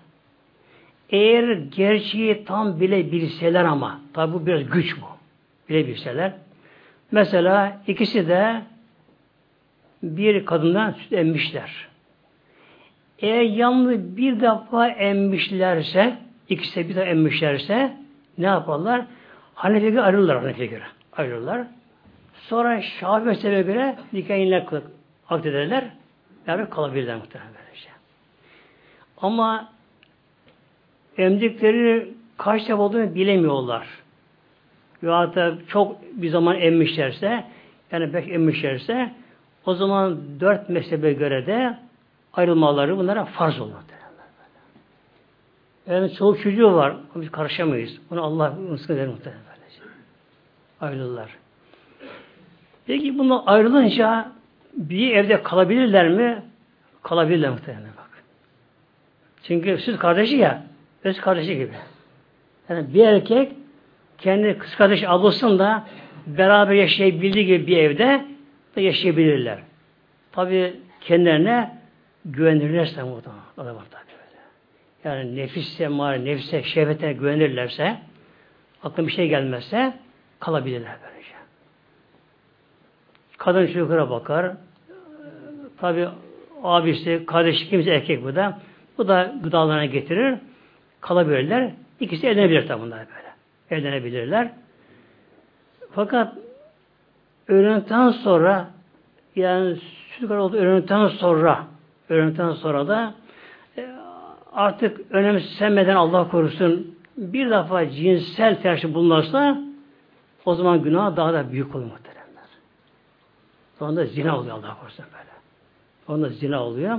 eğer 1.11 1.53
gerçeği 1.53 2.45
tam 2.45 2.81
bile 2.81 3.13
bilseler 3.13 3.65
ama, 3.65 4.01
tabi 4.13 4.33
bu 4.33 4.47
biraz 4.47 4.71
güç 4.71 4.97
bu, 4.97 5.07
bile 5.69 5.87
bilseler. 5.87 6.33
Mesela 7.11 7.81
ikisi 7.87 8.29
de 8.29 8.63
bir 10.03 10.47
kadından 10.47 10.93
süt 10.93 11.13
emmişler. 11.13 11.89
Eğer 13.19 13.43
yalnız 13.43 14.17
bir 14.17 14.41
defa 14.41 14.89
emmişlerse, 14.89 16.19
ikisi 16.49 16.89
bir 16.89 16.95
defa 16.95 17.07
emmişlerse 17.07 17.97
ne 18.39 18.47
yaparlar? 18.47 19.05
Hanefi'ye 19.55 19.91
göre 19.91 20.03
ayrılırlar 20.03 20.39
Hanefi'ye 20.41 20.67
göre. 20.67 20.85
Ayrılırlar. 21.13 21.67
Sonra 22.35 22.83
Şafii 22.83 23.27
mezhebine 23.27 23.63
göre 23.63 23.97
nikahınla 24.13 24.83
akdederler. 25.29 25.85
Beraber 26.47 26.71
kalabilirler 26.71 27.17
muhtemelen 27.17 27.53
böylece. 27.55 27.89
Ama 29.17 29.73
emdikleri 31.19 32.15
kaç 32.39 32.69
defa 32.69 32.83
olduğunu 32.83 33.15
bilemiyorlar. 33.15 33.87
Ya 35.03 35.35
da 35.35 35.55
çok 35.69 35.97
bir 36.13 36.29
zaman 36.29 36.57
emmişlerse, 36.57 37.45
yani 37.93 38.15
beş 38.15 38.29
emmişlerse, 38.29 39.13
o 39.67 39.75
zaman 39.75 40.19
dört 40.41 40.69
mezhebe 40.69 41.13
göre 41.13 41.47
de 41.47 41.79
ayrılmaları 42.33 42.99
bunlara 42.99 43.25
farz 43.25 43.61
olur. 43.61 43.73
Yani 45.87 46.15
çoğu 46.15 46.39
çocuğu 46.39 46.75
var. 46.75 46.97
Biz 47.15 47.31
karışamayız. 47.31 47.99
Bunu 48.11 48.23
Allah 48.23 48.55
ısın 48.73 48.95
eder 48.95 49.07
muhtemelen. 49.07 49.43
Ayrılırlar. 50.81 51.31
Peki 52.87 53.19
bunu 53.19 53.43
ayrılınca 53.51 54.33
bir 54.75 55.11
evde 55.11 55.43
kalabilirler 55.43 56.09
mi? 56.09 56.43
Kalabilirler 57.03 57.51
muhtemelen 57.51 57.91
bak. 57.97 58.23
Çünkü 59.43 59.79
süt 59.79 59.99
kardeşi 59.99 60.37
ya 60.37 60.68
öz 61.09 61.21
kardeşi 61.21 61.57
gibi. 61.57 61.73
Yani 62.69 62.95
bir 62.95 63.07
erkek 63.07 63.53
kendi 64.19 64.59
kız 64.59 64.77
kardeş 64.77 65.05
ablasında 65.07 65.87
beraber 66.27 66.75
yaşayabildiği 66.75 67.47
gibi 67.47 67.67
bir 67.67 67.77
evde 67.77 68.25
de 68.77 68.81
yaşayabilirler. 68.81 69.59
Tabi 70.33 70.75
kendilerine 71.01 71.79
güvenirlerse 72.25 73.03
muhtemelen. 73.03 73.43
Yani 75.05 75.37
nefisse, 75.37 75.89
mağara, 75.89 76.17
nefse, 76.17 76.63
şehvetine 76.63 77.13
güvenirlerse 77.13 77.99
aklına 78.83 79.07
bir 79.07 79.13
şey 79.13 79.29
gelmezse 79.29 79.93
kalabilirler 80.41 80.97
böylece. 81.03 81.33
Kadın 83.39 83.67
çocuklara 83.67 84.11
bakar. 84.11 84.53
Tabi 85.81 86.09
abisi, 86.63 87.25
kardeşi 87.27 87.69
kimse 87.69 87.91
erkek 87.91 88.25
bu 88.25 88.37
da. 88.37 88.61
Bu 88.99 89.09
da 89.09 89.35
gıdalarına 89.43 89.85
getirir 89.85 90.39
kalabilirler. 91.01 91.73
İkisi 92.01 92.27
evlenebilir 92.27 92.69
tabi 92.69 92.83
bunlar 92.83 92.99
böyle. 92.99 93.29
Evlenebilirler. 93.71 94.51
Fakat 95.91 96.35
öğrendikten 97.49 98.11
sonra 98.11 98.71
yani 99.37 99.77
süt 100.19 100.31
oldu 100.31 100.57
öğrendikten 100.57 101.09
sonra 101.09 101.67
öğrendikten 102.09 102.53
sonra 102.53 102.89
da 102.89 103.15
e, 103.77 103.89
artık 104.53 105.01
önemsemeden 105.11 105.97
Allah 105.97 106.29
korusun 106.29 106.99
bir 107.17 107.51
defa 107.51 107.91
cinsel 107.91 108.63
tercih 108.63 108.95
bulunursa 108.95 109.59
o 110.45 110.55
zaman 110.55 110.83
günah 110.83 111.17
daha 111.17 111.33
da 111.33 111.53
büyük 111.53 111.75
olur 111.75 111.85
muhteremler. 111.85 112.45
Sonra 113.79 114.05
zina 114.05 114.39
oluyor 114.39 114.57
Allah 114.57 114.77
korusun 114.81 115.05
böyle. 115.13 115.29
Onda 116.09 116.29
zina 116.29 116.65
oluyor. 116.65 116.99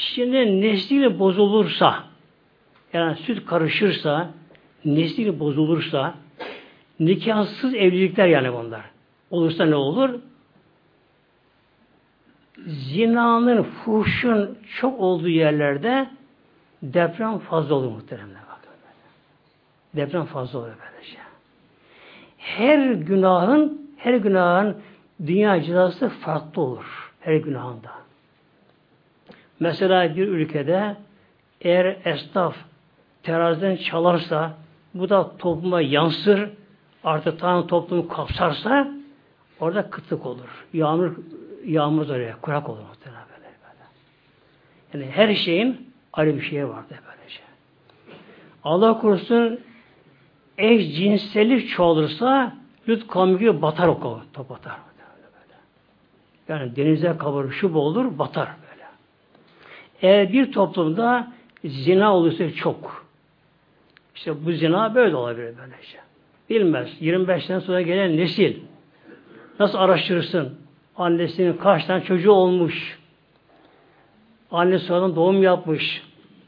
Şimdi 0.00 0.60
nesliyle 0.60 1.18
bozulursa, 1.18 2.04
yani 2.92 3.16
süt 3.16 3.46
karışırsa, 3.46 4.30
nesliyle 4.84 5.40
bozulursa, 5.40 6.14
nikahsız 7.00 7.74
evlilikler 7.74 8.26
yani 8.26 8.52
bunlar. 8.52 8.84
Olursa 9.30 9.64
ne 9.66 9.74
olur? 9.74 10.20
zinanın, 12.66 13.62
fuhuşun 13.62 14.58
çok 14.80 15.00
olduğu 15.00 15.28
yerlerde 15.28 16.08
deprem 16.82 17.38
fazla 17.38 17.74
olur 17.74 17.88
muhteremler. 17.88 18.40
Deprem 19.96 20.24
fazla 20.24 20.58
olur 20.58 20.68
böylece. 20.68 21.18
Her 22.38 22.92
günahın, 22.92 23.90
her 23.96 24.14
günahın 24.14 24.76
dünya 25.26 25.62
cezası 25.62 26.08
farklı 26.08 26.62
olur. 26.62 27.12
Her 27.20 27.36
günahında. 27.36 27.90
Mesela 29.60 30.16
bir 30.16 30.28
ülkede 30.28 30.96
eğer 31.60 31.96
esnaf 32.04 32.56
teraziden 33.22 33.76
çalarsa 33.76 34.54
bu 34.94 35.08
da 35.08 35.36
topluma 35.36 35.80
yansır 35.80 36.50
artık 37.04 37.38
tam 37.38 37.66
toplumu 37.66 38.08
kapsarsa 38.08 38.88
orada 39.60 39.90
kıtlık 39.90 40.26
olur. 40.26 40.66
Yağmur 40.72 41.16
yağmur 41.64 42.08
oraya 42.08 42.40
kurak 42.40 42.68
olur 42.68 42.82
muhtemelen 42.88 43.22
böyle, 43.36 43.48
böyle. 44.94 45.04
Yani 45.06 45.16
her 45.16 45.34
şeyin 45.34 45.92
ayrı 46.12 46.36
bir 46.36 46.42
şeye 46.42 46.68
vardı 46.68 46.94
böylece. 47.06 47.40
Allah 48.64 48.98
korusun 48.98 49.60
eş 50.58 50.96
cinsellik 50.96 51.68
çoğalırsa 51.68 52.56
lüt 52.88 53.08
kavmi 53.08 53.62
batar 53.62 53.88
o. 53.88 54.20
Top 54.32 54.50
batar. 54.50 54.76
Yani 56.48 56.76
denize 56.76 57.16
kabarır, 57.18 57.50
şu 57.50 57.74
olur, 57.74 58.18
batar 58.18 58.48
böyle. 58.62 58.69
Eğer 60.02 60.32
bir 60.32 60.52
toplumda 60.52 61.32
zina 61.64 62.16
olursa 62.16 62.52
çok. 62.52 63.06
İşte 64.14 64.44
bu 64.44 64.52
zina 64.52 64.94
böyle 64.94 65.16
olabilir 65.16 65.54
böylece. 65.58 65.98
Bilmez. 66.50 66.88
25 67.00 67.44
sene 67.44 67.60
sonra 67.60 67.82
gelen 67.82 68.16
nesil 68.16 68.56
nasıl 69.58 69.78
araştırırsın? 69.78 70.58
Annesinin 70.96 71.52
kaç 71.52 71.84
tane 71.84 72.04
çocuğu 72.04 72.32
olmuş. 72.32 72.98
Annesi 74.50 74.84
sonradan 74.84 75.16
doğum 75.16 75.42
yapmış. 75.42 76.02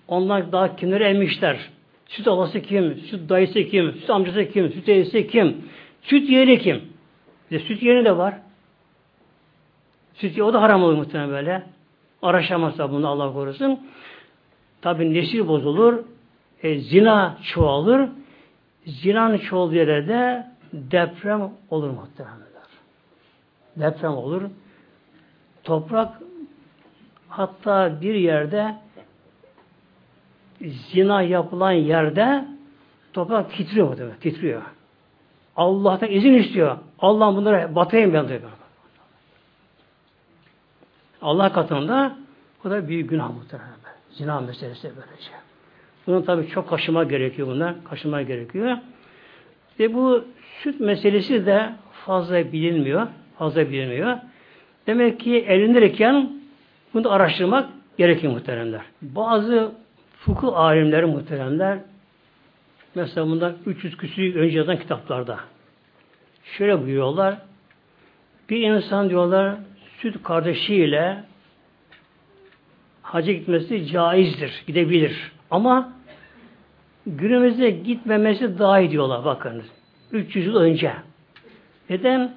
Ondan 0.08 0.52
daha 0.52 0.76
kimleri 0.76 1.04
emmişler. 1.04 1.70
Süt 2.06 2.28
alası 2.28 2.60
kim? 2.62 2.94
Süt 2.94 3.28
dayısı 3.28 3.64
kim? 3.64 3.92
Süt 3.92 4.10
amcası 4.10 4.52
kim? 4.52 4.72
Süt 4.72 4.86
teyzesi 4.86 5.28
kim? 5.28 5.56
Süt 6.02 6.30
yeğeni 6.30 6.58
kim? 6.58 6.82
Bir 7.50 7.60
de 7.60 7.64
süt 7.64 7.82
yeğeni 7.82 8.04
de 8.04 8.16
var. 8.16 8.34
Süt 10.14 10.40
o 10.40 10.52
da 10.52 10.62
haram 10.62 10.82
olur 10.82 10.94
muhtemelen 10.94 11.30
böyle. 11.30 11.62
Araşamazsa 12.22 12.92
bunu 12.92 13.08
Allah 13.08 13.32
korusun. 13.32 13.80
Tabi 14.82 15.14
nesil 15.14 15.48
bozulur. 15.48 16.04
E, 16.62 16.78
zina 16.78 17.38
çoğalır. 17.42 18.08
Zinanın 18.86 19.38
çoğaldığı 19.38 19.74
yerlerde 19.74 20.46
deprem 20.72 21.50
olur 21.70 21.90
muhtemelen. 21.90 22.42
Deprem 23.76 24.12
olur. 24.12 24.42
Toprak 25.64 26.08
hatta 27.28 28.00
bir 28.00 28.14
yerde 28.14 28.74
zina 30.60 31.22
yapılan 31.22 31.72
yerde 31.72 32.44
toprak 33.12 33.52
titriyor. 33.52 33.96
Titriyor. 34.20 34.62
Allah'tan 35.56 36.10
izin 36.10 36.34
istiyor. 36.34 36.76
Allah 36.98 37.36
bunları 37.36 37.74
batayım 37.74 38.14
ben 38.14 38.28
diyor. 38.28 38.40
Allah 41.22 41.52
katında 41.52 42.16
bu 42.64 42.70
da 42.70 42.88
büyük 42.88 43.10
günah 43.10 43.30
muhtemelen. 43.30 43.72
Zina 44.10 44.40
meselesi 44.40 44.82
böylece. 44.82 45.30
Bunun 46.06 46.22
tabii 46.22 46.48
çok 46.48 46.68
kaşıma 46.68 47.04
gerekiyor 47.04 47.48
bunlar. 47.48 47.74
Kaşıma 47.90 48.22
gerekiyor. 48.22 48.76
Ve 49.80 49.94
bu 49.94 50.24
süt 50.62 50.80
meselesi 50.80 51.46
de 51.46 51.72
fazla 52.06 52.52
bilinmiyor. 52.52 53.06
Fazla 53.38 53.70
bilinmiyor. 53.70 54.18
Demek 54.86 55.20
ki 55.20 55.36
elinirken 55.36 56.32
bunu 56.94 57.12
araştırmak 57.12 57.68
gerekiyor 57.98 58.32
muhteremler. 58.32 58.82
Bazı 59.02 59.72
fıkıh 60.18 60.56
alimleri 60.56 61.06
muhteremler 61.06 61.78
mesela 62.94 63.26
bundan 63.26 63.54
300 63.66 63.96
küsür 63.96 64.34
önce 64.34 64.58
yazan 64.58 64.76
kitaplarda 64.76 65.38
şöyle 66.44 66.82
buyuruyorlar 66.82 67.36
bir 68.50 68.60
insan 68.60 69.10
diyorlar 69.10 69.56
süt 70.02 70.22
kardeşiyle 70.22 71.24
hacı 73.02 73.32
gitmesi 73.32 73.86
caizdir, 73.86 74.64
gidebilir. 74.66 75.32
Ama 75.50 75.92
günümüzde 77.06 77.70
gitmemesi 77.70 78.58
daha 78.58 78.80
iyi 78.80 78.90
diyorlar 78.90 79.24
bakınız. 79.24 79.64
300 80.12 80.46
yıl 80.46 80.56
önce. 80.56 80.92
Neden? 81.90 82.34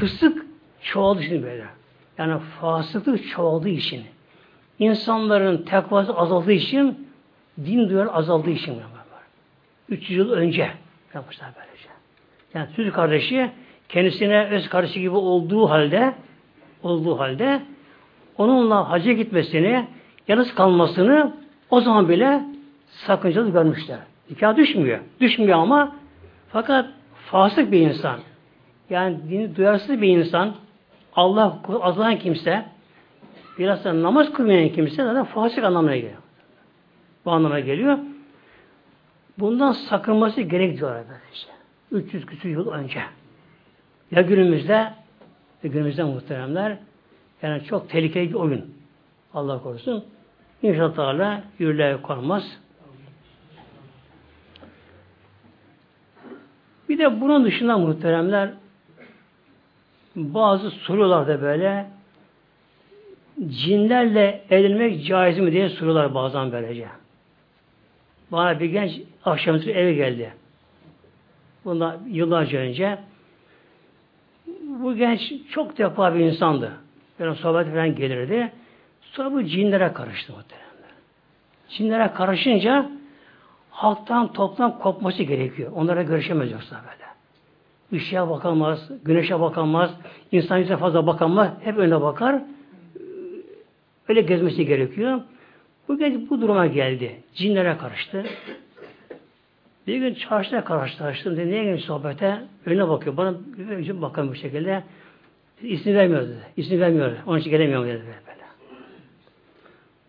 Fısık 0.00 0.46
çoğaldığı 0.82 1.22
için 1.22 1.42
böyle. 1.42 1.64
Yani 2.18 2.40
fasıklık 2.60 3.28
çoğaldığı 3.28 3.68
için. 3.68 4.04
insanların 4.78 5.62
tekvası 5.62 6.14
azaldığı 6.14 6.52
için 6.52 7.08
din 7.64 7.88
duyarı 7.88 8.12
azaldığı 8.12 8.50
için 8.50 8.76
var. 8.76 8.82
300 9.88 10.18
yıl 10.18 10.32
önce 10.32 10.70
yapmışlar 11.14 11.50
böylece. 11.56 11.88
Yani 12.54 12.68
süt 12.76 12.92
kardeşi 12.92 13.50
kendisine 13.88 14.46
öz 14.46 14.68
kardeşi 14.68 15.00
gibi 15.00 15.16
olduğu 15.16 15.70
halde 15.70 16.14
olduğu 16.82 17.18
halde 17.18 17.62
onunla 18.38 18.90
hacca 18.90 19.12
gitmesini, 19.12 19.86
yalnız 20.28 20.54
kalmasını 20.54 21.32
o 21.70 21.80
zaman 21.80 22.08
bile 22.08 22.42
sakıncalı 22.86 23.52
görmüşler. 23.52 23.98
Nikah 24.30 24.56
düşmüyor. 24.56 24.98
Düşmüyor 25.20 25.58
ama 25.58 25.96
fakat 26.52 26.86
fasık 27.30 27.72
bir 27.72 27.80
insan, 27.80 28.20
yani 28.90 29.16
dini 29.30 29.56
duyarsız 29.56 30.00
bir 30.00 30.08
insan, 30.08 30.54
Allah 31.16 31.58
azalan 31.80 32.18
kimse, 32.18 32.64
biraz 33.58 33.84
da 33.84 34.02
namaz 34.02 34.32
kılmayan 34.32 34.68
kimse 34.68 35.04
zaten 35.04 35.24
fasık 35.24 35.64
anlamına 35.64 35.96
geliyor. 35.96 36.22
Bu 37.24 37.30
anlamına 37.30 37.60
geliyor. 37.60 37.98
Bundan 39.38 39.72
sakınması 39.72 40.40
gerek 40.40 40.78
diyorlar 40.78 40.96
arkadaşlar. 40.96 41.54
300 41.92 42.26
küsur 42.26 42.48
yıl 42.48 42.70
önce. 42.70 43.00
Ya 44.10 44.22
günümüzde, 44.22 44.92
günümüzde 45.62 46.04
muhteremler, 46.04 46.78
yani 47.42 47.64
çok 47.64 47.90
tehlikeli 47.90 48.28
bir 48.28 48.34
oyun. 48.34 48.74
Allah 49.34 49.62
korusun. 49.62 50.04
İnşallah 50.62 50.94
Teala 50.94 51.42
yürürlüğe 51.58 52.02
konmaz. 52.02 52.58
Bir 56.88 56.98
de 56.98 57.20
bunun 57.20 57.44
dışında 57.44 57.78
muhteremler 57.78 58.50
bazı 60.16 60.70
soruyorlar 60.70 61.28
da 61.28 61.42
böyle 61.42 61.86
cinlerle 63.48 64.44
evlenmek 64.50 65.06
caiz 65.06 65.38
mi 65.38 65.52
diye 65.52 65.68
soruyorlar 65.68 66.14
bazen 66.14 66.52
böylece. 66.52 66.88
Bana 68.32 68.60
bir 68.60 68.66
genç 68.66 69.00
akşamüstü 69.24 69.70
eve 69.70 69.94
geldi. 69.94 70.32
Bundan 71.64 71.98
yıllarca 72.06 72.58
önce 72.58 72.98
bu 74.82 74.96
genç 74.96 75.32
çok 75.50 75.78
defa 75.78 76.14
bir 76.14 76.20
insandı. 76.20 76.72
Böyle 77.20 77.34
sohbet 77.34 77.70
falan 77.70 77.94
gelirdi. 77.94 78.52
Sonra 79.02 79.32
bu 79.32 79.44
cinlere 79.44 79.92
karıştı 79.92 80.32
muhtemelen. 80.32 80.68
Cinlere 81.68 82.12
karışınca 82.14 82.90
halktan 83.70 84.32
toptan 84.32 84.78
kopması 84.78 85.22
gerekiyor. 85.22 85.72
Onlara 85.74 86.02
görüşemez 86.02 86.52
yoksa 86.52 86.76
böyle. 86.76 87.08
Işığa 88.02 88.30
bakamaz, 88.30 88.90
güneşe 89.04 89.40
bakamaz, 89.40 89.90
insan 90.32 90.58
yüzüne 90.58 90.76
fazla 90.76 91.06
bakamaz, 91.06 91.48
hep 91.60 91.78
önüne 91.78 92.00
bakar. 92.00 92.42
Öyle 94.08 94.20
gezmesi 94.20 94.66
gerekiyor. 94.66 95.20
Bu 95.88 95.98
genç 95.98 96.30
bu 96.30 96.40
duruma 96.40 96.66
geldi. 96.66 97.20
Cinlere 97.34 97.76
karıştı. 97.78 98.24
Bir 99.88 99.96
gün 99.96 100.14
çarşıda 100.14 100.64
karşılaştım. 100.64 101.36
Dedi, 101.36 101.50
niye 101.50 101.64
gelmiş 101.64 101.84
sohbete? 101.84 102.40
Önüne 102.66 102.88
bakıyor. 102.88 103.16
Bana 103.16 103.34
bir 103.58 104.02
bakan 104.02 104.32
bir 104.32 104.38
şekilde. 104.38 104.82
İsmi 105.62 105.94
vermiyor 105.94 106.22
dedi. 106.22 106.38
İsmi 106.56 106.80
vermiyor. 106.80 107.12
Onun 107.26 107.38
için 107.38 107.50
gelemiyorum 107.50 107.88
dedi. 107.88 108.02
Böyle. 108.26 108.38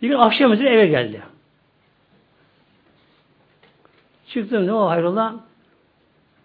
Bir 0.01 0.07
gün 0.07 0.15
akşam 0.15 0.53
üzere 0.53 0.69
eve 0.69 0.87
geldi. 0.87 1.21
Çıktım 4.27 4.67
ne 4.67 4.73
o 4.73 4.89
hayrola? 4.89 5.35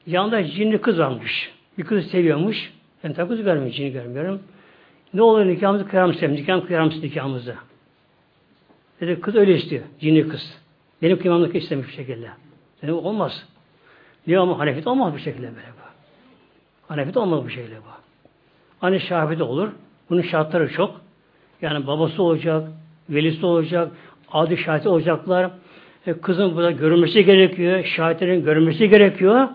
Yanında 0.06 0.44
cinli 0.44 0.80
kız 0.80 0.98
varmış. 0.98 1.52
Bir 1.78 1.84
kızı 1.84 2.08
seviyormuş. 2.08 2.72
Ben 3.04 3.12
tabi 3.12 3.28
kızı 3.28 3.42
görmüyorum, 3.42 3.72
cini 3.72 3.92
görmüyorum. 3.92 4.42
Ne 5.14 5.22
olur 5.22 5.46
nikahımızı 5.46 5.88
kıyar 5.88 6.04
mısın? 6.04 6.32
Nikahımı 6.32 6.66
kıyar 6.66 6.82
mısın 6.82 7.02
nikahımızı? 7.02 7.54
Dedi 9.00 9.20
kız 9.20 9.36
öyle 9.36 9.56
istiyor. 9.56 9.82
Cinli 10.00 10.28
kız. 10.28 10.58
Benim 11.02 11.18
kıymamlık 11.18 11.54
istemiş 11.54 11.88
bir 11.88 11.92
şekilde. 11.92 12.43
Dedim 12.84 13.06
olmaz. 13.06 13.46
Niye 14.26 14.38
ama 14.38 14.58
Hanefi'de 14.58 14.90
olmaz 14.90 15.14
bu 15.14 15.18
şekilde 15.18 15.46
böyle 15.46 15.56
bu. 15.56 15.84
Hanefi'de 16.88 17.18
olmaz 17.18 17.44
bu 17.44 17.50
şekilde 17.50 17.76
bu. 17.76 17.94
Hani 18.80 19.00
Şafi'de 19.00 19.42
olur. 19.42 19.68
Bunun 20.10 20.22
şartları 20.22 20.72
çok. 20.72 21.00
Yani 21.62 21.86
babası 21.86 22.22
olacak, 22.22 22.68
velisi 23.10 23.46
olacak, 23.46 23.92
adi 24.32 24.56
şahit 24.56 24.86
olacaklar. 24.86 25.50
E, 26.06 26.20
kızın 26.20 26.56
burada 26.56 26.70
görünmesi 26.70 27.24
gerekiyor, 27.24 27.84
şahitlerin 27.84 28.44
görünmesi 28.44 28.88
gerekiyor. 28.88 29.48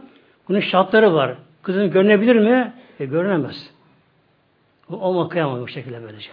Bunun 0.50 0.60
şartları 0.60 1.14
var. 1.14 1.36
Kızın 1.64 1.92
görünebilir 1.92 2.36
mi? 2.36 2.74
E, 3.00 3.06
görünemez. 3.06 3.72
O 4.90 4.96
olma 4.96 5.30
kıyamaz 5.30 5.62
bu 5.62 5.68
şekilde 5.68 6.04
böylece. 6.04 6.30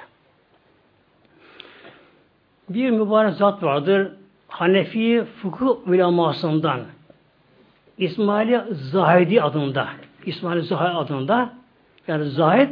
Bir 2.69 2.91
mübarek 2.91 3.35
zat 3.35 3.63
vardır. 3.63 4.13
Hanefi 4.57 5.25
fıkıh 5.43 5.89
ulemasından 5.89 6.81
İsmail 7.99 8.61
Zahidi 8.71 9.43
adında 9.43 9.89
İsmail 10.27 10.61
Zahid 10.61 10.97
adında 10.97 11.53
yani 12.09 12.25
Zahid 12.25 12.69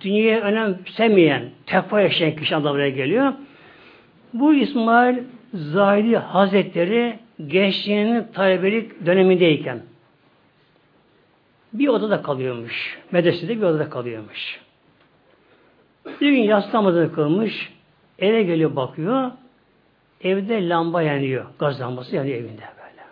dünyaya 0.00 0.40
önemsemeyen, 0.40 1.50
tekva 1.66 2.00
yaşayan 2.00 2.36
kişi 2.36 2.56
anlamına 2.56 2.88
geliyor. 2.88 3.32
Bu 4.34 4.54
İsmail 4.54 5.18
Zahidi 5.54 6.16
Hazretleri 6.16 7.18
gençliğinin 7.46 8.26
talebelik 8.34 9.06
dönemindeyken 9.06 9.82
bir 11.72 11.88
odada 11.88 12.22
kalıyormuş. 12.22 12.98
Medresede 13.12 13.56
bir 13.56 13.62
odada 13.62 13.90
kalıyormuş. 13.90 14.60
Bir 16.20 16.30
gün 16.30 16.42
yas 16.42 16.74
namazını 16.74 17.12
kılmış. 17.12 17.72
Eve 18.18 18.42
geliyor 18.42 18.76
bakıyor. 18.76 19.30
Evde 20.22 20.68
lamba 20.68 21.02
yanıyor. 21.02 21.46
Gaz 21.58 21.80
lambası 21.80 22.16
yanıyor 22.16 22.36
evinde 22.36 22.62
böyle. 22.76 23.02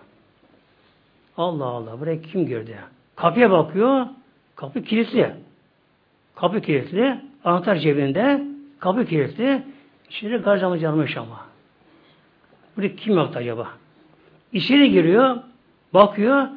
Allah 1.37 1.65
Allah 1.65 2.01
buraya 2.01 2.23
kim 2.23 2.47
girdi? 2.47 2.79
Kapıya 3.17 3.51
bakıyor. 3.51 4.07
Kapı 4.57 4.83
kilitli. 4.83 5.31
Kapı 6.35 6.61
kilitli. 6.61 7.21
Anahtar 7.45 7.77
cebinde. 7.77 8.43
Kapı 8.81 9.07
kilitli. 9.07 9.63
İçeri 10.11 10.37
gaz 10.37 10.63
lambası 10.63 10.85
yanmış 10.85 11.17
ama. 11.17 11.47
Buraya 12.77 12.97
kim 12.97 13.17
yaptı 13.17 13.39
acaba? 13.39 13.69
İçeri 14.53 14.91
giriyor. 14.91 15.37
Bakıyor. 15.95 16.49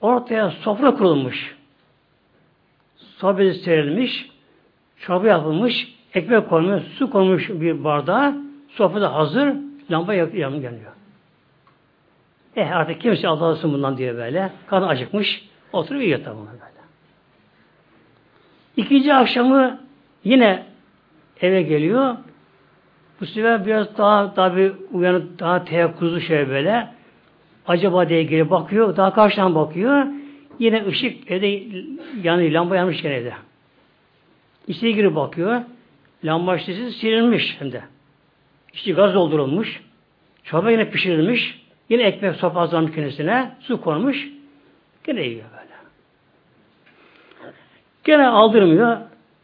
Ortaya 0.00 0.50
sofra 0.50 0.94
kurulmuş. 0.94 1.56
Sohbeti 2.96 3.58
serilmiş. 3.58 4.30
Çorba 5.00 5.26
yapılmış. 5.26 5.94
Ekmek 6.14 6.48
konmuş. 6.48 6.82
Su 6.98 7.10
konmuş 7.10 7.50
bir 7.50 7.84
bardağa. 7.84 8.34
Sofra 8.68 9.00
da 9.00 9.14
hazır. 9.14 9.54
Lamba 9.90 10.14
yanıyor. 10.14 10.50
yanıyor. 10.50 10.92
Eh 12.56 12.76
artık 12.76 13.00
kimse 13.00 13.28
Allah'ın 13.28 13.72
bundan 13.72 13.98
diye 13.98 14.16
böyle. 14.16 14.52
Karnı 14.66 14.88
acıkmış. 14.88 15.48
Oturup 15.72 16.02
yiyor 16.02 16.24
tabi 16.24 16.36
böyle. 16.36 16.64
İkinci 18.76 19.14
akşamı 19.14 19.80
yine 20.24 20.66
eve 21.40 21.62
geliyor. 21.62 22.16
Bu 23.20 23.26
sefer 23.26 23.66
biraz 23.66 23.98
daha 23.98 24.34
tabi 24.34 24.72
uyanıp 24.92 25.38
daha 25.38 25.64
teyakkuzlu 25.64 26.20
şey 26.20 26.48
böyle. 26.48 26.88
Acaba 27.66 28.08
diye 28.08 28.22
gelip 28.22 28.50
bakıyor. 28.50 28.96
Daha 28.96 29.14
karşıdan 29.14 29.54
bakıyor. 29.54 30.06
Yine 30.58 30.86
ışık 30.86 31.30
evde 31.30 31.46
yanıyor. 32.22 32.50
Lamba 32.50 32.76
yanmış 32.76 33.02
gene 33.02 33.14
evde. 33.14 33.32
İçeri 34.68 34.94
girip 34.94 35.16
bakıyor. 35.16 35.60
Lamba 36.24 36.58
şişesi 36.58 36.92
silinmiş 36.92 37.56
hem 37.58 37.72
de. 37.72 37.82
İçi 38.74 38.94
gaz 38.94 39.14
doldurulmuş. 39.14 39.82
Çorba 40.44 40.70
yine 40.70 40.90
pişirilmiş. 40.90 41.60
Yine 41.88 42.02
ekmek 42.02 42.36
sopa 42.36 42.60
hazırlamış 42.60 42.94
kendisine. 42.94 43.50
Su 43.60 43.80
konmuş. 43.80 44.28
Gene 45.04 45.22
yiyor 45.22 45.44
böyle. 45.52 45.74
Gene 48.04 48.26
aldırmıyor. 48.26 48.96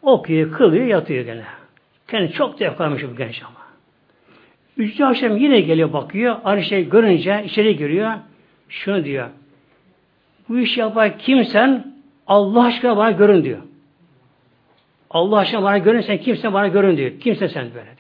Okuyor, 0.03 0.53
kılıyor, 0.53 0.87
yatıyor 0.87 1.25
gene. 1.25 1.45
Kendi 2.09 2.33
çok 2.33 2.61
da 2.61 2.65
yakalamış 2.65 3.03
bu 3.03 3.17
genç 3.17 3.43
ama. 3.43 3.61
Üçüncü 4.77 5.05
akşam 5.05 5.37
yine 5.37 5.61
geliyor 5.61 5.93
bakıyor. 5.93 6.37
Aynı 6.45 6.63
şey 6.63 6.89
görünce 6.89 7.43
içeri 7.45 7.77
giriyor. 7.77 8.13
Şunu 8.69 9.05
diyor. 9.05 9.29
Bu 10.49 10.59
işi 10.59 10.81
yapan 10.81 11.19
kimsen 11.19 11.95
Allah 12.27 12.65
aşkına 12.65 12.97
bana 12.97 13.11
görün 13.11 13.45
diyor. 13.45 13.59
Allah 15.11 15.39
aşkına 15.39 15.63
bana 15.63 15.79
görün 15.79 16.01
sen 16.01 16.19
kimse 16.19 16.53
bana 16.53 16.69
görün 16.69 16.97
diyor. 16.97 17.21
Kimse 17.21 17.49
sen 17.49 17.65
böyle 17.75 17.97
diyor. 17.97 18.00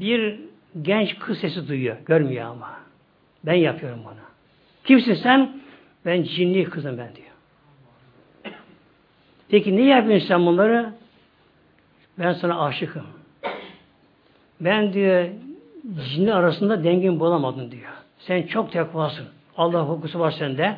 Bir 0.00 0.40
genç 0.82 1.18
kız 1.18 1.38
sesi 1.38 1.68
duyuyor. 1.68 1.96
Görmüyor 2.06 2.44
ama. 2.44 2.70
Ben 3.44 3.54
yapıyorum 3.54 4.00
bunu. 4.04 4.14
Kimsin 4.84 5.14
sen? 5.14 5.60
Ben 6.06 6.22
cinli 6.22 6.64
kızım 6.64 6.98
ben 6.98 7.08
diyor. 7.16 7.28
Peki 9.48 9.76
ne 9.76 9.82
yapıyorsun 9.82 10.28
sen 10.28 10.46
bunları? 10.46 10.92
Ben 12.18 12.32
sana 12.32 12.64
aşıkım. 12.64 13.06
Ben 14.60 14.92
diyor 14.92 15.28
cinli 16.14 16.34
arasında 16.34 16.84
dengin 16.84 17.20
bulamadım 17.20 17.70
diyor. 17.70 17.90
Sen 18.18 18.42
çok 18.42 18.72
tekvasın. 18.72 19.26
Allah 19.56 19.82
hukusu 19.88 20.18
var 20.18 20.30
sende. 20.30 20.76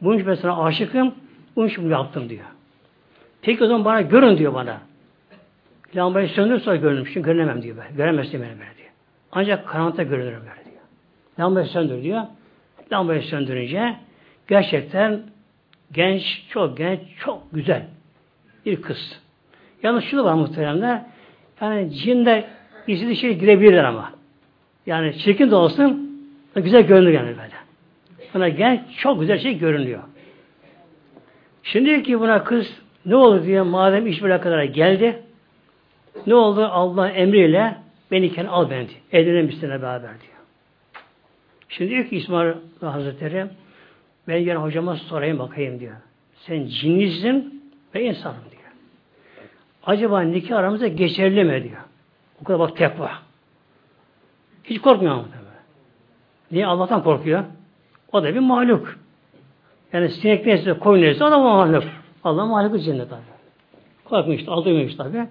Bunun 0.00 0.14
için 0.14 0.26
ben 0.26 0.34
sana 0.34 0.64
aşıkım. 0.64 1.14
Bunun 1.56 1.68
için 1.68 1.84
bunu 1.84 1.92
yaptım 1.92 2.28
diyor. 2.28 2.44
Peki 3.42 3.64
o 3.64 3.66
zaman 3.66 3.84
bana 3.84 4.00
görün 4.00 4.38
diyor 4.38 4.54
bana. 4.54 4.80
Lambayı 5.96 6.28
söndür 6.28 6.60
sonra 6.60 6.76
görünüm. 6.76 7.04
Çünkü 7.04 7.22
görünemem 7.22 7.62
diyor 7.62 7.76
ben. 7.76 7.96
Göremezsin 7.96 8.42
beni 8.42 8.50
böyle 8.50 8.76
diyor. 8.76 8.88
Ancak 9.32 9.68
karanlıkta 9.68 10.02
görünürüm 10.02 10.40
böyle 10.40 10.64
diyor. 10.64 10.82
Lambayı 11.38 11.66
söndür 11.66 12.02
diyor. 12.02 12.22
Lambayı 12.92 13.22
söndürünce 13.22 13.96
gerçekten 14.48 15.20
genç, 15.92 16.42
çok 16.48 16.76
genç, 16.76 17.00
çok 17.18 17.42
güzel 17.52 17.86
bir 18.66 18.82
kız. 18.82 19.20
Yalnız 19.82 20.04
şu 20.04 20.16
da 20.16 20.24
var 20.24 20.34
muhteremler. 20.34 21.02
Yani 21.60 21.90
cinde 21.90 22.44
istediği 22.86 23.16
şey 23.16 23.38
girebilirler 23.38 23.84
ama. 23.84 24.12
Yani 24.86 25.18
çirkin 25.18 25.50
de 25.50 25.54
olsun 25.54 26.08
güzel 26.54 26.82
görünür 26.82 27.12
yani 27.12 27.28
böyle. 27.28 27.54
Buna 28.34 28.48
genç 28.48 28.80
çok 28.96 29.20
güzel 29.20 29.38
şey 29.38 29.58
görünüyor. 29.58 30.02
Şimdi 31.62 32.02
ki 32.02 32.20
buna 32.20 32.44
kız 32.44 32.80
ne 33.06 33.16
olur 33.16 33.44
diye 33.44 33.62
madem 33.62 34.06
iş 34.06 34.22
böyle 34.22 34.40
kadar 34.40 34.62
geldi 34.62 35.22
ne 36.26 36.34
oldu 36.34 36.64
Allah 36.64 37.08
emriyle 37.08 37.76
beni 38.10 38.32
kendi 38.32 38.48
al 38.48 38.70
beni 38.70 39.48
bizimle 39.48 39.82
beraber 39.82 40.00
diyor. 40.00 40.38
Şimdi 41.68 41.90
diyor 41.90 42.06
ki 42.06 42.16
İsmail 42.16 42.52
Hazretleri 42.80 43.46
ben 44.28 44.36
yarın 44.36 44.60
hocama 44.60 44.96
sorayım 44.96 45.38
bakayım 45.38 45.80
diyor. 45.80 45.96
Sen 46.34 46.66
cinlisin 46.66 47.62
ve 47.94 48.04
insanım 48.04 48.40
diyor. 48.50 48.62
Acaba 49.86 50.20
nikah 50.20 50.56
aramızda 50.56 50.88
geçerli 50.88 51.44
mi 51.44 51.64
diyor. 51.64 51.80
O 52.42 52.44
kadar 52.44 52.60
bak 52.60 52.76
tekva. 52.76 53.10
Hiç 54.64 54.80
korkmuyor 54.80 55.14
mu? 55.14 55.24
Niye 56.50 56.66
Allah'tan 56.66 57.02
korkuyor? 57.02 57.44
O 58.12 58.22
da 58.22 58.34
bir 58.34 58.38
mahluk. 58.38 58.98
Yani 59.92 60.08
sinek 60.08 60.46
neyse, 60.46 60.72
koyun 60.72 61.02
neyse 61.02 61.24
o 61.24 61.30
da 61.30 61.38
mahluk. 61.38 61.84
Allah 62.24 62.46
mahluku 62.46 62.78
cennet 62.78 63.10
tabi. 63.10 63.20
Korkmuş, 64.04 64.48
aldırmıyor 64.48 64.90
tabi. 64.90 65.26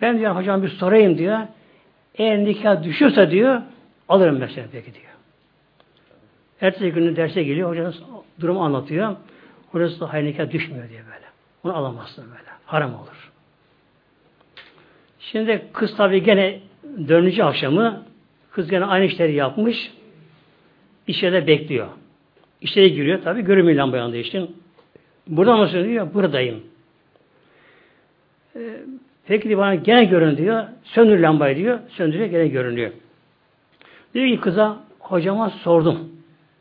Ben 0.00 0.18
diyor 0.18 0.36
hocam 0.36 0.62
bir 0.62 0.68
sorayım 0.68 1.18
diyor. 1.18 1.38
Eğer 2.14 2.44
nikah 2.44 2.82
düşürse 2.82 3.30
diyor, 3.30 3.62
alırım 4.08 4.38
mesela 4.38 4.66
peki 4.72 4.94
diyor. 4.94 5.04
Ertesi 6.60 6.92
günü 6.92 7.16
derse 7.16 7.42
geliyor, 7.42 7.70
hocanız 7.70 8.02
durumu 8.40 8.64
anlatıyor. 8.64 9.16
Hocası 9.72 10.00
da 10.00 10.12
hayır 10.12 10.26
nikah 10.26 10.50
düşmüyor 10.50 10.88
diye 10.88 11.00
böyle. 11.00 11.24
Onu 11.64 11.76
alamazsın 11.76 12.24
böyle. 12.24 12.50
Haram 12.66 12.94
olur. 12.94 13.30
Şimdi 15.20 15.66
kız 15.72 15.96
tabi 15.96 16.22
gene 16.22 16.60
dördüncü 17.08 17.42
akşamı 17.42 18.04
kız 18.50 18.70
gene 18.70 18.84
aynı 18.84 19.04
işleri 19.04 19.34
yapmış. 19.34 19.92
İçeride 21.06 21.46
bekliyor. 21.46 21.88
İçeri 22.60 22.92
giriyor 22.92 23.22
tabi 23.22 23.42
görünmüyor 23.42 23.78
lamba 23.78 23.96
yandığı 23.96 24.16
için. 24.16 24.56
Burada 25.26 25.56
mı 25.56 25.70
diyor? 25.72 26.14
Buradayım. 26.14 26.62
Ee, 28.56 28.80
peki 29.26 29.58
bana 29.58 29.74
gene 29.74 30.04
görün 30.04 30.36
diyor. 30.36 30.64
Söndür 30.84 31.18
lambayı 31.18 31.56
diyor. 31.56 31.78
Söndürüyor 31.88 32.26
gene 32.26 32.48
görünüyor. 32.48 32.92
Diyor 34.14 34.28
ki 34.28 34.40
kıza 34.40 34.78
hocama 34.98 35.50
sordum. 35.50 35.98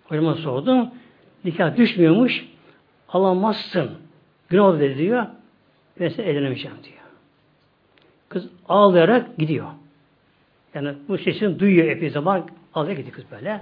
Hocama 0.03 0.36
sordum. 0.36 0.89
Nikah 1.45 1.78
düşmüyormuş. 1.78 2.45
Alamazsın. 3.09 3.91
Günah 4.49 4.64
oldu 4.64 4.80
dedi 4.80 4.97
diyor. 4.97 5.26
Ben 5.99 6.09
seni 6.09 6.26
evlenemeyeceğim 6.26 6.78
diyor. 6.84 6.97
Kız 8.30 8.49
ağlayarak 8.70 9.38
gidiyor. 9.38 9.68
Yani 10.74 10.93
bu 11.07 11.18
sesini 11.18 11.59
duyuyor 11.59 11.88
epey 11.88 12.09
zaman 12.09 12.49
ağlayarak 12.74 12.97
gidiyor 12.97 13.16
kız 13.16 13.26
böyle. 13.32 13.61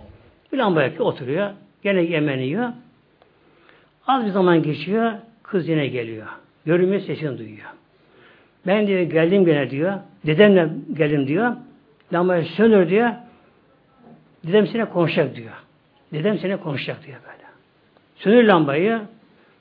Bir 0.53 0.57
lambaya 0.57 0.99
oturuyor. 0.99 1.51
Gene 1.83 2.01
yemeğini 2.01 2.45
yiyor. 2.45 2.69
Az 4.07 4.25
bir 4.25 4.31
zaman 4.31 4.63
geçiyor. 4.63 5.13
Kız 5.43 5.67
yine 5.67 5.87
geliyor. 5.87 6.27
Görünmüyor 6.65 7.01
sesini 7.01 7.37
duyuyor. 7.37 7.69
Ben 8.67 8.87
diyor 8.87 9.01
geldim 9.01 9.45
gene 9.45 9.69
diyor. 9.69 9.93
Dedemle 10.25 10.69
geldim 10.93 11.27
diyor. 11.27 11.55
Lambayı 12.13 12.45
söndür 12.45 12.89
diyor. 12.89 13.09
Dedem 14.47 14.67
sene 14.67 14.85
konuşacak 14.85 15.35
diyor. 15.35 15.53
Dedem 16.13 16.37
sene 16.37 16.57
konuşacak 16.57 17.05
diyor 17.05 17.17
böyle. 17.23 17.43
Sönür 18.15 18.43
lambayı 18.43 19.01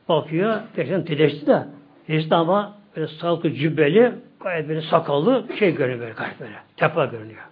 bakıyor. 0.08 0.60
Gerçekten 0.76 1.06
dedesi 1.06 1.46
de 1.46 1.64
dedesi 2.08 2.30
de 2.30 2.34
ama 2.34 2.78
böyle 2.96 3.06
sağlıklı 3.06 3.52
cübbeli 3.52 4.12
gayet 4.40 4.68
böyle 4.68 4.82
sakallı 4.82 5.44
şey 5.58 5.74
görünüyor 5.74 6.00
böyle 6.00 6.12
gayet 6.12 6.40
böyle. 6.40 6.54
Tepa 6.76 7.04
görünüyor. 7.04 7.42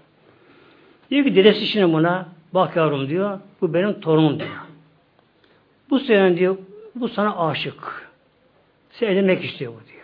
Diyor 1.11 1.25
ki 1.25 1.35
dedesi 1.35 1.67
şimdi 1.67 1.93
buna 1.93 2.29
bak 2.55 2.77
yavrum 2.77 3.09
diyor 3.09 3.41
bu 3.61 3.75
benim 3.75 4.01
torunum 4.01 4.39
diyor. 4.39 4.51
Bu 5.91 5.99
sene 6.01 6.37
diyor 6.37 6.57
bu 6.95 7.09
sana 7.09 7.47
aşık. 7.49 8.09
Seni 8.91 9.11
edinmek 9.11 9.45
istiyor 9.45 9.73
bu 9.73 9.93
diyor. 9.93 9.98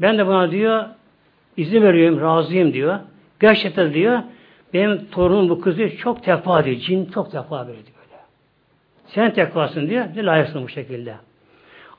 Ben 0.00 0.18
de 0.18 0.26
buna 0.26 0.50
diyor 0.50 0.84
izin 1.56 1.82
veriyorum, 1.82 2.20
razıyım 2.20 2.72
diyor. 2.72 2.98
Gerçekten 3.40 3.94
diyor, 3.94 4.22
benim 4.74 5.06
torunum 5.06 5.48
bu 5.48 5.60
kızı 5.60 5.96
çok 5.96 6.22
tekva 6.22 6.64
diyor. 6.64 6.76
Cin 6.76 7.04
çok 7.04 7.32
tekva 7.32 7.66
böyle. 7.66 7.78
Sen 9.06 9.32
tekvasın 9.32 9.90
diyor, 9.90 10.04
bir 10.16 10.24
layıksın 10.24 10.62
bu 10.62 10.68
şekilde. 10.68 11.14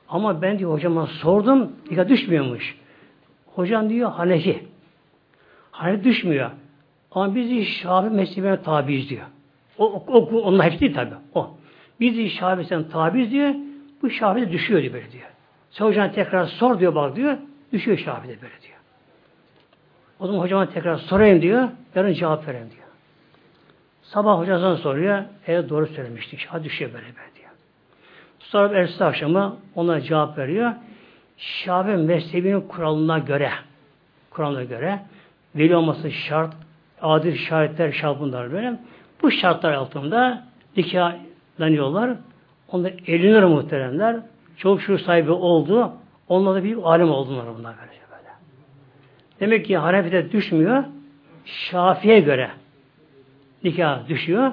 Ama 0.08 0.42
ben 0.42 0.58
diyor 0.58 0.72
hocama 0.72 1.06
sordum, 1.06 1.72
dikkat 1.90 2.08
düşmüyormuş. 2.08 2.76
Hocam 3.54 3.90
diyor 3.90 4.10
Hanefi. 4.10 4.64
Hanefi 5.70 6.04
düşmüyor. 6.04 6.50
Ama 7.10 7.34
biz 7.34 7.50
diyor 7.50 7.64
Şafi 7.64 8.10
mezhebine 8.10 8.62
tabiiz 8.62 9.10
diyor. 9.10 9.26
O, 9.78 9.86
o, 9.86 10.18
o, 10.18 10.40
onun 10.40 10.60
hepsi 10.62 10.80
değil 10.80 10.94
tabi. 10.94 11.10
O. 11.34 11.50
Biz 12.00 12.14
diyor 12.14 12.28
Şafi'den 12.28 12.88
tabiiz 12.88 13.30
diyor. 13.30 13.54
Bu 14.02 14.10
Şafi'de 14.10 14.52
düşüyor 14.52 14.82
diyor 14.82 14.92
böyle 14.92 15.12
diyor. 15.12 15.24
Sen 15.70 15.84
hocam 15.84 16.12
tekrar 16.12 16.44
sor 16.44 16.80
diyor 16.80 16.94
bak 16.94 17.16
diyor. 17.16 17.38
Düşüyor 17.72 17.98
Şafi'de 17.98 18.32
böyle 18.42 18.60
diyor. 18.62 18.78
O 20.20 20.26
zaman 20.26 20.40
hocama 20.40 20.70
tekrar 20.70 20.96
sorayım 20.96 21.42
diyor. 21.42 21.68
Yarın 21.94 22.12
cevap 22.12 22.48
vereyim 22.48 22.70
diyor. 22.70 22.88
Sabah 24.02 24.38
hocasından 24.38 24.76
soruyor. 24.76 25.22
Evet 25.46 25.70
doğru 25.70 25.86
söylemişti. 25.86 26.36
Ha 26.48 26.64
düşüyor 26.64 26.92
böyle 26.92 27.04
böyle 27.06 27.34
diyor. 27.36 27.50
Sonra 28.38 28.78
ertesi 28.78 29.04
akşamı 29.04 29.56
ona 29.74 30.00
cevap 30.00 30.38
veriyor. 30.38 30.72
Şafi 31.38 31.90
mezhebinin 31.90 32.60
kuralına 32.60 33.18
göre 33.18 33.50
kuralına 34.30 34.64
göre 34.64 35.00
veli 35.56 35.76
olması 35.76 36.10
şart, 36.10 36.54
adil 37.02 37.36
şahitler 37.36 37.92
şart 37.92 38.20
bunlar 38.20 38.52
böyle. 38.52 38.78
Bu 39.22 39.30
şartlar 39.30 39.72
altında 39.72 40.44
nikahlanıyorlar. 40.76 42.10
Onlar 42.68 42.92
elinir 43.06 43.42
muhteremler. 43.42 44.16
Çok 44.56 44.82
şu 44.82 44.98
sahibi 44.98 45.30
oldu. 45.30 45.92
Onlar 46.28 46.54
da 46.54 46.64
bir 46.64 46.76
alim 46.76 47.10
oldular 47.10 47.46
bunlar 47.58 47.74
böylece 47.80 48.00
böyle. 48.10 48.28
Demek 49.40 49.66
ki 49.66 49.76
Hanefi'de 49.76 50.32
düşmüyor. 50.32 50.84
Şafi'ye 51.44 52.20
göre 52.20 52.50
nikah 53.64 54.08
düşüyor. 54.08 54.52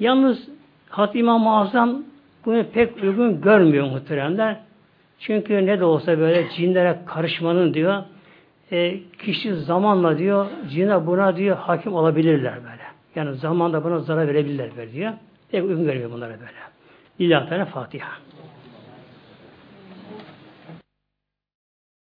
Yalnız 0.00 0.48
Hat 0.88 1.16
İmam-ı 1.16 1.56
Azam 1.56 2.02
bunu 2.44 2.64
pek 2.64 3.02
uygun 3.02 3.40
görmüyor 3.40 3.86
muhteremler. 3.86 4.56
Çünkü 5.18 5.66
ne 5.66 5.80
de 5.80 5.84
olsa 5.84 6.18
böyle 6.18 6.50
cinlere 6.50 6.98
karışmanın 7.06 7.74
diyor 7.74 8.02
e, 8.72 9.00
kişi 9.18 9.54
zamanla 9.54 10.18
diyor 10.18 10.46
cine 10.70 11.06
buna 11.06 11.36
diyor 11.36 11.56
hakim 11.56 11.94
olabilirler 11.94 12.54
böyle. 12.54 12.82
Yani 13.14 13.36
zamanla 13.36 13.84
buna 13.84 13.98
zarar 13.98 14.28
verebilirler 14.28 14.70
böyle 14.76 14.92
diyor. 14.92 15.12
Pek 15.50 15.64
uygun 15.64 15.84
görmüyor 15.84 16.10
bunlara 16.10 16.30
böyle. 16.30 16.52
İlahi 17.18 17.64
Fatiha. 17.64 18.10